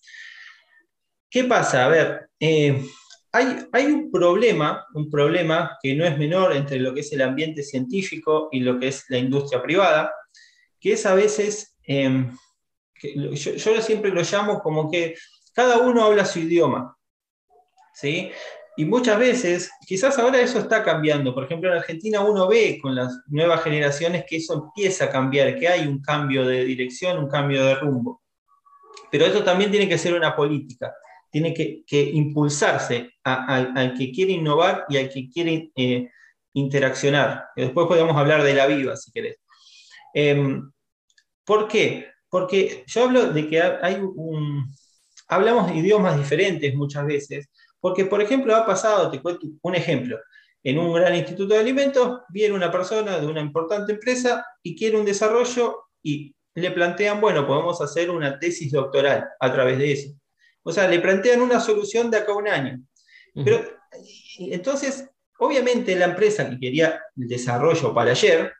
¿Qué 1.32 1.46
pasa? 1.46 1.86
A 1.86 1.88
ver, 1.88 2.30
eh, 2.42 2.86
hay, 3.32 3.86
un 3.86 4.12
problema, 4.12 4.86
un 4.94 5.10
problema 5.10 5.78
que 5.82 5.96
no 5.96 6.04
es 6.04 6.18
menor 6.18 6.54
entre 6.54 6.78
lo 6.78 6.94
que 6.94 7.00
es 7.00 7.14
el 7.14 7.22
ambiente 7.22 7.64
científico 7.64 8.50
y 8.52 8.60
lo 8.60 8.78
que 8.78 8.90
es 8.90 9.06
la 9.08 9.18
industria 9.18 9.64
privada, 9.64 10.14
que 10.78 10.92
es 10.92 11.06
a 11.06 11.16
veces, 11.16 11.78
em, 11.84 12.36
yo, 13.02 13.82
siempre 13.82 14.12
lo 14.12 14.22
llamo 14.24 14.60
como 14.60 14.92
que 14.92 15.16
cada 15.54 15.78
uno 15.78 16.04
habla 16.04 16.26
su 16.26 16.40
idioma, 16.40 16.98
¿sí? 17.94 18.30
Y 18.76 18.84
muchas 18.84 19.18
veces, 19.18 19.72
quizás 19.88 20.20
ahora 20.20 20.42
eso 20.42 20.60
está 20.60 20.84
cambiando. 20.84 21.34
Por 21.34 21.46
ejemplo, 21.46 21.70
en 21.72 21.78
Argentina 21.78 22.20
uno 22.20 22.46
ve 22.50 22.78
con 22.82 22.94
las 22.94 23.22
nuevas 23.28 23.64
generaciones 23.64 24.26
que 24.28 24.36
eso 24.36 24.54
empieza 24.56 25.06
a 25.06 25.10
cambiar, 25.10 25.58
que 25.58 25.70
hay 25.70 25.88
un 25.88 26.02
cambio 26.02 26.46
de 26.46 26.66
dirección, 26.66 27.20
un 27.20 27.30
cambio 27.30 27.64
de 27.64 27.76
rumbo. 27.76 28.22
Pero 29.10 29.26
eso 29.26 29.46
también 29.46 29.72
tiene 29.72 29.88
que 29.88 29.98
ser 29.98 30.14
una 30.14 30.36
política 30.36 30.94
tiene 31.32 31.54
que, 31.54 31.84
impulsarse 32.14 33.12
al 33.24 33.94
que 33.98 34.12
quiere 34.12 34.34
innovar 34.34 34.86
y 34.90 34.98
al 34.98 35.10
que 35.10 35.30
quiere 35.30 35.72
eh, 35.76 36.10
interaccionar. 36.54 37.46
Después 37.56 37.88
podemos 37.88 38.16
hablar 38.18 38.44
de 38.44 38.54
la 38.54 38.68
viva, 38.68 38.96
si 38.98 39.12
querés. 39.12 39.38
Em, 40.14 40.72
¿Por 41.46 41.68
qué? 41.68 42.08
Porque 42.30 42.84
yo 42.88 43.04
hablo 43.06 43.32
de 43.32 43.48
que 43.48 43.62
hay 43.62 43.96
un, 43.96 44.74
hablamos 45.28 45.72
idiomas 45.72 46.18
diferentes 46.18 46.76
muchas 46.76 47.06
veces, 47.06 47.50
porque, 47.80 48.06
por 48.06 48.22
ejemplo, 48.22 48.56
ha 48.56 48.66
pasado, 48.66 49.10
te 49.10 49.22
cuento 49.22 49.48
un 49.62 49.76
ejemplo, 49.76 50.20
en 50.64 50.78
un 50.78 50.94
gran 50.94 51.16
instituto 51.16 51.54
de 51.54 51.60
alimentos 51.60 52.22
viene 52.30 52.54
una 52.54 52.72
persona 52.72 53.20
de 53.20 53.26
una 53.26 53.42
importante 53.42 53.94
empresa 53.94 54.46
y 54.62 54.76
quiere 54.76 54.98
un 55.00 55.06
desarrollo 55.06 55.86
y 56.04 56.36
le 56.54 56.72
plantean, 56.72 57.20
bueno, 57.20 57.48
podemos 57.48 57.82
hacer 57.82 58.12
una 58.12 58.38
tesis 58.38 58.72
doctoral 58.72 59.28
a 59.40 59.52
través 59.52 59.78
de 59.80 59.92
eso. 59.94 60.21
O 60.64 60.72
sea, 60.72 60.88
le 60.88 61.00
plantean 61.00 61.42
una 61.42 61.60
solución 61.60 62.12
de 62.12 62.18
acá 62.18 62.32
a 62.32 62.38
un 62.38 62.48
año. 62.48 62.80
Pero 63.34 63.64
entonces, 64.40 65.10
obviamente 65.40 65.96
la 65.96 66.06
empresa 66.06 66.50
que 66.50 66.60
quería 66.60 67.02
el 67.16 67.28
desarrollo 67.28 67.94
para 67.94 68.12
ayer, 68.12 68.54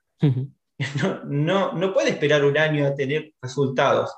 no, 1.26 1.74
no, 1.74 1.94
puede 1.94 2.10
esperar 2.10 2.44
un 2.44 2.58
año 2.58 2.88
a 2.88 2.96
tener 2.96 3.34
resultados. 3.42 4.14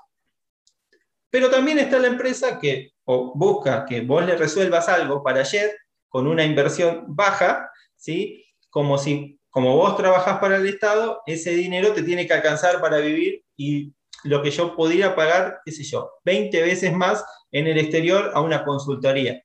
Pero 1.30 1.50
también 1.50 1.80
está 1.80 2.00
la 2.00 2.08
empresa 2.08 2.60
que 2.60 2.92
busca 3.06 3.86
que 3.86 4.02
vos 4.02 4.26
le 4.26 4.38
resuelvas 4.38 4.88
algo 4.88 5.24
para 5.24 5.42
ayer 5.42 5.76
con 6.08 6.28
una 6.28 6.46
inversión 6.46 7.06
baja, 7.08 7.70
¿sí? 7.96 8.46
como 8.70 8.98
si 8.98 9.40
como 9.54 9.76
vos 9.78 9.96
trabajás 9.96 10.40
para 10.40 10.56
el 10.56 10.66
Estado, 10.66 11.22
ese 11.28 11.52
dinero 11.52 11.94
te 11.94 12.02
tiene 12.02 12.26
que 12.26 12.34
alcanzar 12.34 12.82
para 12.82 12.98
vivir 12.98 13.44
y 13.56 13.94
lo 14.24 14.42
que 14.42 14.50
yo 14.50 14.76
podría 14.76 15.16
pagar, 15.16 15.60
qué 15.64 15.72
sé 15.72 15.84
yo, 15.84 16.10
20 16.26 16.60
veces 16.64 16.92
más 16.92 17.24
en 17.54 17.68
el 17.68 17.78
exterior 17.78 18.32
a 18.34 18.42
una 18.42 18.66
consultoría. 18.66 19.42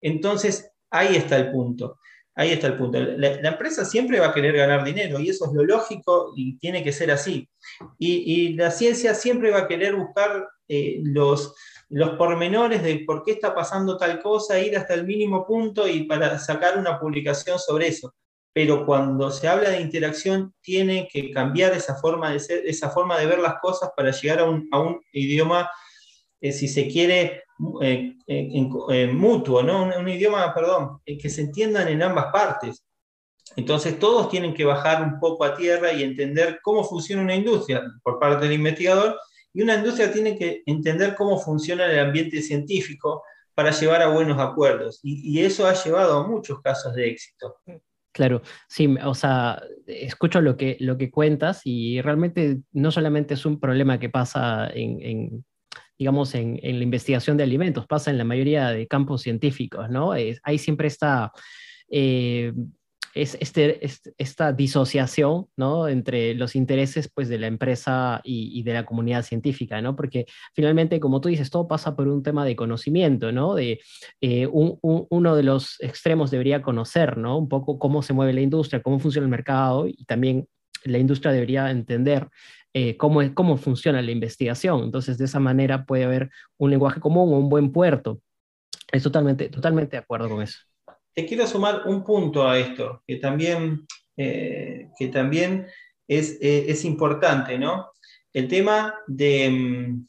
Entonces, 0.00 0.72
ahí 0.90 1.14
está 1.14 1.36
el 1.36 1.52
punto. 1.52 1.98
Ahí 2.34 2.50
está 2.50 2.66
el 2.68 2.76
punto. 2.76 2.98
La, 2.98 3.48
empresa 3.48 3.84
siempre 3.84 4.18
va 4.18 4.28
a 4.28 4.34
querer 4.34 4.56
ganar 4.56 4.82
dinero 4.82 5.20
y 5.20 5.28
eso 5.28 5.46
es 5.46 5.52
lo 5.52 5.64
lógico 5.64 6.32
y 6.34 6.58
tiene 6.58 6.82
que 6.82 6.92
ser 6.92 7.10
así. 7.10 7.48
Y, 7.98 8.54
la 8.54 8.70
ciencia 8.70 9.14
siempre 9.14 9.50
va 9.50 9.60
a 9.60 9.68
querer 9.68 9.94
buscar 9.94 10.48
eh, 10.66 11.00
los, 11.04 11.54
los 11.88 12.10
pormenores 12.10 12.82
de 12.82 13.04
por 13.06 13.22
qué 13.24 13.32
está 13.32 13.54
pasando 13.54 13.96
tal 13.96 14.20
cosa, 14.20 14.58
ir 14.58 14.76
hasta 14.76 14.94
el 14.94 15.04
mínimo 15.04 15.46
punto 15.46 15.86
y 15.86 16.04
para 16.04 16.38
sacar 16.38 16.78
una 16.78 16.98
publicación 16.98 17.58
sobre 17.58 17.88
eso 17.88 18.14
pero 18.52 18.84
cuando 18.84 19.30
se 19.30 19.48
habla 19.48 19.70
de 19.70 19.80
interacción 19.80 20.52
tiene 20.60 21.08
que 21.10 21.30
cambiar 21.30 21.72
esa 21.72 21.94
forma 21.96 22.30
de 22.30 22.40
ser, 22.40 22.66
esa 22.66 22.90
forma 22.90 23.18
de 23.18 23.26
ver 23.26 23.38
las 23.38 23.60
cosas 23.60 23.90
para 23.96 24.10
llegar 24.10 24.40
a 24.40 24.44
un, 24.44 25.00
idioma, 25.12 25.70
eh, 26.40 26.52
si 26.52 26.68
se 26.68 26.88
quiere, 26.88 27.44
eh, 27.80 29.10
mutuo, 29.12 29.62
¿no? 29.62 29.84
Un, 29.84 30.08
idioma, 30.08 30.54
perdón, 30.54 31.00
que 31.04 31.28
se 31.28 31.42
entiendan 31.42 31.88
en 31.88 32.02
ambas 32.02 32.26
partes. 32.32 32.84
Entonces 33.56 33.98
todos 33.98 34.28
tienen 34.28 34.54
que 34.54 34.64
bajar 34.64 35.02
un 35.02 35.18
poco 35.18 35.44
a 35.44 35.56
tierra 35.56 35.92
y 35.92 36.02
entender 36.02 36.60
cómo 36.62 36.84
funciona 36.84 37.22
una 37.22 37.34
industria 37.34 37.82
por 38.02 38.18
parte 38.18 38.44
del 38.44 38.54
investigador 38.54 39.18
y 39.52 39.62
una 39.62 39.74
industria 39.74 40.12
tiene 40.12 40.38
que 40.38 40.62
entender 40.66 41.16
cómo 41.16 41.38
funciona 41.38 41.86
el 41.86 41.98
ambiente 41.98 42.40
científico 42.42 43.24
para 43.54 43.72
llevar 43.72 44.02
a 44.02 44.08
buenos 44.08 44.38
acuerdos. 44.38 45.00
y 45.02 45.40
eso 45.40 45.66
ha 45.66 45.74
llevado 45.74 46.18
a 46.18 46.26
muchos 46.28 46.60
casos 46.62 46.94
de 46.94 47.08
éxito. 47.08 47.56
Claro, 48.12 48.42
sí, 48.68 48.96
o 49.04 49.14
sea, 49.14 49.62
escucho 49.86 50.40
lo 50.40 50.56
que, 50.56 50.76
lo 50.80 50.98
que 50.98 51.10
cuentas 51.10 51.60
y 51.64 52.00
realmente 52.00 52.58
no 52.72 52.90
solamente 52.90 53.34
es 53.34 53.46
un 53.46 53.60
problema 53.60 54.00
que 54.00 54.08
pasa 54.08 54.68
en, 54.74 55.44
digamos, 56.00 56.34
en, 56.34 56.58
la 56.62 56.82
investigación 56.82 57.36
de 57.36 57.42
alimentos, 57.42 57.86
pasa 57.86 58.10
en 58.10 58.16
la 58.16 58.24
mayoría 58.24 58.70
de 58.70 58.86
campos 58.86 59.20
científicos, 59.20 59.90
¿no? 59.90 60.12
hay 60.12 60.58
siempre 60.58 60.88
esta 60.88 61.30
eh, 61.90 62.54
es 63.14 63.36
este, 63.38 63.80
esta 64.16 64.52
disociación 64.54 65.48
¿no? 65.58 65.88
entre 65.88 66.32
los 66.34 66.56
intereses 66.56 67.10
pues, 67.12 67.28
de 67.28 67.38
la 67.38 67.48
empresa 67.48 68.22
y, 68.24 68.62
de 68.62 68.72
la 68.72 68.86
comunidad 68.86 69.24
científica, 69.24 69.82
¿no? 69.82 69.94
porque 69.94 70.24
finalmente, 70.54 71.00
como 71.00 71.20
tú 71.20 71.28
dices, 71.28 71.50
todo 71.50 71.68
pasa 71.68 71.94
por 71.94 72.08
un 72.08 72.22
tema 72.22 72.46
de 72.46 72.56
conocimiento, 72.56 73.30
¿no? 73.30 73.54
de, 73.54 73.80
eh, 74.22 74.48
uno 74.50 75.36
de 75.36 75.42
los 75.42 75.76
extremos 75.80 76.30
debería 76.30 76.62
conocer 76.62 77.18
¿no? 77.18 77.36
un 77.36 77.48
poco 77.50 77.78
cómo 77.78 78.02
se 78.02 78.14
mueve 78.14 78.32
la 78.32 78.40
industria, 78.40 78.80
cómo 78.80 79.00
funciona 79.00 79.26
el 79.26 79.30
mercado 79.30 79.86
y 79.86 80.04
también 80.06 80.48
la 80.84 80.98
industria 80.98 81.32
debería 81.32 81.70
entender 81.70 82.28
eh, 82.74 82.96
cómo, 82.96 83.20
cómo 83.34 83.56
funciona 83.56 84.02
la 84.02 84.10
investigación. 84.10 84.84
Entonces, 84.84 85.18
de 85.18 85.24
esa 85.24 85.40
manera 85.40 85.84
puede 85.84 86.04
haber 86.04 86.30
un 86.58 86.70
lenguaje 86.70 87.00
común 87.00 87.32
o 87.32 87.38
un 87.38 87.48
buen 87.48 87.72
puerto. 87.72 88.20
Es 88.92 89.02
totalmente, 89.02 89.48
totalmente 89.48 89.96
de 89.96 90.02
acuerdo 90.02 90.28
con 90.28 90.42
eso 90.42 90.58
te 91.14 91.26
quiero 91.26 91.46
sumar 91.46 91.82
un 91.86 92.04
punto 92.04 92.46
a 92.46 92.58
esto, 92.58 93.02
que 93.06 93.16
también, 93.16 93.86
eh, 94.16 94.88
que 94.98 95.08
también 95.08 95.66
es, 96.06 96.38
eh, 96.40 96.66
es, 96.68 96.84
importante, 96.84 97.58
¿no? 97.58 97.90
El 98.32 98.48
tema 98.48 98.94
de, 99.06 99.50
mm, 99.50 100.08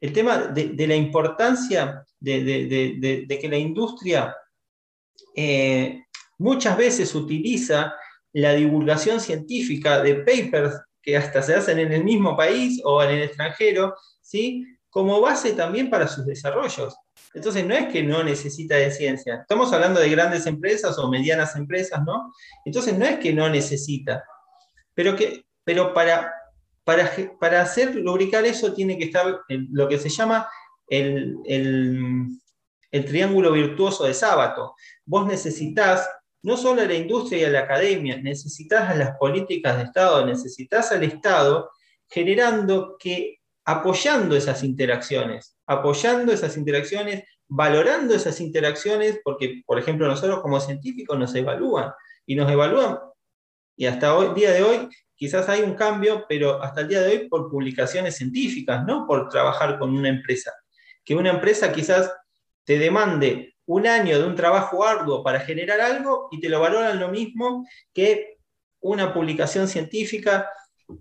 el 0.00 0.12
tema 0.12 0.38
de, 0.38 0.86
la 0.86 0.94
importancia 0.94 2.04
de, 2.20 3.26
que 3.40 3.48
la 3.48 3.58
industria 3.58 4.34
eh, 5.34 6.04
muchas 6.38 6.76
veces 6.76 7.14
utiliza 7.14 7.94
la 8.32 8.54
divulgación 8.54 9.20
científica 9.20 10.02
de 10.02 10.16
papers 10.16 10.80
que 11.08 11.16
hasta 11.16 11.40
se 11.40 11.54
hacen 11.54 11.78
en 11.78 11.90
el 11.90 12.04
mismo 12.04 12.36
país 12.36 12.82
o 12.84 13.02
en 13.02 13.08
el 13.08 13.22
extranjero, 13.22 13.94
¿sí? 14.20 14.66
como 14.90 15.22
base 15.22 15.54
también 15.54 15.88
para 15.88 16.06
sus 16.06 16.26
desarrollos. 16.26 16.94
Entonces, 17.32 17.64
no 17.64 17.72
es 17.74 17.90
que 17.90 18.02
no 18.02 18.22
necesita 18.22 18.74
de 18.74 18.90
ciencia. 18.90 19.36
Estamos 19.36 19.72
hablando 19.72 20.00
de 20.00 20.10
grandes 20.10 20.44
empresas 20.44 20.98
o 20.98 21.08
medianas 21.08 21.56
empresas, 21.56 22.02
¿no? 22.04 22.30
Entonces, 22.66 22.98
no 22.98 23.06
es 23.06 23.18
que 23.20 23.32
no 23.32 23.48
necesita. 23.48 24.22
Pero, 24.92 25.16
que, 25.16 25.46
pero 25.64 25.94
para, 25.94 26.30
para, 26.84 27.10
para 27.40 27.62
hacer 27.62 27.94
lubricar 27.94 28.44
eso 28.44 28.74
tiene 28.74 28.98
que 28.98 29.04
estar 29.04 29.40
lo 29.48 29.88
que 29.88 29.98
se 29.98 30.10
llama 30.10 30.46
el, 30.90 31.38
el 31.46 33.04
triángulo 33.06 33.52
virtuoso 33.52 34.04
de 34.04 34.12
sábado. 34.12 34.74
Vos 35.06 35.26
necesitas 35.26 36.06
no 36.42 36.56
solo 36.56 36.82
a 36.82 36.86
la 36.86 36.94
industria 36.94 37.40
y 37.40 37.44
a 37.44 37.50
la 37.50 37.60
academia, 37.60 38.16
necesitas 38.16 38.88
a 38.88 38.94
las 38.94 39.16
políticas 39.18 39.76
de 39.76 39.84
Estado, 39.84 40.24
necesitas 40.24 40.92
al 40.92 41.02
Estado 41.04 41.70
generando 42.08 42.96
que 42.98 43.38
apoyando 43.64 44.34
esas 44.34 44.62
interacciones, 44.64 45.56
apoyando 45.66 46.32
esas 46.32 46.56
interacciones, 46.56 47.24
valorando 47.48 48.14
esas 48.14 48.40
interacciones, 48.40 49.20
porque, 49.22 49.62
por 49.66 49.78
ejemplo, 49.78 50.06
nosotros 50.06 50.40
como 50.40 50.60
científicos 50.60 51.18
nos 51.18 51.34
evalúan 51.34 51.92
y 52.24 52.34
nos 52.34 52.50
evalúan, 52.50 52.98
y 53.78 53.86
hasta 53.86 54.16
el 54.18 54.34
día 54.34 54.52
de 54.52 54.62
hoy 54.62 54.88
quizás 55.14 55.48
hay 55.48 55.62
un 55.62 55.74
cambio, 55.74 56.26
pero 56.28 56.62
hasta 56.62 56.80
el 56.80 56.88
día 56.88 57.00
de 57.00 57.10
hoy 57.10 57.28
por 57.28 57.48
publicaciones 57.48 58.16
científicas, 58.16 58.84
no 58.84 59.06
por 59.06 59.28
trabajar 59.28 59.78
con 59.78 59.96
una 59.96 60.08
empresa. 60.08 60.52
Que 61.04 61.14
una 61.14 61.30
empresa 61.30 61.72
quizás 61.72 62.12
te 62.64 62.78
demande 62.78 63.54
un 63.68 63.86
año 63.86 64.18
de 64.18 64.26
un 64.26 64.34
trabajo 64.34 64.82
arduo 64.82 65.22
para 65.22 65.40
generar 65.40 65.80
algo 65.80 66.28
y 66.30 66.40
te 66.40 66.48
lo 66.48 66.58
valoran 66.58 66.98
lo 66.98 67.08
mismo 67.08 67.66
que 67.92 68.38
una 68.80 69.12
publicación 69.12 69.68
científica 69.68 70.48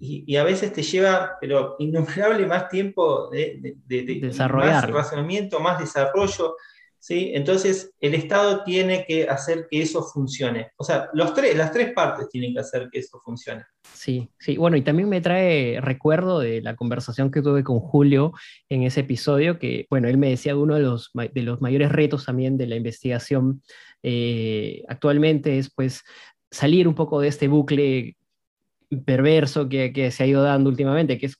y, 0.02 0.36
a 0.36 0.44
veces 0.44 0.74
te 0.74 0.84
lleva, 0.84 1.38
pero 1.40 1.78
innumerable 1.80 2.46
más 2.46 2.68
tiempo 2.68 3.30
de, 3.30 3.78
desarrollar. 3.88 4.92
más 4.92 4.92
razonamiento, 4.92 5.62
más 5.62 5.80
desarrollo. 5.80 6.58
¿Sí? 7.00 7.32
Entonces, 7.34 7.92
el 8.00 8.14
Estado 8.14 8.64
tiene 8.64 9.06
que 9.08 9.28
hacer 9.28 9.68
que 9.70 9.82
eso 9.82 10.04
funcione. 10.04 10.72
O 10.78 10.84
sea, 10.84 11.10
los 11.14 11.34
tres, 11.34 11.56
las 11.56 11.72
tres 11.72 11.94
partes 11.94 12.30
tienen 12.30 12.54
que 12.54 12.60
hacer 12.60 12.90
que 12.92 13.00
eso 13.00 13.20
funcione. 13.24 13.64
Sí, 13.94 14.30
sí. 14.40 14.58
Bueno, 14.58 14.78
y 14.78 14.82
también 14.82 15.10
me 15.10 15.22
trae 15.22 15.80
recuerdo 15.82 16.40
de 16.40 16.62
la 16.62 16.76
conversación 16.76 17.32
que 17.32 17.42
tuve 17.42 17.64
con 17.64 17.80
Julio 17.80 18.34
en 18.70 18.84
ese 18.84 19.02
episodio, 19.02 19.60
que, 19.60 19.86
bueno, 19.90 20.08
él 20.08 20.18
me 20.18 20.30
decía 20.30 20.56
uno 20.56 20.76
de 20.76 20.82
los, 20.82 21.12
de 21.14 21.42
los 21.42 21.62
mayores 21.62 21.92
retos 21.92 22.26
también 22.26 22.58
de 22.58 22.68
la 22.68 22.76
investigación 22.76 23.62
eh, 24.04 24.84
actualmente 24.88 25.58
es, 25.58 25.74
pues, 25.74 26.04
salir 26.52 26.88
un 26.88 26.96
poco 26.96 27.20
de 27.20 27.28
este 27.28 27.48
bucle 27.48 28.16
perverso 29.06 29.68
que, 29.68 30.12
se 30.12 30.24
ha 30.24 30.28
ido 30.28 30.44
dando 30.44 30.70
últimamente, 30.70 31.18
que 31.18 31.28
es, 31.28 31.38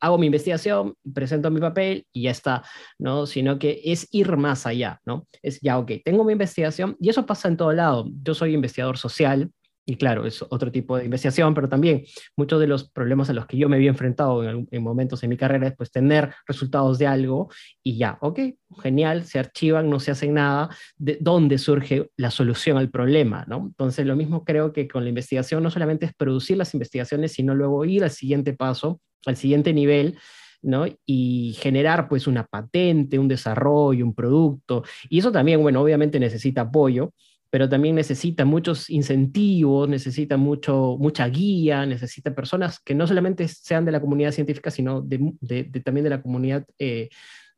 hago 0.00 0.18
mi 0.18 0.26
investigación, 0.26 0.94
presento 1.14 1.50
mi 1.50 1.60
papel 1.60 2.06
y 2.12 2.22
ya 2.22 2.30
está, 2.30 2.62
¿no? 2.98 3.26
Sino 3.26 3.58
que 3.58 3.80
es 3.84 4.08
ir 4.12 4.36
más 4.36 4.66
allá, 4.66 5.00
¿no? 5.04 5.26
Es 5.42 5.60
ya, 5.60 5.78
ok, 5.78 5.92
tengo 6.04 6.24
mi 6.24 6.32
investigación 6.32 6.96
y 7.00 7.10
eso 7.10 7.26
pasa 7.26 7.48
en 7.48 7.56
todo 7.56 7.72
lado. 7.72 8.08
Yo 8.22 8.34
soy 8.34 8.54
investigador 8.54 8.98
social, 8.98 9.50
y 9.88 9.96
claro, 9.96 10.26
es 10.26 10.42
otro 10.42 10.72
tipo 10.72 10.96
de 10.98 11.04
investigación, 11.04 11.54
pero 11.54 11.68
también 11.68 12.04
muchos 12.36 12.58
de 12.58 12.66
los 12.66 12.90
problemas 12.90 13.30
a 13.30 13.32
los 13.32 13.46
que 13.46 13.56
yo 13.56 13.68
me 13.68 13.76
había 13.76 13.90
enfrentado 13.90 14.42
en, 14.42 14.82
momentos 14.82 15.22
en 15.22 15.30
mi 15.30 15.36
carrera 15.36 15.68
es 15.68 15.76
pues 15.76 15.92
tener 15.92 16.34
resultados 16.46 16.98
de 16.98 17.06
algo 17.06 17.48
y 17.84 17.96
ya, 17.96 18.18
ok, 18.20 18.40
genial, 18.82 19.24
se 19.24 19.38
archivan, 19.38 19.88
no 19.88 20.00
se 20.00 20.10
hacen 20.10 20.34
nada, 20.34 20.70
de 20.96 21.18
dónde 21.20 21.56
surge 21.58 22.10
la 22.16 22.32
solución 22.32 22.78
al 22.78 22.90
problema, 22.90 23.44
¿no? 23.46 23.58
Entonces, 23.58 24.04
lo 24.04 24.16
mismo 24.16 24.44
creo 24.44 24.72
que 24.72 24.88
con 24.88 25.04
la 25.04 25.08
investigación 25.08 25.62
no 25.62 25.70
solamente 25.70 26.06
es 26.06 26.14
producir 26.14 26.56
las 26.56 26.74
investigaciones, 26.74 27.32
sino 27.32 27.54
luego 27.54 27.84
ir 27.84 28.02
al 28.02 28.10
siguiente 28.10 28.54
paso, 28.54 29.00
al 29.24 29.36
siguiente 29.36 29.72
nivel, 29.72 30.18
¿no? 30.62 30.84
Y 31.06 31.56
generar 31.60 32.08
pues 32.08 32.26
una 32.26 32.44
patente, 32.44 33.20
un 33.20 33.28
desarrollo, 33.28 34.04
un 34.04 34.14
producto. 34.14 34.82
Y 35.08 35.20
eso 35.20 35.30
también, 35.30 35.62
bueno, 35.62 35.80
obviamente 35.80 36.18
necesita 36.18 36.62
apoyo, 36.62 37.12
pero 37.50 37.68
también 37.68 37.94
necesita 37.94 38.44
muchos 38.44 38.90
incentivos, 38.90 39.88
necesita 39.88 40.36
mucho, 40.36 40.96
mucha 40.98 41.28
guía, 41.28 41.86
necesita 41.86 42.34
personas 42.34 42.80
que 42.80 42.94
no 42.94 43.06
solamente 43.06 43.46
sean 43.48 43.84
de 43.84 43.92
la 43.92 44.00
comunidad 44.00 44.32
científica, 44.32 44.70
sino 44.70 45.00
de, 45.00 45.70
también 45.84 46.04
de 46.04 46.10
la 46.10 46.22
comunidad 46.22 46.64
eh, 46.78 47.08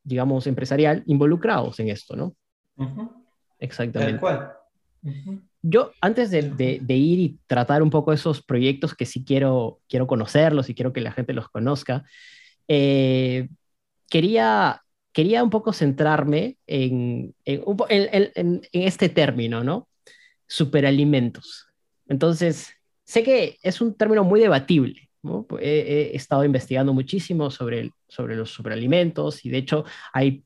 digamos, 0.08 0.46
empresarial 0.46 1.02
involucrados 1.06 1.78
en 1.80 1.90
esto, 1.90 2.16
¿no? 2.16 2.34
Exactamente. 3.58 4.12
Tal 4.12 4.20
cual. 4.20 4.52
Yo, 5.60 5.92
antes 6.00 6.30
de, 6.30 6.84
ir 6.88 7.18
y 7.18 7.38
tratar 7.46 7.82
un 7.82 7.90
poco 7.90 8.12
esos 8.12 8.42
proyectos 8.42 8.94
que 8.94 9.04
sí 9.04 9.24
quiero, 9.24 9.80
quiero 9.88 10.06
conocerlos 10.06 10.70
y 10.70 10.74
quiero 10.74 10.92
que 10.92 11.02
la 11.02 11.12
gente 11.12 11.34
los 11.34 11.48
conozca, 11.48 12.04
eh, 12.68 13.48
quería, 14.08 14.82
quería 15.18 15.42
un 15.42 15.50
poco 15.50 15.72
centrarme 15.72 16.58
en, 16.64 17.34
en, 17.44 18.60
este 18.70 19.08
término, 19.08 19.64
¿no? 19.64 19.88
Superalimentos. 20.46 21.66
Entonces, 22.06 22.68
sé 23.02 23.24
que 23.24 23.58
es 23.64 23.80
un 23.80 23.96
término 23.96 24.22
muy 24.22 24.38
debatible. 24.38 25.10
¿no? 25.24 25.44
He, 25.58 26.12
he, 26.12 26.16
estado 26.16 26.44
investigando 26.44 26.94
muchísimo 26.94 27.50
sobre, 27.50 27.90
sobre 28.06 28.36
los 28.36 28.50
superalimentos 28.50 29.44
y 29.44 29.50
de 29.50 29.58
hecho 29.58 29.84
hay 30.12 30.44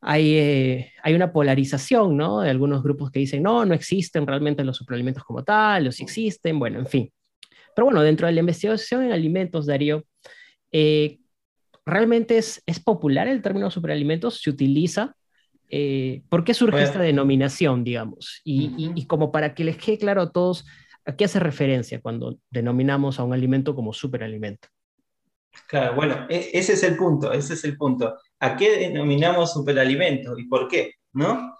hay, 0.00 0.34
eh, 0.36 0.92
hay 1.02 1.14
una 1.14 1.32
polarización, 1.32 2.16
¿no? 2.16 2.40
De 2.40 2.50
algunos 2.50 2.84
grupos 2.84 3.10
que 3.10 3.18
dicen, 3.18 3.42
no, 3.42 3.64
no 3.64 3.74
existen 3.74 4.28
realmente 4.28 4.62
los 4.62 4.76
superalimentos 4.76 5.24
como 5.24 5.42
tal, 5.42 5.86
los 5.86 6.00
existen, 6.00 6.60
bueno, 6.60 6.78
en 6.78 6.86
fin. 6.86 7.12
Pero 7.74 7.86
bueno, 7.86 8.02
dentro 8.02 8.28
de 8.28 8.32
la 8.32 8.40
investigación 8.40 9.02
en 9.04 9.12
alimentos, 9.12 9.66
Darío, 9.66 10.04
eh, 10.70 11.18
¿realmente 11.84 12.38
es, 12.38 12.62
es 12.66 12.80
popular 12.80 13.28
el 13.28 13.42
término 13.42 13.70
superalimentos? 13.70 14.40
¿Se 14.40 14.50
utiliza? 14.50 15.16
Eh, 15.68 16.22
¿Por 16.28 16.44
qué 16.44 16.52
surge 16.52 16.82
esta 16.82 17.00
denominación, 17.00 17.82
digamos? 17.82 18.42
Y, 18.44 18.92
y, 18.94 19.06
como 19.06 19.32
para 19.32 19.54
que 19.54 19.64
les 19.64 19.78
quede 19.78 19.96
claro 19.96 20.20
a 20.20 20.30
todos, 20.30 20.66
¿a 21.06 21.16
qué 21.16 21.24
hace 21.24 21.40
referencia 21.40 22.00
cuando 22.00 22.38
denominamos 22.50 23.18
a 23.18 23.24
un 23.24 23.32
alimento 23.32 23.74
como 23.74 23.94
superalimento? 23.94 24.68
Claro, 25.66 25.94
bueno, 25.94 26.26
e, 26.28 26.50
ese 26.52 26.74
es 26.74 26.82
el 26.82 26.96
punto, 26.96 27.32
ese 27.32 27.54
es 27.54 27.64
el 27.64 27.78
punto. 27.78 28.18
¿A 28.40 28.56
qué 28.56 28.78
denominamos 28.78 29.54
superalimento 29.54 30.38
y 30.38 30.44
por 30.44 30.68
qué? 30.68 30.96
¿No? 31.14 31.56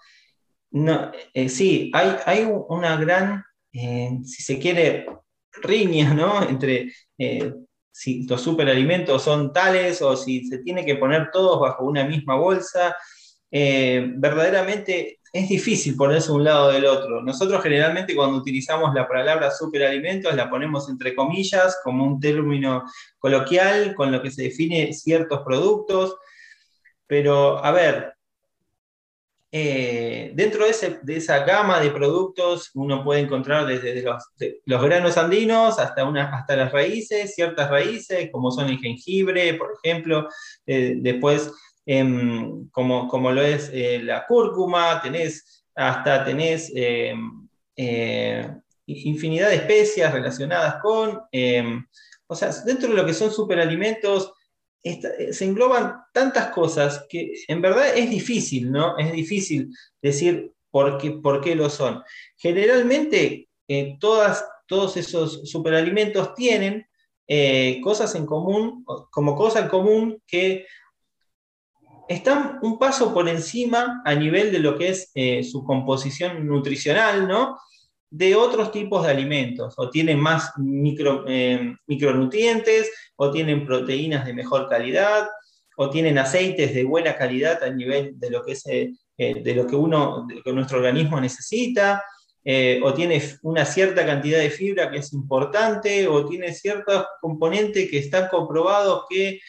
no 0.69 1.11
eh, 1.33 1.49
sí, 1.49 1.91
hay, 1.93 2.15
hay, 2.25 2.47
una 2.69 2.95
gran, 2.97 3.43
eh, 3.71 4.19
si 4.23 4.43
se 4.43 4.59
quiere, 4.59 5.07
riña, 5.61 6.13
¿no? 6.13 6.47
Entre 6.47 6.91
si 7.93 8.27
los 8.27 8.41
superalimentos 8.41 9.21
son 9.21 9.53
tales 9.53 10.01
o 10.01 10.17
si 10.17 10.45
se 10.45 10.57
tiene 10.59 10.83
que 10.83 10.95
poner 10.95 11.29
todos 11.31 11.59
bajo 11.61 11.85
una 11.85 12.03
misma 12.03 12.35
bolsa. 12.35 12.95
verdaderamente 13.51 15.19
es 15.31 15.49
difícil 15.49 15.95
ponerse 15.95 16.31
un 16.31 16.43
lado 16.43 16.71
del 16.71 16.85
otro. 16.85 17.21
Nosotros 17.21 17.61
generalmente 17.61 18.15
cuando 18.15 18.37
utilizamos 18.37 18.93
la 18.93 19.07
palabra 19.07 19.51
superalimentos 19.51 20.35
la 20.35 20.49
ponemos 20.49 20.89
entre 20.89 21.15
comillas 21.15 21.79
como 21.83 22.03
un 22.03 22.19
término 22.19 22.83
coloquial 23.19 23.95
con 23.95 24.11
lo 24.11 24.21
que 24.21 24.31
se 24.31 24.43
define 24.43 24.93
ciertos 24.93 25.41
productos, 25.43 26.17
pero 27.07 27.63
a 27.63 27.71
ver, 27.71 28.13
eh, 29.55 30.31
dentro 30.33 30.65
de, 30.65 31.15
esa 31.15 31.45
gama 31.45 31.79
de 31.79 31.91
productos 31.91 32.71
uno 32.73 33.03
puede 33.03 33.21
encontrar 33.21 33.67
desde 33.67 34.03
los, 34.65 34.81
granos 34.81 35.15
andinos 35.17 35.77
hasta, 35.77 36.03
hasta 36.03 36.55
las 36.55 36.71
raíces, 36.71 37.35
ciertas 37.35 37.69
raíces 37.69 38.29
como 38.31 38.49
son 38.51 38.69
el 38.69 38.79
jengibre, 38.79 39.53
por 39.53 39.69
ejemplo, 39.83 40.27
eh, 40.65 40.95
después 40.97 41.51
Em, 41.85 42.69
como, 42.69 43.07
como, 43.09 43.31
lo 43.31 43.41
es 43.41 43.69
eh, 43.73 43.99
la 44.01 44.25
cúrcuma, 44.25 45.01
tenés 45.01 45.65
hasta 45.75 46.23
tenés 46.23 46.71
em, 46.75 47.47
infinidad 48.85 49.49
de 49.49 49.55
especias 49.55 50.13
relacionadas 50.13 50.75
con, 50.81 51.21
em, 51.31 51.85
o 52.27 52.35
sea, 52.35 52.51
dentro 52.65 52.89
de 52.89 52.95
lo 52.95 53.05
que 53.05 53.13
son 53.13 53.31
superalimentos, 53.31 54.31
eh, 54.83 55.33
se 55.33 55.45
engloban 55.45 56.01
tantas 56.13 56.47
cosas 56.49 57.05
que 57.09 57.33
en 57.47 57.61
verdad 57.61 57.95
es 57.95 58.09
difícil, 58.09 58.71
¿no? 58.71 58.97
Es 58.97 59.11
difícil 59.11 59.69
decir 60.01 60.51
por 60.71 60.97
qué, 60.97 61.11
por 61.11 61.41
qué 61.41 61.55
lo 61.55 61.69
son. 61.69 62.03
Generalmente, 62.37 63.47
todas, 63.99 64.45
todos 64.67 64.97
esos 64.97 65.49
superalimentos 65.49 66.33
tienen 66.35 66.85
cosas 67.81 68.13
en 68.15 68.25
común, 68.25 68.83
como 69.11 69.35
cosa 69.35 69.59
en 69.59 69.67
común 69.67 70.21
que 70.27 70.65
están 72.07 72.59
un 72.61 72.77
paso 72.77 73.13
por 73.13 73.27
encima 73.29 74.01
a 74.05 74.15
nivel 74.15 74.51
de 74.51 74.59
lo 74.59 74.77
que 74.77 74.89
es 74.89 75.11
eh, 75.15 75.43
su 75.43 75.63
composición 75.63 76.45
nutricional, 76.47 77.27
¿no? 77.27 77.57
De 78.15 78.35
otros 78.35 78.71
tipos 78.71 79.03
de 79.03 79.11
alimentos, 79.11 79.73
o 79.77 79.89
tienen 79.89 80.19
más 80.19 80.51
eh, 81.27 81.75
micronutrientes, 81.87 82.91
o 83.15 83.31
tienen 83.31 83.65
proteínas 83.65 84.25
de 84.25 84.33
mejor 84.33 84.69
calidad, 84.69 85.27
o 85.77 85.89
tienen 85.89 86.19
aceites 86.19 86.75
de 86.75 86.83
buena 86.83 87.15
calidad 87.15 87.63
a 87.63 87.71
nivel 87.71 88.19
de 88.19 88.29
lo 88.29 88.43
que 88.43 88.51
es 88.51 88.63
eh, 88.67 88.91
de 89.17 89.55
lo 89.55 89.65
que 89.65 89.75
uno, 89.75 90.27
de 90.27 90.41
que 90.43 90.53
nuestro 90.53 90.77
organismo 90.77 91.19
necesita, 91.19 92.03
o 92.83 92.93
tiene 92.93 93.21
una 93.43 93.63
cierta 93.63 94.05
cantidad 94.05 94.39
de 94.39 94.49
fibra 94.49 94.91
que 94.91 94.97
es 94.97 95.13
importante, 95.13 96.07
o 96.07 96.25
tiene 96.25 96.53
ciertos 96.53 97.05
componentes 97.21 97.89
que 97.89 97.99
están 97.99 98.27
comprobados 98.27 99.05
que 99.09 99.39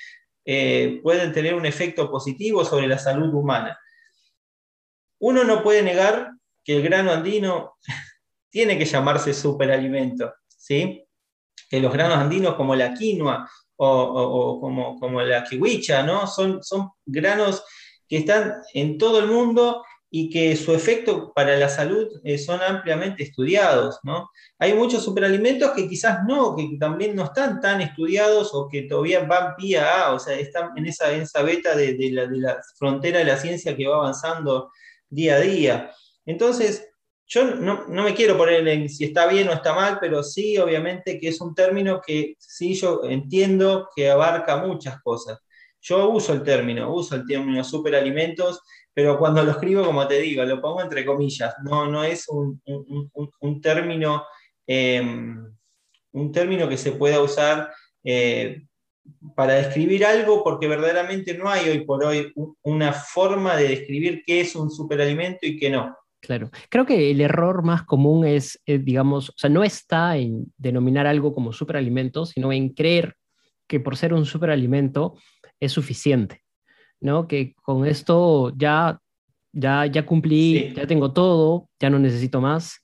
eh, 0.46 1.00
pueden 1.03 1.33
tener 1.33 1.55
un 1.55 1.64
efecto 1.64 2.11
positivo 2.11 2.64
sobre 2.64 2.87
la 2.87 2.98
salud 2.98 3.33
humana. 3.33 3.79
Uno 5.18 5.42
no 5.42 5.62
puede 5.62 5.83
negar 5.83 6.33
que 6.62 6.77
el 6.77 6.83
grano 6.83 7.12
andino 7.12 7.77
tiene 8.54 8.78
que 8.78 8.84
llamarse 8.84 9.34
superalimento, 9.34 10.32
¿sí? 10.46 11.04
que 11.68 11.80
los 11.80 11.92
granos 11.92 12.18
andinos 12.18 12.54
como 12.54 12.76
la 12.76 12.94
quinoa 12.94 13.50
o, 13.74 14.60
como, 14.60 14.96
como, 15.00 15.20
la 15.22 15.42
kiwicha, 15.42 16.04
¿no? 16.04 16.28
son, 16.28 16.62
son 16.62 16.90
granos 17.04 17.64
que 18.08 18.18
están 18.18 18.52
en 18.72 18.96
todo 18.96 19.18
el 19.18 19.26
mundo 19.26 19.82
y 20.08 20.30
que 20.30 20.54
su 20.54 20.72
efecto 20.72 21.32
para 21.34 21.56
la 21.56 21.68
salud 21.68 22.06
eh, 22.22 22.38
son 22.38 22.62
ampliamente 22.62 23.24
estudiados. 23.24 23.98
¿no? 24.04 24.30
Hay 24.60 24.72
muchos 24.74 25.02
superalimentos 25.02 25.72
que 25.72 25.88
quizás 25.88 26.20
no, 26.24 26.54
que 26.54 26.76
también 26.78 27.16
no 27.16 27.24
están 27.24 27.60
tan 27.60 27.80
estudiados 27.80 28.50
o 28.54 28.68
que 28.68 28.82
todavía 28.82 29.24
van 29.24 29.56
vía 29.58 30.04
A, 30.04 30.12
o 30.12 30.20
sea, 30.20 30.38
están 30.38 30.70
en 30.76 30.86
esa, 30.86 31.10
esa 31.10 31.42
beta 31.42 31.74
de, 31.74 31.96
la, 32.12 32.28
de, 32.28 32.36
la, 32.38 32.60
frontera 32.78 33.18
de 33.18 33.24
la 33.24 33.36
ciencia 33.36 33.76
que 33.76 33.88
va 33.88 33.96
avanzando 33.96 34.70
día 35.10 35.34
a 35.34 35.40
día. 35.40 35.90
Entonces, 36.24 36.93
yo 37.26 37.54
no, 37.54 37.87
me 37.88 38.14
quiero 38.14 38.37
poner 38.37 38.66
en 38.68 38.88
si 38.88 39.04
está 39.04 39.26
bien 39.26 39.48
o 39.48 39.52
está 39.52 39.74
mal, 39.74 39.98
pero 40.00 40.22
sí, 40.22 40.58
obviamente, 40.58 41.18
que 41.18 41.28
es 41.28 41.40
un 41.40 41.54
término 41.54 42.00
que 42.06 42.34
sí 42.38 42.74
yo 42.74 43.02
entiendo 43.04 43.88
que 43.94 44.10
abarca 44.10 44.58
muchas 44.58 45.00
cosas. 45.02 45.38
Yo 45.80 46.08
uso 46.10 46.32
el 46.32 46.42
término, 46.42 46.94
uso 46.94 47.14
el 47.16 47.26
término 47.26 47.62
superalimentos 47.64 48.62
pero 48.94 49.18
cuando 49.18 49.42
lo 49.42 49.50
escribo, 49.50 49.84
como 49.84 50.06
te 50.06 50.20
digo, 50.20 50.44
lo 50.44 50.60
pongo 50.60 50.80
entre 50.80 51.04
comillas, 51.04 51.52
no, 51.64 51.90
no 51.90 52.04
es 52.04 52.26
un, 52.28 52.60
término, 53.60 54.24
em, 54.68 55.52
un 56.12 56.32
término 56.32 56.68
que 56.68 56.78
se 56.78 56.92
pueda 56.92 57.20
usar 57.20 57.72
eh, 58.04 58.62
para 59.34 59.54
describir 59.54 60.06
algo, 60.06 60.44
porque 60.44 60.68
verdaderamente 60.68 61.37
no 61.37 61.48
hay 61.48 61.68
hoy 61.68 61.84
por 61.84 62.04
hoy 62.04 62.32
una 62.62 62.92
forma 62.92 63.56
de 63.56 63.68
describir 63.68 64.22
qué 64.24 64.42
es 64.42 64.54
un 64.54 64.70
superalimento 64.70 65.40
y 65.42 65.58
qué 65.58 65.70
no. 65.70 65.96
Claro, 66.26 66.50
creo 66.70 66.87
que 66.87 67.10
el 67.10 67.20
error 67.20 67.62
más 67.64 67.82
común 67.82 68.26
es, 68.26 68.60
eh, 68.66 68.78
digamos, 68.78 69.30
o 69.30 69.34
sea, 69.37 69.50
no 69.50 69.62
está 69.62 70.16
en 70.16 70.52
denominar 70.56 71.06
algo 71.06 71.34
como 71.34 71.52
superalimento, 71.52 72.24
sino 72.24 72.52
en 72.52 72.70
creer 72.70 73.14
que 73.66 73.80
por 73.80 73.96
ser 73.96 74.14
un 74.14 74.24
superalimento 74.24 75.14
es 75.60 75.72
suficiente. 75.72 76.44
¿no? 77.04 77.28
Que 77.28 77.54
con 77.62 77.87
esto 77.87 78.52
ya, 78.56 78.98
ya, 79.52 79.87
ya 79.87 80.06
cumplí, 80.06 80.72
ya 80.74 80.87
tengo 80.87 81.12
todo, 81.12 81.68
ya 81.78 81.90
no 81.90 81.98
necesito 81.98 82.40
más. 82.40 82.80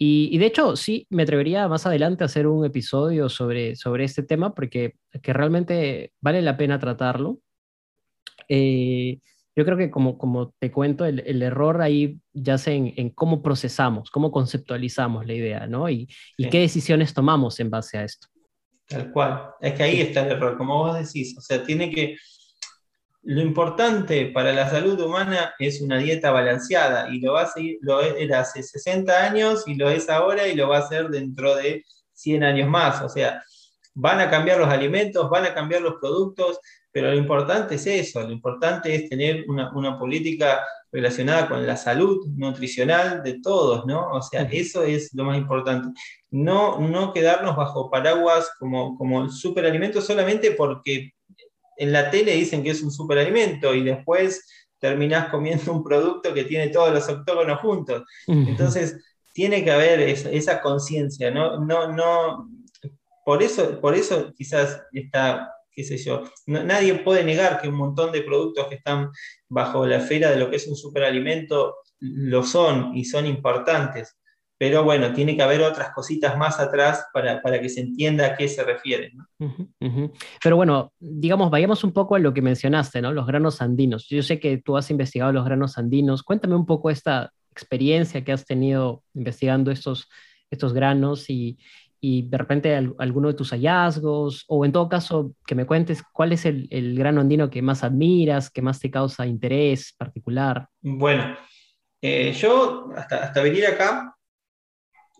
Y, 0.00 0.38
de 0.38 0.46
hecho, 0.46 0.76
sí, 0.76 1.06
me 1.10 1.24
atrevería 1.24 1.68
más 1.68 1.84
adelante 1.84 2.24
a 2.24 2.26
hacer 2.26 2.46
un 2.46 2.64
episodio 2.64 3.28
sobre, 3.28 3.74
sobre 3.76 4.04
este 4.04 4.22
tema 4.22 4.54
porque 4.54 4.94
que 5.22 5.32
realmente 5.32 6.12
vale 6.20 6.40
la 6.40 6.56
pena 6.56 6.78
tratarlo. 6.78 7.40
Eh, 8.48 9.18
yo 9.58 9.64
creo 9.64 9.76
que 9.76 9.90
como, 9.90 10.18
como 10.18 10.54
te 10.60 10.70
cuento, 10.70 11.04
el, 11.04 11.42
error 11.42 11.82
ahí 11.82 12.20
yace 12.32 12.74
en, 12.74 12.94
en, 12.96 13.10
cómo 13.10 13.42
procesamos, 13.42 14.08
cómo 14.08 14.30
conceptualizamos 14.30 15.26
la 15.26 15.32
idea, 15.32 15.66
¿no? 15.66 15.90
Y, 15.90 16.08
y, 16.36 16.48
qué 16.48 16.60
decisiones 16.60 17.12
tomamos 17.12 17.58
en 17.58 17.68
base 17.68 17.98
a 17.98 18.04
esto. 18.04 18.28
Tal 18.86 19.10
cual. 19.10 19.50
Es 19.60 19.72
que 19.72 19.82
ahí 19.82 20.00
está 20.00 20.24
el 20.24 20.30
error, 20.30 20.56
como 20.56 20.78
vos 20.78 20.96
decís. 20.96 21.36
O 21.36 21.40
sea, 21.40 21.64
tiene 21.64 21.90
que, 21.90 22.16
lo 23.22 23.40
importante 23.40 24.26
para 24.26 24.52
la 24.52 24.70
salud 24.70 25.00
humana 25.00 25.52
es 25.58 25.80
una 25.80 25.98
dieta 25.98 26.30
balanceada 26.30 27.12
y 27.12 27.18
lo 27.18 27.32
va 27.32 27.42
a 27.42 27.48
seguir, 27.48 27.78
lo 27.80 28.00
era 28.00 28.42
hace 28.42 28.62
60 28.62 29.24
años 29.24 29.64
y 29.66 29.74
lo 29.74 29.90
es 29.90 30.08
ahora 30.08 30.46
y 30.46 30.54
lo 30.54 30.68
va 30.68 30.78
a 30.78 30.88
ser 30.88 31.08
dentro 31.08 31.56
de 31.56 31.84
100 32.12 32.44
años 32.44 32.68
más. 32.68 33.02
O 33.02 33.08
sea, 33.08 33.42
van 33.92 34.20
a 34.20 34.30
cambiar 34.30 34.60
los 34.60 34.68
alimentos, 34.68 35.28
van 35.28 35.46
a 35.46 35.52
cambiar 35.52 35.82
los 35.82 35.96
productos, 35.96 36.60
pero 36.92 37.10
lo 37.10 37.16
importante 37.16 37.76
es 37.76 37.86
eso, 37.86 38.22
lo 38.22 38.32
importante 38.32 38.94
es 38.94 39.08
tener 39.08 39.44
una, 39.48 39.98
política 39.98 40.60
relacionada 40.90 41.48
con 41.48 41.66
la 41.66 41.76
salud 41.76 42.26
nutricional 42.36 43.22
de 43.22 43.40
todos, 43.40 43.84
¿no? 43.86 44.10
O 44.12 44.22
sea, 44.22 44.42
eso 44.50 44.82
es 44.82 45.12
lo 45.14 45.24
más 45.24 45.36
importante. 45.36 45.88
No, 46.30 46.80
no 46.80 47.12
quedarnos 47.12 47.56
bajo 47.56 47.90
paraguas 47.90 48.50
como, 48.58 48.96
como 48.96 49.28
superalimento 49.30 50.00
solamente 50.00 50.52
porque 50.52 51.12
en 51.76 51.92
la 51.92 52.10
tele 52.10 52.32
dicen 52.32 52.62
que 52.62 52.70
es 52.70 52.82
un 52.82 52.90
superalimento 52.90 53.74
y 53.74 53.84
después 53.84 54.44
terminás 54.78 55.28
comiendo 55.28 55.72
un 55.72 55.84
producto 55.84 56.32
que 56.34 56.44
tiene 56.44 56.68
todos 56.68 56.92
los 56.92 57.08
octógonos 57.08 57.60
juntos. 57.60 58.04
Entonces, 58.26 58.96
tiene 59.32 59.64
que 59.64 59.70
haber 59.70 60.00
esa, 60.00 60.60
conciencia, 60.60 61.30
¿no? 61.30 61.60
No, 61.64 61.92
no, 61.92 62.48
por 63.24 63.42
eso, 63.42 63.80
por 63.80 63.94
eso 63.94 64.32
quizás 64.34 64.82
está, 64.92 65.52
qué 65.78 65.84
sé 65.84 65.96
yo, 65.96 66.24
nadie 66.48 66.92
puede 66.96 67.22
negar 67.22 67.60
que 67.60 67.68
un 67.68 67.76
montón 67.76 68.10
de 68.10 68.22
productos 68.22 68.66
que 68.66 68.74
están 68.74 69.10
bajo 69.48 69.86
la 69.86 69.98
esfera 69.98 70.28
de 70.28 70.36
lo 70.36 70.50
que 70.50 70.56
es 70.56 70.66
un 70.66 70.74
superalimento 70.74 71.76
lo 72.00 72.42
son 72.42 72.96
y 72.96 73.04
son 73.04 73.26
importantes. 73.26 74.18
Pero 74.58 74.82
bueno, 74.82 75.12
tiene 75.12 75.36
que 75.36 75.42
haber 75.42 75.60
otras 75.62 75.92
cositas 75.94 76.36
más 76.36 76.58
atrás 76.58 77.06
para, 77.12 77.60
que 77.60 77.68
se 77.68 77.82
entienda 77.82 78.26
a 78.26 78.36
qué 78.36 78.48
se 78.48 78.64
refiere. 78.64 79.12
Pero 80.42 80.56
bueno, 80.56 80.92
digamos, 80.98 81.48
vayamos 81.48 81.84
un 81.84 81.92
poco 81.92 82.16
a 82.16 82.18
lo 82.18 82.34
que 82.34 82.42
mencionaste, 82.42 83.00
¿no? 83.00 83.12
Los 83.12 83.28
granos 83.28 83.62
andinos. 83.62 84.08
Yo 84.08 84.20
sé 84.24 84.40
que 84.40 84.58
tú 84.58 84.76
has 84.76 84.90
investigado 84.90 85.30
los 85.30 85.44
granos 85.44 85.78
andinos. 85.78 86.24
Cuéntame 86.24 86.56
un 86.56 86.66
poco 86.66 86.90
esta 86.90 87.32
experiencia 87.52 88.24
que 88.24 88.32
has 88.32 88.44
tenido 88.44 89.04
investigando 89.14 89.70
estos, 89.70 90.08
estos 90.50 90.72
granos 90.72 91.30
y, 91.30 91.56
de 92.00 92.38
repente 92.38 92.74
alguno 92.76 93.28
de 93.28 93.34
tus 93.34 93.50
hallazgos, 93.50 94.44
o 94.48 94.64
en 94.64 94.72
todo 94.72 94.88
caso 94.88 95.32
que 95.46 95.54
me 95.54 95.66
cuentes 95.66 96.02
cuál 96.12 96.32
es 96.32 96.44
el, 96.44 96.68
el, 96.70 96.96
grano 96.96 97.20
andino 97.20 97.50
que 97.50 97.62
más 97.62 97.82
admiras, 97.84 98.50
que 98.50 98.62
más 98.62 98.78
te 98.80 98.90
causa 98.90 99.26
interés 99.26 99.94
particular. 99.98 100.68
Bueno, 100.80 101.36
eh, 102.00 102.32
yo 102.32 102.88
hasta, 102.96 103.24
hasta 103.24 103.42
venir 103.42 103.66
acá 103.66 104.14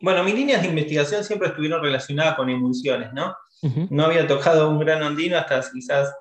bueno, 0.00 0.22
mis 0.22 0.34
líneas 0.34 0.62
de 0.62 0.68
investigación 0.68 1.24
siempre 1.24 1.48
estuvieron 1.48 1.82
relacionadas 1.82 2.36
con 2.36 2.48
emulsiones, 2.48 3.12
¿no? 3.12 3.34
No 3.90 4.04
había 4.04 4.26
tocado 4.26 4.70
un 4.70 4.78
grano 4.78 5.06
andino 5.06 5.36
hasta 5.36 5.60
quizás 5.72 6.14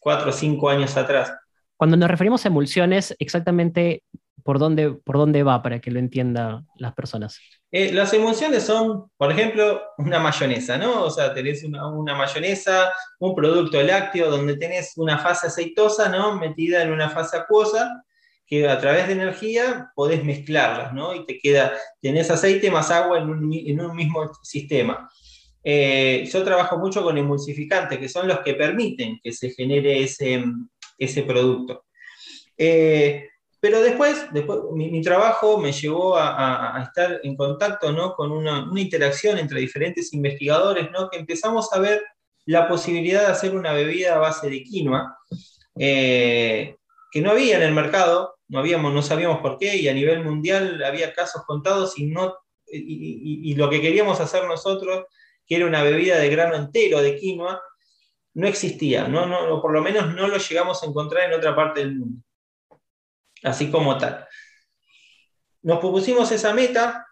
cuatro 0.00 0.30
o 0.30 0.32
cinco 0.32 0.70
años 0.70 0.96
atrás. 0.96 1.34
Cuando 1.76 1.96
nos 1.96 2.08
referimos 2.08 2.44
a 2.44 2.48
emulsiones, 2.48 3.14
exactamente 3.18 4.02
por 4.44 4.58
dónde, 4.58 4.92
por 4.92 5.16
dónde 5.16 5.42
va 5.42 5.62
para 5.62 5.80
que 5.80 5.90
lo 5.90 5.98
entiendan 5.98 6.68
las 6.76 6.94
personas. 6.94 7.40
Eh, 7.72 7.92
las 7.92 8.12
emulsiones 8.12 8.62
son, 8.62 9.10
por 9.16 9.32
ejemplo, 9.32 9.82
una 9.98 10.20
mayonesa, 10.20 10.76
¿no? 10.78 11.02
O 11.02 11.10
sea, 11.10 11.34
tenés 11.34 11.64
una, 11.64 11.88
una, 11.88 12.14
mayonesa, 12.14 12.92
un 13.18 13.34
producto 13.34 13.82
lácteo 13.82 14.30
donde 14.30 14.56
tenés 14.56 14.92
una 14.96 15.18
fase 15.18 15.48
aceitosa, 15.48 16.10
¿no? 16.10 16.38
Metida 16.38 16.82
en 16.82 16.92
una 16.92 17.08
fase 17.08 17.38
acuosa 17.38 18.04
que 18.46 18.68
a 18.68 18.78
través 18.78 19.06
de 19.06 19.14
energía 19.14 19.90
podés 19.94 20.22
mezclarlas, 20.22 20.92
¿no? 20.92 21.14
Y 21.14 21.24
te 21.24 21.38
queda, 21.38 21.72
tenés 22.02 22.30
aceite 22.30 22.70
más 22.70 22.90
agua 22.90 23.18
en 23.18 23.30
un, 23.30 23.96
mismo 23.96 24.30
sistema. 24.42 25.08
Eh, 25.64 26.28
yo 26.30 26.44
trabajo 26.44 26.78
mucho 26.78 27.02
con 27.02 27.16
emulsificantes, 27.16 27.98
que 27.98 28.10
son 28.10 28.28
los 28.28 28.40
que 28.40 28.52
permiten 28.52 29.18
que 29.22 29.32
se 29.32 29.50
genere 29.50 30.02
ese, 30.02 30.44
ese 30.98 31.22
producto. 31.22 31.86
Eh, 32.58 33.30
pero 33.64 33.80
después, 33.80 34.26
después 34.30 34.58
mi, 34.74 35.00
trabajo 35.00 35.56
me 35.56 35.72
llevó 35.72 36.18
a, 36.18 36.78
estar 36.82 37.18
en 37.22 37.34
contacto 37.34 37.92
¿no? 37.92 38.12
con 38.12 38.30
una, 38.30 38.68
interacción 38.76 39.38
entre 39.38 39.58
diferentes 39.58 40.12
investigadores, 40.12 40.90
¿no? 40.90 41.08
que 41.08 41.16
empezamos 41.16 41.72
a 41.72 41.80
ver 41.80 42.04
la 42.44 42.68
posibilidad 42.68 43.22
de 43.22 43.32
hacer 43.32 43.56
una 43.56 43.72
bebida 43.72 44.16
a 44.16 44.18
base 44.18 44.50
de 44.50 44.62
quinoa, 44.62 45.16
eh, 45.78 46.76
que 47.10 47.22
no 47.22 47.30
había 47.30 47.56
en 47.56 47.62
el 47.62 47.72
mercado, 47.72 48.34
no, 48.48 48.58
habíamos, 48.58 48.92
no 48.92 49.00
sabíamos 49.00 49.38
por 49.38 49.56
qué, 49.56 49.74
y 49.78 49.88
a 49.88 49.94
nivel 49.94 50.22
mundial 50.22 50.84
había 50.84 51.14
casos 51.14 51.44
contados 51.46 51.98
y, 51.98 52.04
no, 52.04 52.34
y, 52.66 53.54
lo 53.54 53.70
que 53.70 53.80
queríamos 53.80 54.20
hacer 54.20 54.44
nosotros, 54.44 55.06
que 55.46 55.56
era 55.56 55.64
una 55.64 55.82
bebida 55.82 56.18
de 56.18 56.28
grano 56.28 56.54
entero 56.54 57.00
de 57.00 57.16
quinoa, 57.16 57.62
no 58.34 58.46
existía, 58.46 59.08
no, 59.08 59.24
no, 59.24 59.62
por 59.62 59.72
lo 59.72 59.80
menos 59.80 60.14
no 60.14 60.28
lo 60.28 60.36
llegamos 60.36 60.82
a 60.82 60.86
encontrar 60.86 61.32
en 61.32 61.38
otra 61.38 61.56
parte 61.56 61.80
del 61.80 61.96
mundo, 61.96 62.23
así 63.44 63.70
como 63.70 63.96
tal. 63.98 64.26
Nos 65.62 65.78
propusimos 65.78 66.30
esa 66.32 66.52
meta, 66.52 67.06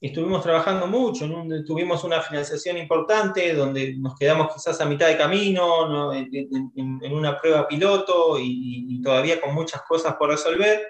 estuvimos 0.00 0.42
trabajando 0.42 0.86
mucho, 0.86 1.28
tuvimos 1.66 2.04
una 2.04 2.22
financiación 2.22 2.78
importante 2.78 3.52
donde 3.54 3.96
nos 3.98 4.16
quedamos 4.16 4.54
quizás 4.54 4.80
a 4.80 4.86
mitad 4.86 5.08
de 5.08 5.18
camino, 5.18 6.12
en, 6.14 7.12
una 7.12 7.38
prueba 7.40 7.66
piloto 7.66 8.38
y, 8.40 9.00
todavía 9.02 9.40
con 9.40 9.54
muchas 9.54 9.82
cosas 9.82 10.14
por 10.14 10.30
resolver. 10.30 10.86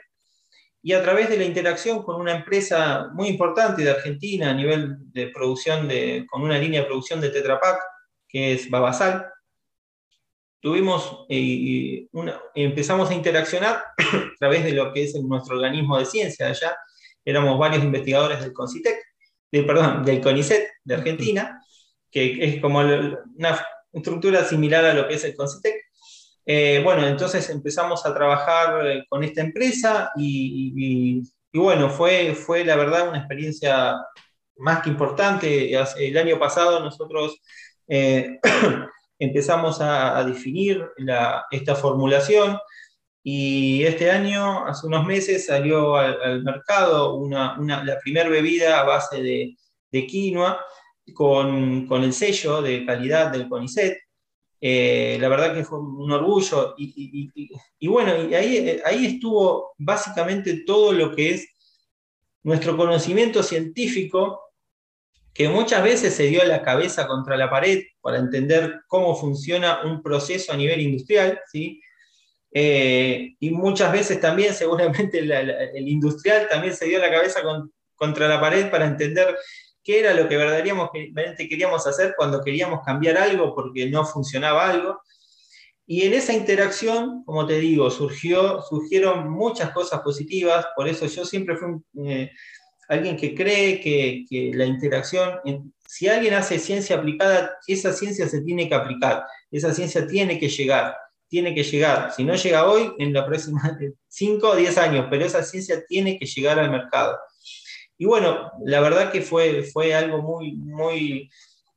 Y 0.80 0.92
a 0.92 1.02
través 1.02 1.28
de 1.28 1.36
la 1.36 1.44
interacción 1.44 2.02
con 2.02 2.20
una 2.20 2.36
empresa 2.36 3.08
muy 3.12 3.28
importante 3.28 3.82
de 3.82 3.90
Argentina 3.90 4.50
a 4.50 4.54
nivel 4.54 4.96
de 5.12 5.28
producción, 5.28 5.88
de, 5.88 6.24
con 6.28 6.42
una 6.42 6.58
línea 6.58 6.80
de 6.80 6.86
producción 6.86 7.20
de 7.20 7.30
Tetra 7.30 7.58
Pak, 7.60 7.80
que 8.28 8.52
es 8.52 8.70
Babasal, 8.70 9.26
tuvimos 10.60 11.26
eh, 11.28 12.06
una, 12.12 12.40
empezamos 12.54 13.10
a 13.10 13.14
interaccionar 13.14 13.76
a 13.98 14.32
través 14.38 14.64
de 14.64 14.72
lo 14.72 14.92
que 14.92 15.04
es 15.04 15.14
nuestro 15.14 15.56
organismo 15.56 15.98
de 15.98 16.06
ciencia 16.06 16.48
allá, 16.48 16.76
éramos 17.24 17.58
varios 17.58 17.84
investigadores 17.84 18.40
del 18.40 18.52
CONCITEC, 18.52 18.96
perdón, 19.50 20.04
del 20.04 20.20
CONICET 20.20 20.68
de 20.84 20.94
Argentina, 20.94 21.60
que 22.10 22.44
es 22.44 22.60
como 22.60 22.80
una 22.80 23.60
estructura 23.92 24.44
similar 24.44 24.84
a 24.84 24.94
lo 24.94 25.08
que 25.08 25.14
es 25.14 25.24
el 25.24 25.34
CONCITEC. 25.34 25.74
Eh, 26.46 26.80
bueno, 26.82 27.06
entonces 27.06 27.48
empezamos 27.50 28.06
a 28.06 28.14
trabajar 28.14 28.86
eh, 28.86 29.04
con 29.08 29.22
esta 29.22 29.42
empresa 29.42 30.10
y, 30.16 31.22
bueno, 31.52 31.90
fue, 31.90 32.34
fue 32.34 32.64
la 32.64 32.76
verdad 32.76 33.08
una 33.08 33.18
experiencia 33.18 33.94
más 34.56 34.82
que 34.82 34.90
importante. 34.90 35.72
El 35.98 36.16
año 36.16 36.38
pasado 36.38 36.80
nosotros 36.80 37.40
eh, 37.86 38.38
empezamos 39.18 39.80
a, 39.80 40.22
definir 40.24 40.84
esta 41.50 41.74
formulación 41.74 42.58
y 43.22 43.82
este 43.84 44.10
año, 44.10 44.64
hace 44.66 44.86
unos 44.86 45.04
meses, 45.04 45.46
salió 45.46 45.96
al, 45.96 46.42
mercado 46.42 47.14
una, 47.14 47.58
la 47.58 47.98
primera 47.98 48.28
bebida 48.28 48.80
a 48.80 48.84
base 48.84 49.22
de, 49.22 50.06
quinoa 50.06 50.60
con, 51.14 51.86
con, 51.86 52.04
el 52.04 52.12
sello 52.12 52.62
de 52.62 52.86
calidad 52.86 53.30
del 53.30 53.48
CONICET. 53.48 53.98
Eh, 54.60 55.18
la 55.20 55.28
verdad 55.28 55.54
que 55.54 55.64
fue 55.64 55.78
un 55.78 56.10
orgullo. 56.10 56.74
Y, 56.78 57.30
y, 57.34 57.50
y, 57.78 57.88
bueno, 57.88 58.12
ahí, 58.36 58.80
ahí 58.84 59.06
estuvo 59.06 59.72
básicamente 59.78 60.64
todo 60.64 60.92
lo 60.92 61.14
que 61.14 61.34
es 61.34 61.48
nuestro 62.42 62.76
conocimiento 62.76 63.42
científico, 63.42 64.47
que 65.38 65.48
muchas 65.48 65.84
veces 65.84 66.14
se 66.14 66.24
dio 66.24 66.44
la 66.44 66.62
cabeza 66.62 67.06
contra 67.06 67.36
la 67.36 67.48
pared 67.48 67.84
para 68.00 68.18
entender 68.18 68.80
cómo 68.88 69.14
funciona 69.14 69.82
un 69.84 70.02
proceso 70.02 70.52
a 70.52 70.56
nivel 70.56 70.80
industrial, 70.80 71.40
¿sí? 71.46 71.80
Eh, 72.50 73.36
y 73.38 73.50
muchas 73.50 73.92
veces 73.92 74.20
también, 74.20 74.52
seguramente, 74.52 75.20
el 75.20 75.88
industrial 75.88 76.48
también 76.50 76.74
se 76.74 76.86
dio 76.86 76.98
la 76.98 77.08
cabeza 77.08 77.40
contra 77.94 78.26
la 78.26 78.40
pared 78.40 78.68
para 78.68 78.86
entender 78.86 79.38
qué 79.84 80.00
era 80.00 80.12
lo 80.12 80.28
que 80.28 80.36
verdaderamente 80.36 81.48
queríamos 81.48 81.86
hacer 81.86 82.14
cuando 82.16 82.42
queríamos 82.42 82.80
cambiar 82.84 83.16
algo 83.16 83.54
porque 83.54 83.88
no 83.88 84.04
funcionaba 84.04 84.68
algo. 84.68 85.00
Y 85.86 86.02
en 86.02 86.14
esa 86.14 86.32
interacción, 86.32 87.22
como 87.24 87.46
te 87.46 87.60
digo, 87.60 87.88
surgió, 87.92 88.60
surgieron 88.62 89.30
muchas 89.30 89.70
cosas 89.70 90.00
positivas, 90.00 90.66
por 90.74 90.88
eso 90.88 91.06
yo 91.06 91.24
siempre 91.24 91.56
fui 91.56 91.76
eh, 92.08 92.32
alguien 92.88 93.16
que 93.16 93.34
cree 93.34 93.80
que, 93.80 94.50
la 94.54 94.64
interacción, 94.64 95.40
si 95.86 96.08
alguien 96.08 96.34
hace 96.34 96.58
ciencia 96.58 96.96
aplicada, 96.96 97.56
esa 97.66 97.92
ciencia 97.92 98.26
se 98.28 98.40
tiene 98.40 98.68
que 98.68 98.74
aplicar, 98.74 99.24
esa 99.50 99.72
ciencia 99.72 100.06
tiene 100.06 100.38
que 100.38 100.48
llegar 100.48 100.96
tiene 101.28 101.54
que 101.54 101.62
llegar. 101.62 102.12
Si 102.12 102.24
no 102.24 102.34
llega 102.34 102.66
hoy, 102.66 102.92
en 102.98 103.12
la 103.12 103.24
próxima 103.26 103.78
5 104.08 104.48
o 104.48 104.56
10 104.56 104.78
años, 104.78 105.06
pero 105.10 105.24
esa 105.24 105.42
ciencia 105.42 105.84
tiene 105.86 106.18
que 106.18 106.26
llegar 106.26 106.58
al 106.58 106.70
mercado. 106.70 107.18
Y 107.96 108.06
bueno, 108.06 108.50
la 108.64 108.80
verdad 108.80 109.12
que 109.12 109.22
fue, 109.22 109.62
fue 109.64 109.94
algo 109.94 110.22
muy, 110.22 110.52
muy, 110.56 111.30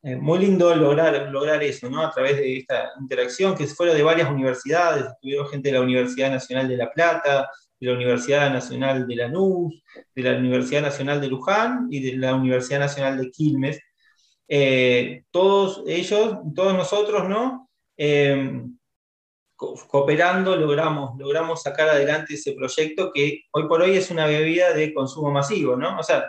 eh, 0.03 0.16
muy 0.16 0.39
lindo 0.39 0.74
lograr, 0.76 1.30
lograr 1.32 1.64
eso, 1.64 1.89
¿no? 1.89 2.03
A 2.05 2.12
través 2.12 2.38
de 2.38 2.57
esta 2.57 2.91
interacción 2.99 3.55
que 3.55 3.68
fue 3.68 3.93
de 3.93 4.03
varias 4.03 4.30
universidades, 4.30 5.05
estuvieron 5.05 5.47
gente 5.47 5.70
de 5.70 5.74
la 5.74 5.82
Universidad 5.82 6.30
Nacional 6.30 6.68
de 6.68 6.78
La 6.78 6.91
Plata, 6.91 7.49
de 7.82 7.88
la 7.88 7.94
Universidad 7.94 8.54
Nacional 8.54 9.08
de 9.08 9.16
Lanús, 9.16 9.84
de 10.16 10.22
la 10.22 10.38
Universidad 10.38 10.84
Nacional 10.84 11.20
de 11.20 11.28
Luján 11.28 11.88
y 11.90 12.00
de 12.00 12.18
la 12.18 12.36
Universidad 12.36 12.80
Nacional 12.80 13.18
de 13.18 13.32
Quilmes. 13.32 13.82
Eh, 14.48 15.24
todos 15.32 15.84
ellos, 15.88 16.38
todos 16.56 16.74
nosotros, 16.76 17.28
¿no? 17.28 17.70
Eh, 17.98 18.62
cooperando 19.56 20.56
logramos, 20.56 21.18
logramos 21.18 21.62
sacar 21.62 21.90
adelante 21.90 22.34
ese 22.34 22.54
proyecto 22.54 23.12
que 23.14 23.44
hoy 23.52 23.68
por 23.68 23.82
hoy 23.82 23.96
es 23.96 24.10
una 24.10 24.26
bebida 24.26 24.74
de 24.74 24.94
consumo 24.94 25.32
masivo, 25.32 25.76
¿no? 25.76 26.00
O 26.00 26.04
sea, 26.04 26.26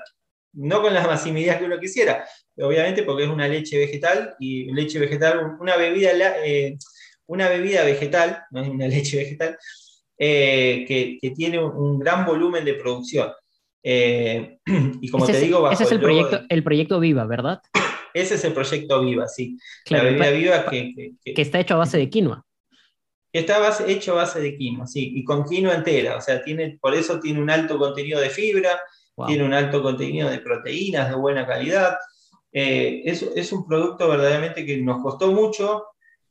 no 0.55 0.83
con 0.83 0.93
las 0.93 1.07
masividades 1.07 1.61
que 1.61 1.67
uno 1.67 1.81
quisiera, 1.81 2.27
obviamente 2.57 3.03
porque 3.03 3.25
es 3.25 3.31
una 3.31 3.49
leche 3.49 3.79
vegetal 3.79 4.37
y 4.39 4.71
leche 4.73 4.99
vegetal, 4.99 5.57
una 5.61 5.77
bebida, 5.77 6.11
eh, 6.45 6.77
una 7.27 7.49
bebida 7.49 7.85
vegetal, 7.85 8.43
no 8.51 8.63
es 8.63 8.69
una 8.69 8.87
leche 8.87 9.17
vegetal, 9.17 9.59
eh, 10.25 10.85
que, 10.87 11.31
tiene 11.33 11.59
un, 11.59 11.99
gran 11.99 12.25
volumen 12.25 12.65
de 12.65 12.75
producción. 12.75 13.33
Eh, 13.83 14.59
y 15.01 15.11
como 15.11 15.27
te 15.27 15.37
digo, 15.41 15.69
ese 15.69 15.83
es 15.83 15.91
el, 15.91 16.01
proyecto, 16.01 16.43
el 16.49 16.63
proyecto 16.63 17.01
Viva, 17.01 17.27
¿verdad? 17.27 17.61
Ese 18.15 18.35
es 18.35 18.45
el 18.45 18.53
proyecto 18.53 19.03
Viva, 19.03 19.27
sí. 19.27 19.59
la 19.87 20.05
bebida 20.05 20.31
Viva 20.31 20.67
que, 20.67 21.15
que, 21.25 21.43
está 21.43 21.59
hecho 21.59 21.75
a 21.75 21.79
base 21.79 21.99
de 21.99 22.09
quinoa. 22.09 22.45
Está 23.33 23.57
hecho 23.89 24.13
a 24.13 24.17
base 24.17 24.41
de 24.41 24.57
quinoa, 24.57 24.87
sí, 24.87 25.13
y 25.17 25.25
con 25.25 25.45
quinoa 25.45 25.75
entera, 25.75 26.19
o 26.19 26.21
sea, 26.21 26.45
tiene, 26.45 26.79
por 26.81 26.95
eso 26.95 27.19
tiene 27.19 27.41
un 27.41 27.51
alto 27.51 27.77
contenido 27.77 28.21
de 28.21 28.31
fibra, 28.31 28.81
tiene 29.27 29.43
un 29.43 29.55
alto 29.55 29.83
contenido 29.83 30.31
de 30.31 30.39
proteínas 30.39 31.09
de 31.09 31.17
buena 31.17 31.47
calidad. 31.47 31.97
Eh, 32.53 33.03
es, 33.07 33.23
es, 33.35 33.51
un 33.51 33.67
producto 33.67 34.09
verdaderamente 34.09 34.65
que 34.65 34.77
nos 34.77 35.03
costó 35.03 35.33
mucho 35.33 35.85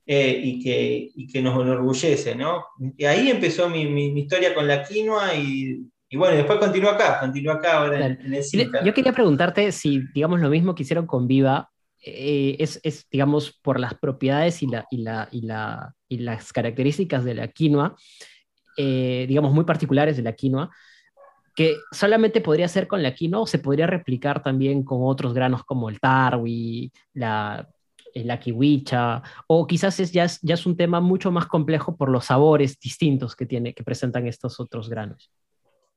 eh, 0.05 0.41
y, 0.43 0.63
que, 0.63 1.11
y, 1.15 1.27
que, 1.27 1.41
nos 1.41 1.61
enorgullece, 1.61 2.35
¿no? 2.35 2.65
Y 2.97 3.05
ahí 3.05 3.29
empezó 3.29 3.69
mi, 3.69 3.85
mi, 3.85 4.19
historia 4.19 4.53
con 4.53 4.67
la 4.67 4.83
quinoa 4.83 5.35
y, 5.35 5.85
y, 6.09 6.17
bueno, 6.17 6.35
después 6.35 6.59
continúa 6.59 6.93
acá, 6.93 7.19
continúa 7.19 7.53
acá 7.55 7.77
ahora 7.77 8.05
en, 8.05 8.33
el 8.33 8.71
Yo 8.83 8.93
quería 8.93 9.13
preguntarte 9.13 9.71
si, 9.71 10.01
digamos, 10.13 10.39
lo 10.39 10.49
mismo 10.49 10.73
que 10.73 10.83
hicieron 10.83 11.05
con 11.05 11.27
Viva, 11.27 11.69
eh, 12.03 12.55
es, 12.59 12.79
es, 12.83 13.07
digamos, 13.11 13.59
por 13.61 13.79
las 13.79 13.93
propiedades 13.93 14.63
y, 14.63 14.67
la, 14.67 14.85
y, 14.89 14.97
la, 14.97 15.29
y, 15.31 15.41
la, 15.41 15.93
y 16.09 16.17
las 16.17 16.51
características 16.51 17.23
de 17.23 17.35
la 17.35 17.47
quinoa, 17.47 17.95
digamos, 18.75 19.53
muy 19.53 19.65
particulares 19.65 20.17
de 20.17 20.23
la 20.23 20.33
quinoa, 20.33 20.71
que 21.55 21.75
solamente 21.91 22.41
podría 22.41 22.67
ser 22.67 22.87
con 22.87 23.03
la 23.03 23.13
quinoa 23.13 23.41
o 23.41 23.47
se 23.47 23.59
podría 23.59 23.85
replicar 23.85 24.41
también 24.41 24.83
con 24.83 24.99
otros 25.01 25.33
granos 25.33 25.63
como 25.63 25.89
el 25.89 25.99
tarwi, 25.99 26.91
la, 27.13 27.67
eh, 27.69 27.80
la 28.15 28.39
kiwicha, 28.39 29.21
o 29.47 29.67
quizás 29.67 29.99
es, 29.99 30.11
ya, 30.11 30.25
es, 30.25 30.39
ya 30.41 30.55
es 30.55 30.65
un 30.65 30.77
tema 30.77 30.99
mucho 30.99 31.31
más 31.31 31.47
complejo 31.47 31.95
por 31.95 32.09
los 32.09 32.25
sabores 32.25 32.79
distintos 32.79 33.35
que, 33.35 33.45
tiene, 33.45 33.73
que 33.73 33.83
presentan 33.83 34.27
estos 34.27 34.59
otros 34.59 34.89
granos. 34.89 35.31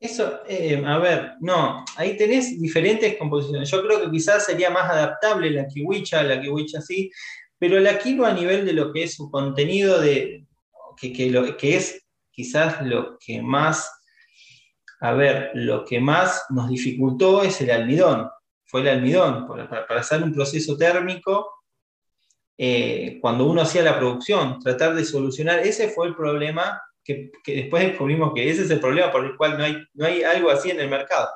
Eso, 0.00 0.40
eh, 0.48 0.82
a 0.84 0.98
ver, 0.98 1.32
no, 1.40 1.84
ahí 1.96 2.16
tenés 2.16 2.60
diferentes 2.60 3.16
composiciones. 3.16 3.70
Yo 3.70 3.82
creo 3.82 4.02
que 4.02 4.10
quizás 4.10 4.44
sería 4.44 4.70
más 4.70 4.90
adaptable 4.90 5.50
la 5.50 5.66
kiwicha, 5.66 6.22
la 6.22 6.40
kiwicha 6.40 6.80
sí, 6.80 7.10
pero 7.58 7.80
la 7.80 7.98
quinoa 7.98 8.30
a 8.30 8.34
nivel 8.34 8.66
de 8.66 8.72
lo 8.72 8.92
que 8.92 9.04
es 9.04 9.14
su 9.14 9.30
contenido, 9.30 10.00
de, 10.00 10.46
que, 10.96 11.12
que, 11.12 11.30
lo, 11.30 11.56
que 11.56 11.76
es 11.76 12.04
quizás 12.30 12.84
lo 12.84 13.18
que 13.18 13.40
más 13.40 13.88
a 15.04 15.12
ver, 15.12 15.50
lo 15.52 15.84
que 15.84 16.00
más 16.00 16.46
nos 16.48 16.70
dificultó 16.70 17.42
es 17.42 17.60
el 17.60 17.70
almidón, 17.70 18.30
fue 18.64 18.80
el 18.80 18.88
almidón, 18.88 19.46
para, 19.46 20.00
hacer 20.00 20.22
un 20.22 20.32
proceso 20.32 20.78
térmico, 20.78 21.46
eh, 22.57 23.18
cuando 23.20 23.46
uno 23.46 23.62
hacía 23.62 23.82
la 23.82 23.98
producción, 23.98 24.61
tratar 24.61 24.94
de 24.94 25.05
solucionar, 25.05 25.61
ese 25.61 25.88
fue 25.88 26.07
el 26.07 26.14
problema 26.14 26.80
que, 27.02 27.30
después 27.46 27.84
descubrimos 27.84 28.32
que 28.34 28.48
ese 28.48 28.62
es 28.62 28.70
el 28.70 28.80
problema 28.80 29.12
por 29.12 29.24
el 29.24 29.36
cual 29.36 29.59
no 29.59 29.64
hay, 29.64 29.76
no 29.94 30.07
hay 30.07 30.22
algo 30.22 30.50
así 30.50 30.70
en 30.70 30.80
el 30.80 30.88
mercado. 30.88 31.28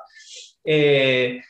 Eh, 0.63 1.41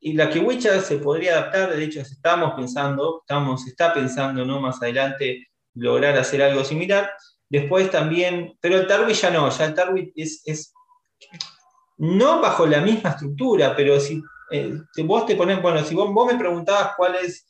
y 0.00 0.12
la 0.14 0.30
kiwicha 0.30 0.80
se 0.80 0.98
podría 0.98 1.32
adaptar, 1.32 1.76
de 1.76 1.84
hecho 1.84 2.00
estamos 2.00 2.54
pensando, 2.54 3.20
estamos, 3.20 3.66
está 3.66 3.92
pensando 3.92 4.44
¿no? 4.44 4.60
más 4.60 4.80
adelante 4.80 5.48
lograr 5.74 6.16
hacer 6.16 6.42
algo 6.42 6.64
similar. 6.64 7.10
Después 7.48 7.90
también, 7.90 8.56
pero 8.60 8.78
el 8.78 8.86
tarwi 8.86 9.12
ya 9.12 9.30
no, 9.30 9.50
ya 9.50 9.64
el 9.66 9.74
tarwi 9.74 10.12
es, 10.14 10.72
no 11.98 12.40
bajo 12.40 12.66
la 12.66 12.80
misma 12.80 13.10
estructura, 13.10 13.74
pero 13.76 14.00
si, 14.00 14.22
eh, 14.52 14.78
vos 15.04 15.26
te 15.26 15.36
pones, 15.36 15.60
bueno, 15.60 15.84
si 15.84 15.94
vos, 15.94 16.10
me 16.26 16.38
preguntabas 16.38 16.92
cuál 16.96 17.16
es, 17.16 17.46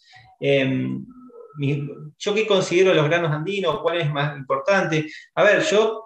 yo 2.18 2.34
qué 2.34 2.46
considero 2.46 2.94
los 2.94 3.06
granos 3.06 3.30
andinos, 3.32 3.80
cuál 3.82 4.00
es 4.00 4.11
más 4.11 4.36
importante. 4.36 5.11
A 5.34 5.44
ver, 5.44 5.62
yo 5.62 6.04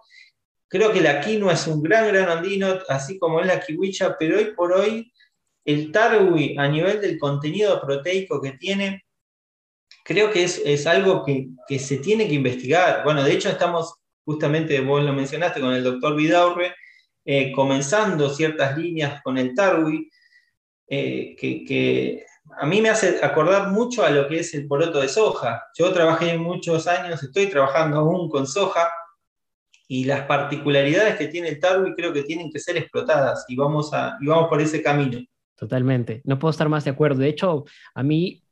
creo 0.68 0.92
que 0.92 1.00
la 1.00 1.20
quinoa 1.20 1.52
es 1.52 1.66
un 1.66 1.82
gran 1.82 2.08
grano 2.08 2.32
andino, 2.32 2.78
así 2.88 3.18
como 3.18 3.40
es 3.40 3.46
la 3.46 3.60
kiwicha, 3.60 4.16
pero 4.18 4.38
hoy 4.38 4.52
por 4.56 4.72
hoy 4.72 5.12
el 5.64 5.92
tarwi 5.92 6.56
a 6.58 6.68
nivel 6.68 7.00
del 7.00 7.18
contenido 7.18 7.80
proteico 7.80 8.40
que 8.40 8.52
tiene, 8.52 9.04
creo 10.04 10.30
que 10.30 10.44
es, 10.44 10.86
algo 10.86 11.24
que, 11.24 11.48
que, 11.66 11.78
se 11.78 11.98
tiene 11.98 12.28
que 12.28 12.34
investigar. 12.34 13.02
Bueno, 13.04 13.22
de 13.22 13.32
hecho 13.32 13.48
estamos, 13.48 13.94
justamente 14.24 14.80
vos 14.80 15.02
lo 15.02 15.12
mencionaste 15.12 15.60
con 15.60 15.72
el 15.72 15.84
doctor 15.84 16.16
Vidaurre, 16.16 16.74
eh, 17.24 17.52
comenzando 17.52 18.28
ciertas 18.28 18.76
líneas 18.76 19.22
con 19.22 19.38
el 19.38 19.54
Tarwi, 19.54 20.10
eh, 20.86 21.34
que, 21.38 22.26
a 22.58 22.66
mí 22.66 22.80
me 22.80 22.90
hace 22.90 23.24
acordar 23.24 23.70
mucho 23.70 24.04
a 24.04 24.10
lo 24.10 24.28
que 24.28 24.40
es 24.40 24.54
el 24.54 24.66
poroto 24.66 25.00
de 25.00 25.08
soja. 25.08 25.64
Yo 25.76 25.92
trabajé 25.92 26.36
muchos 26.38 26.86
años, 26.86 27.22
estoy 27.22 27.46
trabajando 27.46 27.98
aún 27.98 28.28
con 28.28 28.46
soja, 28.46 28.88
y 29.86 30.04
las 30.04 30.22
particularidades 30.22 31.16
que 31.16 31.28
tiene 31.28 31.48
el 31.48 31.60
Tarwi 31.60 31.94
creo 31.94 32.12
que 32.12 32.22
tienen 32.22 32.50
que 32.50 32.58
ser 32.58 32.76
explotadas, 32.76 33.44
y 33.48 33.56
vamos, 33.56 33.92
a, 33.92 34.16
y 34.20 34.26
vamos 34.26 34.48
por 34.48 34.60
ese 34.60 34.82
camino. 34.82 35.18
Totalmente, 35.56 36.20
no 36.24 36.38
puedo 36.38 36.50
estar 36.50 36.68
más 36.68 36.84
de 36.84 36.90
acuerdo. 36.90 37.20
De 37.20 37.28
hecho, 37.28 37.64
a 37.94 38.02
mí 38.02 38.42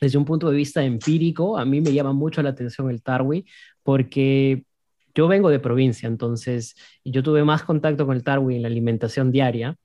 desde 0.00 0.18
un 0.18 0.24
punto 0.24 0.50
de 0.50 0.56
vista 0.56 0.82
empírico, 0.82 1.56
a 1.56 1.64
mí 1.64 1.80
me 1.80 1.92
llama 1.92 2.12
mucho 2.12 2.42
la 2.42 2.50
atención 2.50 2.90
el 2.90 3.02
Tarwi, 3.02 3.46
porque 3.84 4.64
yo 5.14 5.28
vengo 5.28 5.50
de 5.50 5.60
provincia, 5.60 6.08
entonces 6.08 6.74
yo 7.04 7.22
tuve 7.22 7.44
más 7.44 7.62
contacto 7.62 8.06
con 8.06 8.16
el 8.16 8.24
tarwi 8.24 8.56
en 8.56 8.62
la 8.62 8.68
alimentación 8.68 9.30
diaria, 9.30 9.76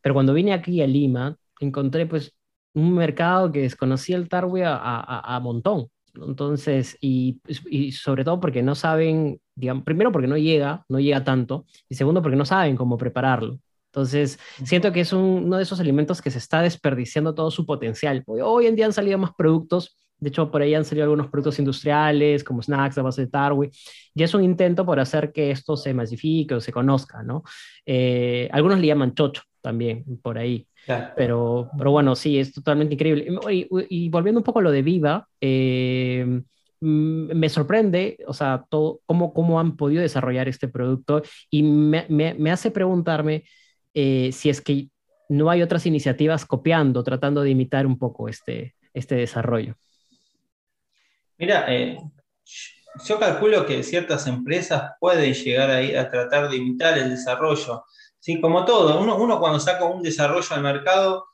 pero 0.00 0.14
cuando 0.14 0.34
vine 0.34 0.52
aquí 0.52 0.82
a 0.82 0.86
Lima, 0.86 1.36
encontré 1.60 2.06
pues 2.06 2.34
un 2.74 2.94
mercado 2.94 3.52
que 3.52 3.62
desconocía 3.62 4.16
el 4.16 4.28
tarwi 4.28 4.62
a, 4.62 4.76
a, 4.76 5.40
montón. 5.40 5.88
Entonces, 6.14 6.96
y, 7.00 7.40
y, 7.70 7.92
sobre 7.92 8.24
todo 8.24 8.40
porque 8.40 8.62
no 8.62 8.74
saben, 8.74 9.40
digamos, 9.54 9.84
primero 9.84 10.12
porque 10.12 10.28
no 10.28 10.36
llega, 10.36 10.84
no 10.88 11.00
llega 11.00 11.24
tanto, 11.24 11.66
y 11.88 11.94
segundo 11.94 12.22
porque 12.22 12.36
no 12.36 12.44
saben 12.44 12.76
cómo 12.76 12.98
prepararlo. 12.98 13.58
Entonces, 13.92 14.38
siento 14.64 14.92
que 14.92 15.00
es 15.00 15.12
uno 15.12 15.56
de 15.56 15.62
esos 15.62 15.78
alimentos 15.80 16.20
que 16.20 16.30
se 16.30 16.38
está 16.38 16.62
desperdiciando 16.62 17.34
todo 17.34 17.50
su 17.50 17.64
potencial. 17.64 18.24
Hoy 18.26 18.66
en 18.66 18.74
día 18.74 18.86
han 18.86 18.92
salido 18.92 19.18
más 19.18 19.30
productos 19.36 19.96
de 20.24 20.28
hecho, 20.28 20.50
por 20.50 20.62
ahí 20.62 20.74
han 20.74 20.84
salido 20.84 21.04
algunos 21.04 21.28
productos 21.28 21.58
industriales 21.58 22.44
como 22.44 22.62
snacks 22.62 22.96
a 22.96 23.02
base 23.02 23.22
de 23.22 23.26
tarwi. 23.26 23.70
Y 24.14 24.22
es 24.22 24.32
un 24.32 24.42
intento 24.42 24.86
por 24.86 24.98
hacer 24.98 25.32
que 25.32 25.50
esto 25.50 25.76
se 25.76 25.92
masifique 25.92 26.54
o 26.54 26.60
se 26.60 26.72
conozca, 26.72 27.22
¿no? 27.22 27.42
Eh, 27.84 28.48
algunos 28.52 28.78
le 28.78 28.86
llaman 28.86 29.14
chocho 29.14 29.42
también, 29.64 30.04
por 30.22 30.36
ahí. 30.36 30.68
Pero, 31.16 31.70
pero 31.78 31.90
bueno, 31.90 32.14
sí, 32.14 32.38
es 32.38 32.52
totalmente 32.52 32.92
increíble. 32.94 33.26
Y, 33.50 34.08
volviendo 34.10 34.40
un 34.40 34.44
poco 34.44 34.58
a 34.58 34.62
lo 34.62 34.70
de 34.70 34.82
Viva, 34.82 35.26
eh, 35.40 36.42
mm, 36.80 37.34
me 37.34 37.48
sorprende, 37.48 38.18
o 38.26 38.34
sea, 38.34 38.66
todo, 38.68 39.00
cómo, 39.06 39.32
cómo 39.32 39.58
han 39.58 39.74
podido 39.78 40.02
desarrollar 40.02 40.48
este 40.48 40.68
producto 40.68 41.22
y 41.48 41.62
me, 41.62 42.06
me, 42.10 42.50
hace 42.50 42.70
preguntarme 42.70 43.44
eh, 43.94 44.30
si 44.32 44.50
es 44.50 44.60
que 44.60 44.88
no 45.30 45.48
hay 45.48 45.62
otras 45.62 45.86
iniciativas 45.86 46.44
copiando, 46.44 47.02
tratando 47.02 47.40
de 47.40 47.48
imitar 47.48 47.86
un 47.86 47.98
poco 47.98 48.28
este, 48.28 48.74
este 48.92 49.14
desarrollo. 49.14 49.76
Mira, 51.38 51.64
eh, 51.74 51.98
yo 53.06 53.18
calculo 53.18 53.64
que 53.64 53.82
ciertas 53.82 54.26
empresas 54.26 54.92
pueden 55.00 55.32
llegar 55.32 55.70
a, 55.70 56.00
a 56.02 56.10
tratar 56.10 56.50
de 56.50 56.58
imitar 56.58 56.98
el 56.98 57.08
desarrollo. 57.08 57.84
Sí, 58.24 58.40
como 58.40 58.64
todo, 58.64 59.02
uno, 59.02 59.18
uno 59.18 59.38
cuando 59.38 59.60
saca 59.60 59.84
un 59.84 60.02
desarrollo 60.02 60.48
al 60.48 60.62
mercado... 60.62 61.26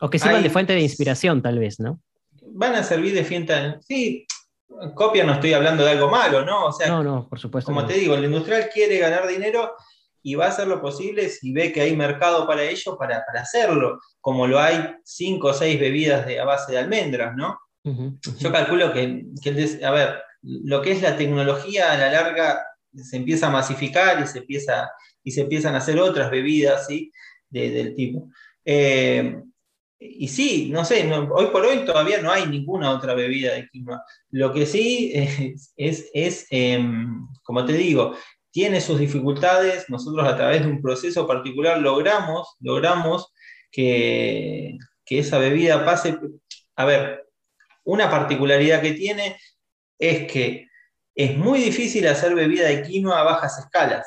O 0.00 0.08
que 0.08 0.18
sirvan 0.18 0.42
de 0.42 0.48
fuente 0.48 0.72
de 0.72 0.80
inspiración, 0.80 1.42
tal 1.42 1.58
vez, 1.58 1.78
¿no? 1.78 2.00
Van 2.40 2.74
a 2.74 2.82
servir 2.82 3.12
de 3.12 3.22
fuente... 3.22 3.76
Sí, 3.86 4.26
copia 4.94 5.24
no 5.24 5.34
estoy 5.34 5.52
hablando 5.52 5.84
de 5.84 5.90
algo 5.90 6.08
malo, 6.08 6.46
¿no? 6.46 6.64
O 6.64 6.72
sea, 6.72 6.88
no, 6.88 7.04
no, 7.04 7.28
por 7.28 7.38
supuesto. 7.38 7.70
Como 7.70 7.84
te 7.84 7.92
digo, 7.92 8.14
el 8.14 8.24
industrial 8.24 8.70
quiere 8.72 8.98
ganar 8.98 9.28
dinero 9.28 9.74
y 10.22 10.36
va 10.36 10.46
a 10.46 10.48
hacer 10.48 10.68
lo 10.68 10.80
posible 10.80 11.28
si 11.28 11.52
ve 11.52 11.70
que 11.70 11.82
hay 11.82 11.94
mercado 11.94 12.46
para 12.46 12.62
ello, 12.62 12.96
para, 12.96 13.26
para 13.26 13.42
hacerlo, 13.42 14.00
como 14.22 14.46
lo 14.46 14.58
hay 14.58 14.96
cinco 15.04 15.48
o 15.48 15.52
seis 15.52 15.78
bebidas 15.78 16.24
de, 16.24 16.40
a 16.40 16.46
base 16.46 16.72
de 16.72 16.78
almendras, 16.78 17.36
¿no? 17.36 17.58
Yo 18.38 18.50
calculo 18.50 18.90
que, 18.94 19.22
a 19.84 19.90
ver, 19.90 20.22
lo 20.40 20.80
que 20.80 20.92
es 20.92 21.02
la 21.02 21.14
tecnología 21.14 21.92
a 21.92 21.98
la 21.98 22.10
larga 22.10 22.64
se 22.94 23.16
empieza 23.18 23.48
a 23.48 23.50
masificar 23.50 24.22
y 24.22 24.26
se, 24.26 24.38
empieza, 24.38 24.90
y 25.22 25.32
se 25.32 25.42
empiezan 25.42 25.74
a 25.74 25.78
hacer 25.78 25.98
otras 25.98 26.30
bebidas 26.30 26.88
del 27.50 27.94
tipo. 27.94 28.28
Eh, 28.64 29.42
y 30.00 30.28
sí, 30.28 30.70
no 30.70 30.84
sé, 30.84 31.10
hoy 31.12 31.46
por 31.46 31.64
hoy 31.64 31.84
todavía 31.84 32.22
no 32.22 32.30
hay 32.30 32.46
ninguna 32.46 32.92
otra 32.92 33.14
bebida 33.14 33.54
de 33.54 33.68
quinoa. 33.68 34.02
Lo 34.30 34.52
que 34.52 34.64
sí 34.64 35.12
es, 35.76 36.10
es, 36.14 36.46
em, 36.50 37.26
como 37.42 37.64
te 37.64 37.72
digo, 37.72 38.14
tiene 38.50 38.80
sus 38.80 38.98
dificultades. 38.98 39.88
Nosotros 39.88 40.26
a 40.26 40.36
través 40.36 40.62
de 40.62 40.68
un 40.70 40.80
proceso 40.80 41.26
particular 41.26 41.80
logramos, 41.80 42.56
logramos 42.60 43.32
que, 43.72 44.78
que 45.04 45.18
esa 45.18 45.38
bebida 45.38 45.84
pase. 45.84 46.18
A 46.76 46.84
ver, 46.84 47.26
una 47.84 48.08
particularidad 48.10 48.80
que 48.82 48.92
tiene 48.92 49.36
es 49.98 50.30
que 50.30 50.68
es 51.14 51.36
muy 51.36 51.58
difícil 51.58 52.06
hacer 52.06 52.34
bebida 52.34 52.68
de 52.68 52.82
quinoa 52.82 53.20
a 53.20 53.24
bajas 53.24 53.58
escalas. 53.58 54.06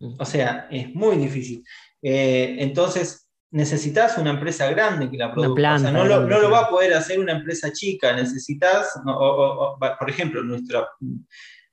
O 0.00 0.24
sea, 0.24 0.68
es 0.70 0.94
muy 0.94 1.16
difícil. 1.16 1.64
Eh, 2.02 2.56
entonces, 2.58 3.28
necesitas 3.50 4.18
una 4.18 4.30
empresa 4.30 4.70
grande 4.70 5.10
que 5.10 5.16
la 5.16 5.32
produzca. 5.32 5.78
no, 5.78 6.04
lo, 6.04 6.50
va 6.50 6.60
a 6.60 6.70
poder 6.70 6.94
hacer 6.94 7.18
una 7.18 7.32
empresa 7.32 7.72
chica. 7.72 8.14
Necesitas, 8.14 9.00
por 9.04 10.10
ejemplo, 10.10 10.42
nuestra, 10.42 10.88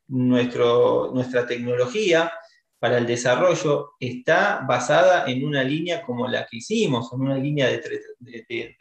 nuestro, 0.08 1.12
nuestra 1.14 1.46
tecnología 1.46 2.32
para 2.80 2.98
el 2.98 3.08
desarrollo 3.08 3.94
está 4.00 4.64
basada 4.68 5.26
en 5.26 5.44
una 5.46 5.64
línea 5.64 6.02
como 6.04 6.28
la 6.28 6.46
que 6.46 6.58
hicimos, 6.58 7.12
en 7.14 7.22
una 7.22 7.38
línea 7.38 7.68
de, 7.68 7.80
de, 8.20 8.76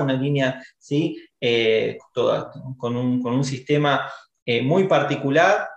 una 0.00 0.12
línea 0.12 0.62
¿sí? 0.78 1.20
Eh, 1.40 1.98
toda, 2.12 2.52
con, 2.76 2.96
un, 2.96 3.44
sistema 3.44 4.08
eh, 4.46 4.62
muy 4.62 4.86
particular 4.86 5.68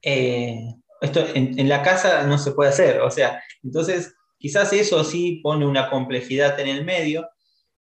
eh, 0.00 0.74
esto 1.00 1.24
en, 1.34 1.68
la 1.68 1.82
casa 1.82 2.24
no 2.24 2.38
se 2.38 2.52
puede 2.52 2.70
hacer, 2.70 3.00
o 3.00 3.10
sea, 3.10 3.42
entonces 3.62 4.14
quizás 4.38 4.72
eso 4.72 5.02
sí 5.04 5.40
pone 5.42 5.66
una 5.66 5.88
complejidad 5.88 6.58
en 6.60 6.68
el 6.68 6.84
medio, 6.84 7.28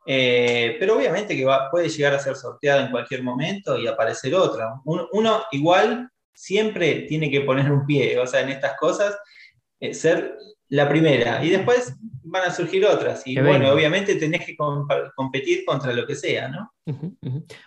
eh, 0.06 0.78
pero 0.80 0.98
obviamente 0.98 1.36
que 1.36 1.48
puede 1.72 1.90
llegar 1.90 2.14
a 2.14 2.20
ser 2.20 2.36
sorteada 2.36 2.86
en 2.86 2.92
cualquier 2.92 3.24
momento 3.24 3.78
y 3.78 3.88
aparecer 3.88 4.36
otra. 4.36 4.70
Uno, 4.86 5.44
igual 5.52 6.10
siempre 6.34 7.06
tiene 7.08 7.32
que 7.32 7.42
poner 7.42 7.72
un 7.72 7.86
pie, 7.86 8.20
o 8.20 8.28
sea, 8.28 8.42
en 8.42 8.50
estas 8.50 8.78
cosas, 8.78 9.18
eh, 9.80 9.94
ser 9.94 10.38
la 10.70 10.90
primera. 10.90 11.44
Y 11.44 11.50
después 11.50 11.96
van 12.24 12.50
a 12.50 12.52
surgir 12.52 12.86
otras. 12.86 13.26
Y 13.26 13.40
bueno, 13.40 13.72
obviamente 13.72 14.16
tenés 14.16 14.46
que 14.46 14.56
competir 15.16 15.64
contra 15.66 15.94
lo 15.94 16.06
que 16.06 16.16
sea, 16.16 16.50
¿no? 16.50 16.72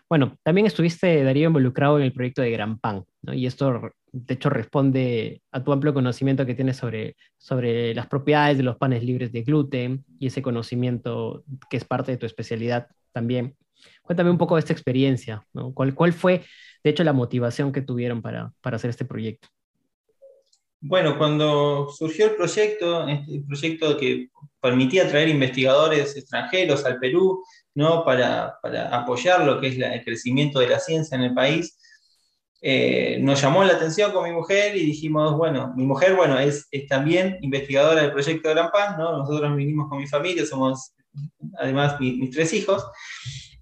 Bueno, 0.08 0.36
también 0.42 0.66
estuviste, 0.66 1.22
Darío, 1.22 1.48
involucrado 1.48 1.98
en 1.98 2.04
el 2.04 2.12
proyecto 2.12 2.42
de 2.42 2.50
Gran 2.50 2.78
Pan, 2.78 3.04
¿no? 3.22 3.32
Y 3.34 3.46
esto, 3.46 3.92
de 4.12 4.34
hecho, 4.34 4.50
responde 4.50 5.42
a 5.52 5.62
tu 5.62 5.72
amplio 5.72 5.94
conocimiento 5.94 6.44
que 6.44 6.54
tienes 6.54 6.76
sobre, 6.76 7.16
sobre 7.36 7.94
las 7.94 8.06
propiedades 8.06 8.56
de 8.56 8.64
los 8.64 8.76
panes 8.76 9.02
libres 9.02 9.32
de 9.32 9.42
gluten 9.42 10.04
y 10.18 10.26
ese 10.26 10.42
conocimiento 10.42 11.44
que 11.70 11.76
es 11.76 11.84
parte 11.84 12.12
de 12.12 12.18
tu 12.18 12.26
especialidad 12.26 12.88
también. 13.12 13.56
Cuéntame 14.02 14.30
un 14.30 14.38
poco 14.38 14.56
de 14.56 14.60
esta 14.60 14.72
experiencia, 14.72 15.46
¿no? 15.52 15.72
¿Cuál, 15.72 15.94
cuál 15.94 16.12
fue, 16.12 16.42
de 16.82 16.90
hecho, 16.90 17.04
la 17.04 17.12
motivación 17.12 17.72
que 17.72 17.82
tuvieron 17.82 18.22
para, 18.22 18.52
para 18.60 18.76
hacer 18.76 18.90
este 18.90 19.04
proyecto? 19.04 19.48
Bueno, 20.80 21.18
cuando 21.18 21.90
surgió 21.90 22.26
el 22.26 22.36
proyecto, 22.36 23.08
este 23.08 23.42
proyecto 23.46 23.96
que 23.96 24.28
permitía 24.60 25.08
traer 25.08 25.28
investigadores 25.28 26.16
extranjeros 26.16 26.84
al 26.84 26.98
Perú, 26.98 27.42
¿no? 27.74 28.04
para, 28.04 28.58
apoyar 28.92 29.44
lo 29.44 29.60
que 29.60 29.68
es 29.68 29.78
el 29.78 30.04
crecimiento 30.04 30.60
de 30.60 30.68
la 30.68 30.78
ciencia 30.78 31.16
en 31.16 31.22
el 31.22 31.34
país, 31.34 31.76
eh, 32.60 33.18
nos 33.20 33.40
llamó 33.40 33.64
la 33.64 33.74
atención 33.74 34.12
con 34.12 34.24
mi 34.24 34.32
mujer 34.32 34.76
y 34.76 34.84
dijimos, 34.84 35.36
bueno, 35.36 35.72
mi 35.76 35.84
mujer, 35.84 36.14
bueno, 36.14 36.38
es, 36.38 36.68
también 36.88 37.38
investigadora 37.40 38.02
del 38.02 38.12
proyecto 38.12 38.50
Gran 38.50 38.70
Pan, 38.70 38.96
¿no? 38.98 39.18
Nosotros 39.18 39.56
vinimos 39.56 39.88
con 39.88 39.98
mi 39.98 40.06
familia, 40.06 40.44
somos 40.44 40.94
además 41.58 42.00
mis 42.00 42.30
tres 42.30 42.52
hijos, 42.52 42.84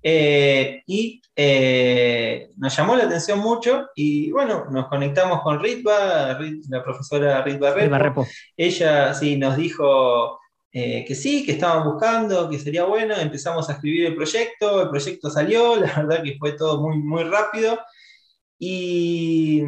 eh, 0.08 0.84
y 0.86 1.20
eh, 1.34 2.50
nos 2.58 2.76
llamó 2.76 2.94
la 2.94 3.06
atención 3.06 3.40
mucho 3.40 3.88
y 3.96 4.30
bueno, 4.30 4.66
nos 4.70 4.86
conectamos 4.86 5.42
con 5.42 5.58
Ritva, 5.58 6.38
la 6.68 6.84
profesora 6.84 7.42
Ritva 7.42 7.72
Repo. 7.72 8.24
Ella 8.56 9.12
sí 9.14 9.36
nos 9.36 9.56
dijo 9.56 10.38
eh, 10.70 11.04
que 11.04 11.16
sí, 11.16 11.44
que 11.44 11.50
estaban 11.50 11.90
buscando, 11.90 12.48
que 12.48 12.60
sería 12.60 12.84
bueno, 12.84 13.16
empezamos 13.16 13.68
a 13.68 13.72
escribir 13.72 14.06
el 14.06 14.14
proyecto, 14.14 14.82
el 14.82 14.90
proyecto 14.90 15.28
salió, 15.28 15.74
la 15.80 15.92
verdad 15.92 16.22
que 16.22 16.36
fue 16.38 16.52
todo 16.52 16.80
muy, 16.80 16.98
muy 16.98 17.24
rápido. 17.24 17.76
Y, 18.60 19.64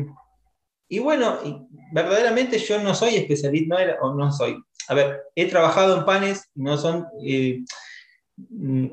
y 0.89 1.01
bueno, 1.01 1.41
verdaderamente 1.91 2.61
yo 2.61 2.81
no 2.81 2.95
soy 2.95 3.17
especialista, 3.17 3.85
no, 3.85 3.93
o 4.03 4.15
no 4.15 4.31
soy, 4.31 4.57
a 4.87 4.95
ver, 4.95 5.21
he 5.35 5.47
trabajado 5.47 5.99
en 5.99 6.05
panes, 6.05 6.49
no 6.55 6.79
son 6.79 7.09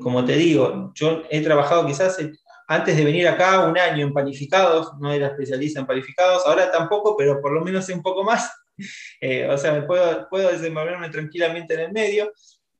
como 0.00 0.24
te 0.24 0.36
digo, 0.36 0.92
yo 0.94 1.22
he 1.30 1.40
trabajado 1.40 1.86
quizás 1.86 2.18
eh, 2.18 2.32
antes 2.68 2.96
de 2.96 3.04
venir 3.04 3.28
acá 3.28 3.66
un 3.66 3.78
año 3.78 4.06
en 4.06 4.12
panificados, 4.12 4.92
no 4.98 5.12
era 5.12 5.28
especialista 5.28 5.80
en 5.80 5.86
panificados, 5.86 6.42
ahora 6.46 6.70
tampoco, 6.70 7.16
pero 7.16 7.40
por 7.40 7.52
lo 7.52 7.60
menos 7.62 7.86
sé 7.86 7.94
un 7.94 8.02
poco 8.02 8.24
más. 8.24 8.50
Eh, 9.22 9.48
o 9.48 9.56
sea, 9.56 9.86
puedo, 9.86 10.28
puedo 10.28 10.50
desenvolverme 10.52 11.08
tranquilamente 11.08 11.72
en 11.72 11.80
el 11.80 11.92
medio. 11.92 12.30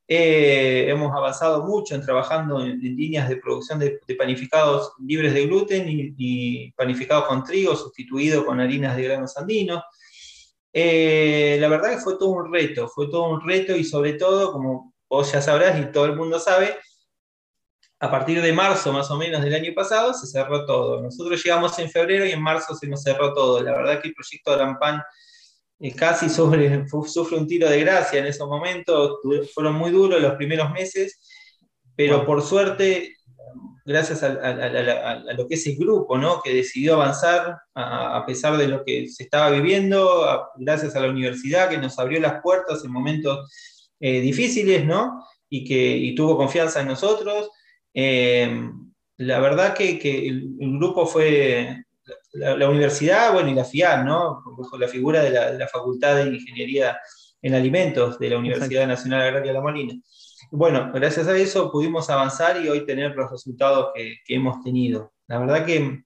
Eh, 0.07 0.85
hemos 0.91 1.11
avanzado 1.11 1.65
mucho 1.65 1.95
en 1.95 2.03
trabajando 2.03 2.63
en, 2.63 2.79
líneas 2.79 3.31
de 3.31 3.39
producción 3.39 3.79
de, 3.79 3.99
panificados 4.19 4.93
libres 4.99 5.33
de 5.33 5.47
gluten 5.47 5.87
y, 5.89 6.71
panificados 6.73 7.25
con 7.25 7.43
trigo, 7.45 7.75
sustituido 7.75 8.45
con 8.45 8.61
harinas 8.61 8.95
de 8.95 9.05
granos 9.05 9.39
andinos. 9.39 9.83
la 10.75 11.69
verdad 11.69 11.93
que 11.93 12.01
fue 12.05 12.19
todo 12.19 12.29
un 12.29 12.53
reto, 12.53 12.89
fue 12.89 13.09
todo 13.09 13.31
un 13.31 13.41
reto 13.41 13.75
y 13.75 13.85
sobre 13.85 14.13
todo, 14.13 14.53
como 14.53 14.93
vos 15.09 15.33
ya 15.33 15.41
sabrás 15.41 15.79
y 15.81 15.93
todo 15.93 16.07
el 16.07 16.17
mundo 16.17 16.39
sabe, 16.39 16.77
a 17.99 18.11
partir 18.11 18.43
de 18.43 18.53
marzo 18.53 18.93
más 18.93 19.11
o 19.11 19.17
menos 19.17 19.43
del 19.43 19.55
año 19.55 19.73
pasado 19.75 20.13
se 20.13 20.27
cerró 20.27 20.67
todo. 20.67 21.03
Nosotros 21.03 21.43
llegamos 21.43 21.79
en 21.79 21.91
febrero 21.91 22.27
y 22.27 22.33
en 22.33 22.43
marzo 22.43 22.75
se 22.75 22.87
nos 22.87 23.03
cerró 23.03 23.33
todo. 23.33 23.63
La 23.63 23.73
verdad 23.73 24.01
que 24.01 24.09
el 24.09 24.15
proyecto 24.15 24.51
de 24.51 24.57
Rampan 24.59 25.03
eh, 25.79 25.95
casi 25.95 26.29
sufre 26.29 26.87
un 27.37 27.47
tiro 27.47 27.69
de 27.69 27.81
gracia 27.81 28.21
en 28.21 28.27
esos 28.27 28.49
momentos, 28.49 29.19
fueron 29.55 29.75
muy 29.75 29.91
duros 29.91 30.21
los 30.21 30.35
primeros 30.35 30.71
meses, 30.73 31.21
pero 31.95 32.25
por 32.25 32.43
suerte, 32.43 33.15
gracias 33.85 34.23
a, 34.23 35.23
lo 35.37 35.47
que 35.47 35.55
es 35.55 35.67
el 35.67 35.77
grupo, 35.77 36.17
¿no? 36.17 36.41
que 36.43 36.55
decidió 36.55 36.95
avanzar 36.95 37.59
a, 37.75 38.25
pesar 38.27 38.57
de 38.57 38.69
lo 38.69 38.85
que 38.85 39.09
se 39.09 39.25
estaba 39.25 39.51
viviendo, 39.51 40.49
gracias 40.57 40.97
a 40.97 41.01
la 41.01 41.11
universidad 41.11 41.69
que 41.69 41.79
nos 41.79 41.99
abrió 41.99 42.21
las 42.21 42.41
puertas 42.43 42.85
en 42.85 42.91
momentos 42.91 43.51
eh, 44.01 44.21
difíciles, 44.21 44.85
¿no? 44.85 45.25
Y 45.49 45.65
que 45.65 46.15
tuvo 46.17 46.37
confianza 46.37 46.81
en 46.81 46.89
nosotros. 46.89 47.51
Eh, 47.95 48.71
la 49.19 49.41
verdad 49.41 49.75
que, 49.75 49.99
el, 50.29 50.57
grupo 50.79 51.07
fue 51.07 51.85
la, 52.33 52.69
universidad, 52.69 53.33
bueno, 53.33 53.51
y 53.51 53.55
la 53.55 53.65
FIAR, 53.65 54.05
¿no? 54.05 54.43
Bajo 54.59 54.77
la 54.79 54.89
figura 54.89 55.23
de 55.23 55.31
la, 55.31 55.69
Facultad 55.69 56.17
de 56.17 56.35
Ingeniería 56.35 56.99
en 57.41 57.55
Alimentos 57.55 58.19
de 58.19 58.31
la 58.31 58.39
Universidad 58.39 58.87
Nacional 58.87 59.23
Agraria 59.23 59.53
La 59.53 59.61
Molina. 59.61 59.95
Bueno, 60.51 60.91
gracias 60.93 61.27
a 61.27 61.37
eso 61.37 61.73
pudimos 61.73 62.09
avanzar 62.11 62.63
y 62.63 62.69
hoy 62.69 62.85
tener 62.85 63.17
los 63.17 63.31
resultados 63.31 63.93
que, 63.95 64.19
hemos 64.29 64.63
tenido. 64.63 65.13
La 65.27 65.39
verdad 65.39 65.65
que, 65.65 66.03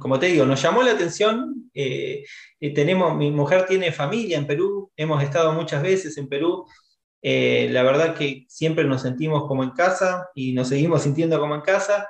como 0.00 0.18
te 0.18 0.26
digo, 0.26 0.46
nos 0.46 0.62
llamó 0.62 0.82
la 0.82 0.92
atención. 0.92 1.70
Eh, 1.74 2.24
tenemos, 2.74 3.16
mi 3.16 3.30
mujer 3.30 3.66
tiene 3.66 3.92
familia 3.92 4.38
en 4.38 4.46
Perú, 4.46 4.90
hemos 4.96 5.22
estado 5.22 5.52
muchas 5.52 5.82
veces 5.82 6.16
en 6.18 6.28
Perú. 6.28 6.66
Eh, 7.22 7.68
la 7.70 7.82
verdad 7.82 8.16
que 8.16 8.46
siempre 8.48 8.84
nos 8.84 9.02
sentimos 9.02 9.46
como 9.46 9.62
en 9.62 9.70
casa 9.70 10.28
y 10.34 10.52
nos 10.52 10.68
seguimos 10.68 11.02
sintiendo 11.02 11.38
como 11.38 11.54
en 11.54 11.60
casa. 11.62 12.08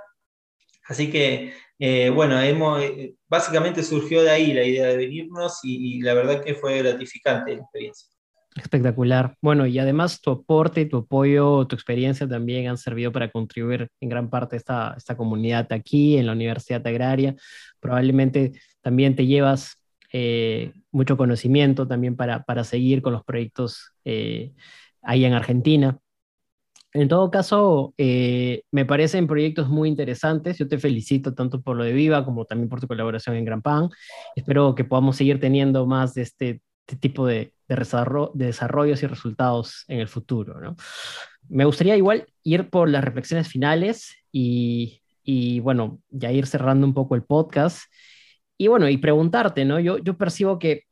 Así 0.84 1.11
que, 1.11 1.53
eh, 1.78 2.11
bueno, 2.11 2.40
hemos, 2.40 2.82
eh, 2.82 3.14
básicamente 3.28 3.82
surgió 3.82 4.22
de 4.22 4.30
ahí 4.30 4.53
la 4.53 4.64
idea 4.64 4.86
de 4.88 4.96
venirnos 4.96 5.61
y, 5.62 6.01
la 6.03 6.14
verdad 6.14 6.42
que 6.44 6.55
fue 6.55 6.78
gratificante 6.82 7.55
la 7.55 7.62
experiencia. 7.62 8.09
Espectacular. 8.61 9.36
Bueno, 9.40 9.66
y 9.66 9.78
además 9.78 10.20
tu 10.20 10.30
aporte, 10.30 10.84
tu 10.84 10.98
apoyo, 10.98 11.66
tu 11.66 11.74
experiencia 11.74 12.28
también 12.28 12.68
han 12.68 12.76
servido 12.76 13.11
para 13.11 13.30
contribuir 13.30 13.88
en 14.00 14.08
gran 14.11 14.28
parte 14.28 14.56
a 14.56 14.58
esta, 14.58 14.94
esta 14.98 15.16
comunidad 15.16 15.72
aquí 15.72 16.18
en 16.18 16.26
la 16.26 16.32
Universidad 16.32 16.86
Agraria. 16.86 17.34
Probablemente 17.80 18.52
también 18.82 19.16
te 19.16 19.26
llevas 19.26 19.78
eh, 20.12 20.72
mucho 20.90 21.16
conocimiento 21.16 21.88
también 21.88 22.16
para, 22.16 22.42
para, 22.42 22.64
seguir 22.64 23.00
con 23.00 23.14
los 23.14 23.24
proyectos 23.24 23.92
eh, 24.04 24.52
ahí 25.02 25.24
en 25.24 25.32
Argentina. 25.32 25.98
En 26.92 27.08
todo 27.08 27.30
caso, 27.30 27.94
eh, 27.96 28.62
me 28.72 28.84
parecen 28.84 29.26
proyectos 29.26 29.70
muy 29.70 29.88
interesantes. 29.88 30.58
Yo 30.58 30.68
te 30.68 30.78
felicito 30.78 31.32
tanto 31.34 31.62
por 31.62 31.76
lo 31.76 31.84
de 31.84 31.92
Viva 31.92 32.26
como 32.26 32.44
también 32.44 32.68
por 32.68 32.80
tu 32.80 32.88
colaboración 32.88 33.36
en 33.36 33.44
Gran 33.46 33.62
Pan. 33.62 33.88
Espero 34.36 34.74
que 34.74 34.84
podamos 34.84 35.16
seguir 35.16 35.40
teniendo 35.40 35.86
más 35.86 36.12
de 36.12 36.22
este, 36.22 36.61
este 36.86 36.96
tipo 36.96 37.26
de, 37.26 37.54
de, 37.70 38.30
de, 38.34 38.46
desarrollos 38.46 39.02
y 39.02 39.06
resultados 39.06 39.84
en 39.88 40.00
el 40.00 40.08
futuro. 40.08 40.60
¿no? 40.60 40.76
Me 41.48 41.64
gustaría 41.64 41.96
igual 41.96 42.26
ir 42.42 42.68
por 42.68 42.88
las 42.88 43.04
reflexiones 43.04 43.48
finales 43.48 44.16
y, 44.32 45.00
y, 45.22 45.60
bueno, 45.60 46.00
ya 46.10 46.32
ir 46.32 46.46
cerrando 46.46 46.86
un 46.86 46.94
poco 46.94 47.14
el 47.14 47.22
podcast 47.22 47.82
y 48.58 48.68
bueno, 48.68 48.88
y 48.88 48.98
preguntarte, 48.98 49.64
¿no? 49.64 49.80
Yo, 49.80 49.96
yo 49.98 50.18
percibo 50.18 50.58
que, 50.58 50.84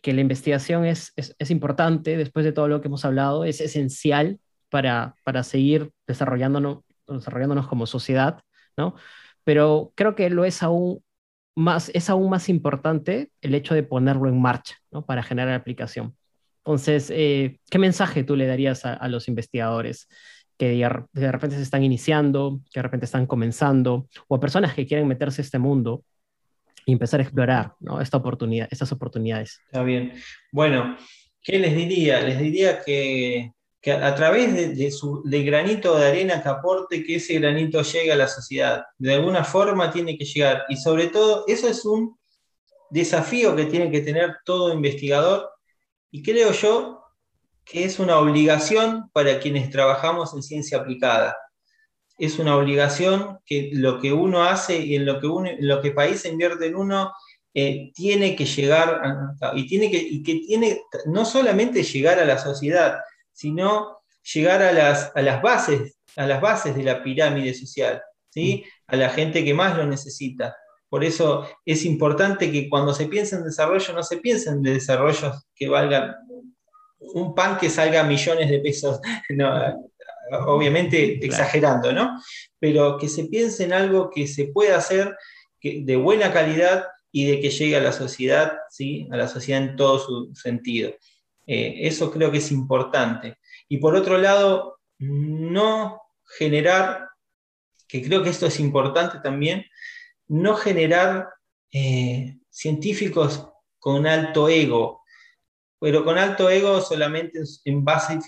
que 0.00 0.12
la 0.12 0.22
investigación 0.22 0.84
es, 0.84 1.12
es, 1.14 1.50
importante, 1.52 2.16
después 2.16 2.44
de 2.44 2.52
todo 2.52 2.66
lo 2.66 2.80
que 2.80 2.88
hemos 2.88 3.04
hablado, 3.04 3.44
es 3.44 3.60
esencial 3.60 4.40
para, 4.70 5.14
para 5.24 5.44
seguir 5.44 5.92
desarrollándonos, 6.08 6.78
desarrollándonos 7.06 7.68
como 7.68 7.86
sociedad, 7.86 8.40
¿no? 8.76 8.96
Pero 9.44 9.92
creo 9.94 10.16
que 10.16 10.30
lo 10.30 10.44
es 10.44 10.64
aún 10.64 11.04
más, 11.54 11.90
es 11.94 12.10
aún 12.10 12.28
más 12.30 12.48
importante 12.48 13.30
el 13.40 13.54
hecho 13.54 13.74
de 13.74 13.84
ponerlo 13.84 14.28
en 14.28 14.40
marcha, 14.40 14.76
¿no? 14.90 15.06
Para 15.06 15.22
generar 15.22 15.54
aplicación. 15.54 16.16
Entonces, 16.64 17.10
eh, 17.10 17.58
¿qué 17.70 17.78
mensaje 17.78 18.24
tú 18.24 18.36
le 18.36 18.46
darías 18.46 18.84
a, 18.84 18.94
a 18.94 19.08
los 19.08 19.28
investigadores 19.28 20.08
que 20.58 20.88
de 21.12 21.32
repente 21.32 21.56
se 21.56 21.62
están 21.62 21.82
iniciando, 21.82 22.60
que 22.72 22.78
de 22.78 22.82
repente 22.82 23.06
están 23.06 23.26
comenzando, 23.26 24.08
o 24.28 24.36
a 24.36 24.40
personas 24.40 24.74
que 24.74 24.86
quieren 24.86 25.08
meterse 25.08 25.42
a 25.42 25.44
este 25.44 25.58
mundo 25.58 26.04
y 26.86 26.92
empezar 26.92 27.20
a 27.20 27.24
explorar 27.24 27.74
¿no? 27.80 28.00
Esta 28.00 28.18
oportunidad, 28.18 28.68
estas 28.70 28.92
oportunidades. 28.92 29.60
Está 29.66 29.82
bien. 29.82 30.12
Bueno, 30.52 30.96
¿qué 31.42 31.58
les 31.58 31.74
diría? 31.74 32.20
Les 32.20 32.38
diría 32.38 32.80
que, 32.82 33.52
que 33.80 33.92
a 33.92 34.14
través 34.14 34.76
de, 34.76 34.90
su, 34.90 35.22
del 35.24 35.44
granito 35.44 35.98
de 35.98 36.06
arena 36.06 36.42
que 36.42 36.48
aporte, 36.48 37.04
que 37.04 37.16
ese 37.16 37.38
granito 37.38 37.82
llegue 37.82 38.12
a 38.12 38.16
la 38.16 38.28
sociedad. 38.28 38.84
De 38.98 39.14
alguna 39.14 39.44
forma 39.44 39.90
tiene 39.90 40.16
que 40.16 40.24
llegar. 40.24 40.64
Y 40.68 40.76
sobre 40.76 41.08
todo, 41.08 41.44
eso 41.48 41.68
es 41.68 41.84
un 41.84 42.16
desafío 42.90 43.56
que 43.56 43.66
tiene 43.66 43.90
que 43.90 44.00
tener 44.00 44.36
todo 44.44 44.72
investigador. 44.72 45.48
Y 46.12 46.22
creo 46.22 46.52
yo 46.52 47.02
que 47.64 47.84
es 47.84 47.98
una 47.98 48.18
obligación 48.18 49.10
para 49.12 49.40
quienes 49.40 49.70
trabajamos 49.70 50.32
en 50.34 50.42
ciencia 50.44 50.78
aplicada 50.78 51.36
es 52.18 52.38
una 52.38 52.56
obligación 52.56 53.40
que 53.44 53.70
lo 53.72 54.00
que 54.00 54.12
uno 54.12 54.44
hace 54.44 54.78
y 54.78 54.94
en 54.94 55.06
lo 55.06 55.20
que, 55.20 55.26
uno, 55.26 55.50
lo 55.58 55.82
que 55.82 55.90
país 55.90 56.24
invierte 56.24 56.66
en 56.66 56.76
uno 56.76 57.12
eh, 57.52 57.90
tiene 57.94 58.36
que 58.36 58.44
llegar, 58.46 59.00
y, 59.54 59.66
tiene 59.66 59.90
que, 59.90 59.98
y 59.98 60.22
que 60.22 60.36
tiene 60.36 60.82
no 61.06 61.24
solamente 61.24 61.82
llegar 61.82 62.20
a 62.20 62.24
la 62.24 62.38
sociedad, 62.38 62.98
sino 63.32 63.98
llegar 64.32 64.62
a 64.62 64.72
las, 64.72 65.10
a 65.16 65.22
las, 65.22 65.42
bases, 65.42 65.98
a 66.16 66.26
las 66.26 66.40
bases 66.40 66.76
de 66.76 66.84
la 66.84 67.02
pirámide 67.02 67.54
social, 67.54 68.00
¿sí? 68.30 68.64
a 68.86 68.96
la 68.96 69.10
gente 69.10 69.44
que 69.44 69.52
más 69.52 69.76
lo 69.76 69.84
necesita. 69.84 70.54
Por 70.92 71.04
eso 71.04 71.48
es 71.64 71.86
importante 71.86 72.52
que 72.52 72.68
cuando 72.68 72.92
se 72.92 73.06
piensa 73.06 73.36
en 73.36 73.44
desarrollo, 73.44 73.94
no 73.94 74.02
se 74.02 74.18
piensen 74.18 74.60
de 74.60 74.74
desarrollos 74.74 75.46
que 75.54 75.66
valgan 75.66 76.14
un 76.98 77.34
pan 77.34 77.56
que 77.56 77.70
salga 77.70 78.04
millones 78.04 78.50
de 78.50 78.58
pesos, 78.58 79.00
obviamente 80.46 81.24
exagerando, 81.24 81.94
¿no? 81.94 82.20
Pero 82.58 82.98
que 82.98 83.08
se 83.08 83.24
piense 83.24 83.64
en 83.64 83.72
algo 83.72 84.10
que 84.10 84.26
se 84.26 84.48
pueda 84.48 84.76
hacer 84.76 85.16
de 85.62 85.96
buena 85.96 86.30
calidad 86.30 86.84
y 87.10 87.24
de 87.24 87.40
que 87.40 87.48
llegue 87.48 87.76
a 87.76 87.80
la 87.80 87.92
sociedad, 87.92 88.58
¿sí? 88.68 89.08
a 89.10 89.16
la 89.16 89.28
sociedad 89.28 89.62
en 89.62 89.76
todo 89.76 89.98
su 89.98 90.34
sentido. 90.34 90.90
Eh, 91.46 91.76
eso 91.86 92.10
creo 92.10 92.30
que 92.30 92.36
es 92.36 92.52
importante. 92.52 93.38
Y 93.66 93.78
por 93.78 93.96
otro 93.96 94.18
lado, 94.18 94.78
no 94.98 96.02
generar, 96.38 97.08
que 97.88 98.02
creo 98.02 98.22
que 98.22 98.28
esto 98.28 98.44
es 98.44 98.60
importante 98.60 99.20
también, 99.22 99.64
no 100.32 100.56
generar 100.56 101.28
eh, 101.72 102.38
científicos 102.48 103.46
con 103.78 104.06
alto 104.06 104.48
ego, 104.48 105.02
pero 105.78 106.04
con 106.04 106.16
alto 106.16 106.48
ego 106.48 106.80
solamente 106.80 107.40
en 107.66 107.84
base, 107.84 108.18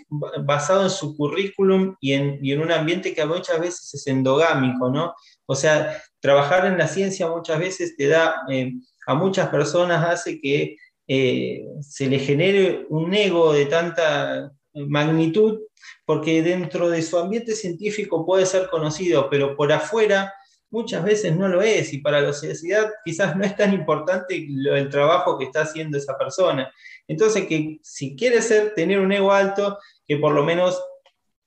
basado 0.43 0.83
en 0.83 0.91
su 0.91 1.17
currículum 1.17 1.97
y 2.01 2.13
en, 2.13 2.39
y 2.43 2.53
en, 2.53 2.61
un 2.61 2.71
ambiente 2.73 3.15
que 3.15 3.25
muchas 3.25 3.59
veces 3.59 3.95
es 3.95 4.07
endogámico, 4.07 4.91
¿no? 4.91 5.15
O 5.47 5.55
sea, 5.55 6.03
trabajar 6.21 6.67
en 6.67 6.77
la 6.77 6.89
ciencia 6.89 7.29
muchas 7.29 7.59
veces 7.59 7.97
te 7.97 8.09
da, 8.09 8.35
eh, 8.51 8.73
a 9.07 9.15
muchas 9.15 9.49
personas 9.49 10.05
hace 10.05 10.41
que 10.41 10.77
eh, 11.09 11.65
se 11.81 12.09
le 12.11 12.19
genere 12.19 12.85
un 12.91 13.15
ego 13.15 13.55
de 13.55 13.65
tanta 13.65 14.53
magnitud, 14.75 15.61
porque 16.05 16.43
dentro 16.43 16.91
de 16.91 17.01
su 17.01 17.19
ambiente 17.19 17.55
científico 17.55 18.27
puede 18.27 18.45
ser 18.45 18.69
conocido, 18.69 19.31
pero 19.31 19.57
por 19.57 19.73
afuera 19.73 20.35
muchas 20.75 21.05
veces 21.05 21.37
no 21.37 21.47
lo 21.47 21.63
es, 21.63 21.93
y 21.93 21.99
para 21.99 22.21
la 22.21 22.33
sociedad 22.33 22.91
quizás 23.05 23.37
no 23.37 23.45
es 23.45 23.57
tan 23.57 23.73
importante 23.73 24.37
el 24.37 24.89
trabajo 24.89 25.39
que 25.39 25.45
está 25.45 25.63
haciendo 25.63 25.97
esa 25.97 26.19
persona. 26.19 26.71
Entonces, 27.07 27.47
que 27.47 27.79
si 27.83 28.17
quiere 28.17 28.43
ser, 28.43 28.75
tener 28.75 28.99
un 28.99 29.13
ego 29.13 29.33
alto, 29.33 29.79
que 30.05 30.17
por 30.17 30.33
lo 30.33 30.43
menos 30.43 30.83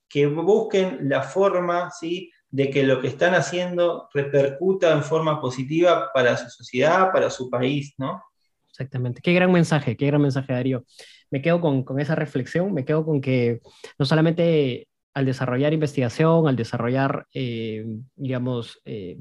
que 0.08 0.28
busquen 0.28 1.10
la 1.10 1.22
forma, 1.22 1.92
¿sí? 1.92 2.32
de 2.50 2.70
que 2.70 2.84
lo 2.84 3.02
que 3.02 3.10
están 3.10 3.36
haciendo 3.36 4.10
repercuta 4.14 4.94
en 4.94 5.04
forma 5.04 5.42
positiva 5.42 6.10
para 6.14 6.38
su 6.38 6.50
sociedad, 6.50 7.12
para 7.12 7.30
su 7.30 7.50
país, 7.50 7.94
¿no? 7.98 8.24
Exactamente. 8.70 9.22
Qué 9.22 9.34
gran 9.34 9.52
mensaje, 9.52 9.98
qué 9.98 10.08
gran 10.08 10.22
mensaje, 10.22 10.54
Darío. 10.54 10.86
Me 11.30 11.42
quedo 11.42 11.60
con, 11.60 11.84
con 11.84 12.00
esa 12.00 12.16
reflexión, 12.16 12.74
me 12.74 12.86
quedo 12.86 13.04
con 13.04 13.20
que 13.20 13.60
no 14.00 14.06
solamente 14.06 14.88
al 15.18 15.26
desarrollar 15.26 15.74
investigación, 15.74 16.48
al 16.48 16.56
desarrollar, 16.56 17.26
eh, 17.34 17.84
digamos, 18.16 18.80
eh, 18.86 19.18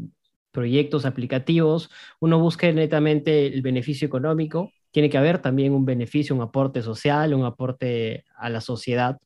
proyectos 0.53 1.07
aplicativos, 1.07 1.89
uno 2.21 2.39
busca 2.39 2.71
netamente 2.71 3.47
el 3.47 3.63
beneficio 3.63 4.07
económico, 4.07 4.71
tiene 4.91 5.09
que 5.09 5.17
haber 5.17 5.39
también 5.41 5.73
un 5.73 5.87
beneficio, 5.87 6.37
un 6.37 6.43
aporte 6.43 6.83
social, 6.83 7.33
un 7.33 7.47
aporte 7.47 8.25
a 8.37 8.51
la 8.51 8.61
sociedad, 8.61 9.17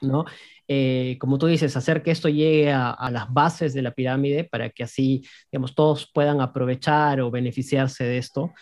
¿no? 0.00 0.24
Eh, 0.68 1.16
como 1.18 1.36
tú 1.36 1.46
dices, 1.46 1.76
hacer 1.76 2.04
que 2.04 2.12
esto 2.12 2.28
llegue 2.28 2.70
a, 2.70 3.10
las 3.10 3.32
bases 3.32 3.74
de 3.74 3.82
la 3.82 3.90
pirámide 3.90 4.44
para 4.44 4.70
que 4.70 4.84
así, 4.84 5.24
digamos, 5.50 5.74
todos 5.74 6.08
puedan 6.14 6.40
aprovechar 6.40 7.20
o 7.20 7.32
beneficiarse 7.32 8.04
de 8.04 8.18
esto. 8.18 8.52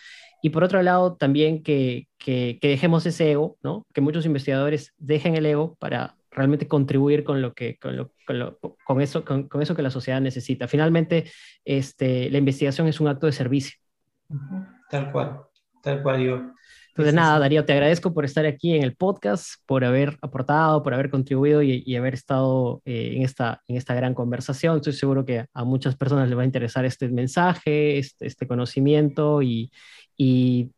Y 0.41 0.49
por 0.51 0.65
otro 0.65 0.83
lado, 0.83 1.17
también 1.17 1.63
que, 1.63 2.09
que, 2.17 2.59
dejemos 2.63 3.05
ese 3.05 3.33
ego, 3.33 3.59
¿no? 3.63 3.87
Que 3.93 4.01
muchos 4.01 4.25
investigadores 4.25 4.95
dejen 4.97 5.37
el 5.37 5.45
ego 5.45 5.77
para 5.79 6.17
realmente 6.31 6.69
contribuir 6.69 7.25
con 7.25 7.43
lo 7.43 7.55
que 7.55 7.79
con, 7.79 7.97
lo, 7.97 8.13
con, 8.85 9.01
eso 9.01 9.25
con, 9.25 9.49
con, 9.49 9.63
eso 9.63 9.75
que 9.75 9.83
la 9.83 9.91
sociedad 9.91 10.21
necesita. 10.21 10.69
Finalmente, 10.69 11.31
este, 11.65 12.31
la 12.31 12.39
investigación 12.39 12.87
es 12.87 13.01
un 13.01 13.09
acto 13.09 13.27
de 13.27 13.33
servicio. 13.33 13.79
Tal 14.89 15.11
cual, 15.13 15.41
tal 15.83 16.03
cual 16.03 16.23
yo. 16.23 16.53
Entonces, 16.91 17.15
nada, 17.15 17.39
Darío, 17.39 17.65
te 17.65 17.73
agradezco 17.73 18.13
por 18.13 18.25
estar 18.25 18.45
aquí 18.47 18.75
en 18.75 18.83
el 18.83 18.97
podcast, 18.97 19.55
por 19.65 19.85
haber 19.85 20.19
aportado, 20.23 20.83
por 20.83 20.93
haber 20.93 21.09
contribuido 21.09 21.63
y, 21.63 21.97
haber 21.97 22.15
estado 22.15 22.83
eh, 22.85 23.15
en, 23.17 23.23
esta, 23.23 23.63
en 23.69 23.77
esta 23.77 23.95
gran 23.95 24.13
conversación. 24.13 24.77
Estoy 24.77 24.93
seguro 24.93 25.25
que 25.25 25.47
a 25.53 25.65
muchas 25.65 25.97
personas 25.97 26.29
les 26.29 26.37
va 26.37 26.43
a 26.43 26.47
interesar 26.47 26.85
este 26.85 27.09
mensaje, 27.09 27.99
este, 27.99 28.27
este 28.27 28.47
conocimiento 28.47 29.41
y, 29.41 29.71
y, 30.17 30.71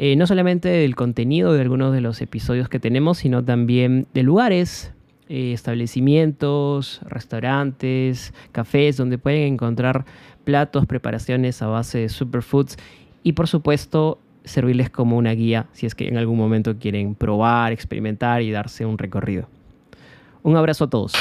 eh, 0.01 0.15
no 0.15 0.29
solamente 0.29 0.69
del 0.69 0.95
contenido 0.95 1.53
de 1.53 1.61
algunos 1.61 1.93
de 1.93 2.01
los 2.01 2.23
episodios 2.23 2.69
que 2.69 2.79
tenemos, 2.79 3.19
sino 3.19 3.45
también 3.45 4.07
de 4.15 4.23
lugares 4.23 4.93
eh, 5.29 5.53
establecimientos, 5.53 7.01
restaurantes, 7.05 8.33
cafés, 8.53 8.97
donde 8.97 9.19
pueden 9.19 9.55
encontrar 9.55 10.05
platos, 10.45 10.87
preparaciones 10.87 11.61
a 11.63 11.67
base 11.67 11.99
de 11.99 12.09
superfoods 12.09 12.77
y 13.25 13.33
por 13.33 13.49
supuesto 13.49 14.21
servirles 14.45 14.89
como 14.89 15.19
una 15.19 15.33
guía 15.33 15.67
si 15.73 15.85
es 15.87 15.97
que 15.97 16.07
en 16.07 16.17
algún 16.17 16.39
momento 16.39 16.79
quieren 16.79 17.17
probar, 17.17 17.73
experimentar 17.73 18.41
y 18.41 18.53
darse 18.53 18.87
un 18.87 18.99
recorrido. 18.99 19.49
Un 20.45 20.57
abrazo 20.57 20.85
a 20.85 20.91
todos. 20.91 21.13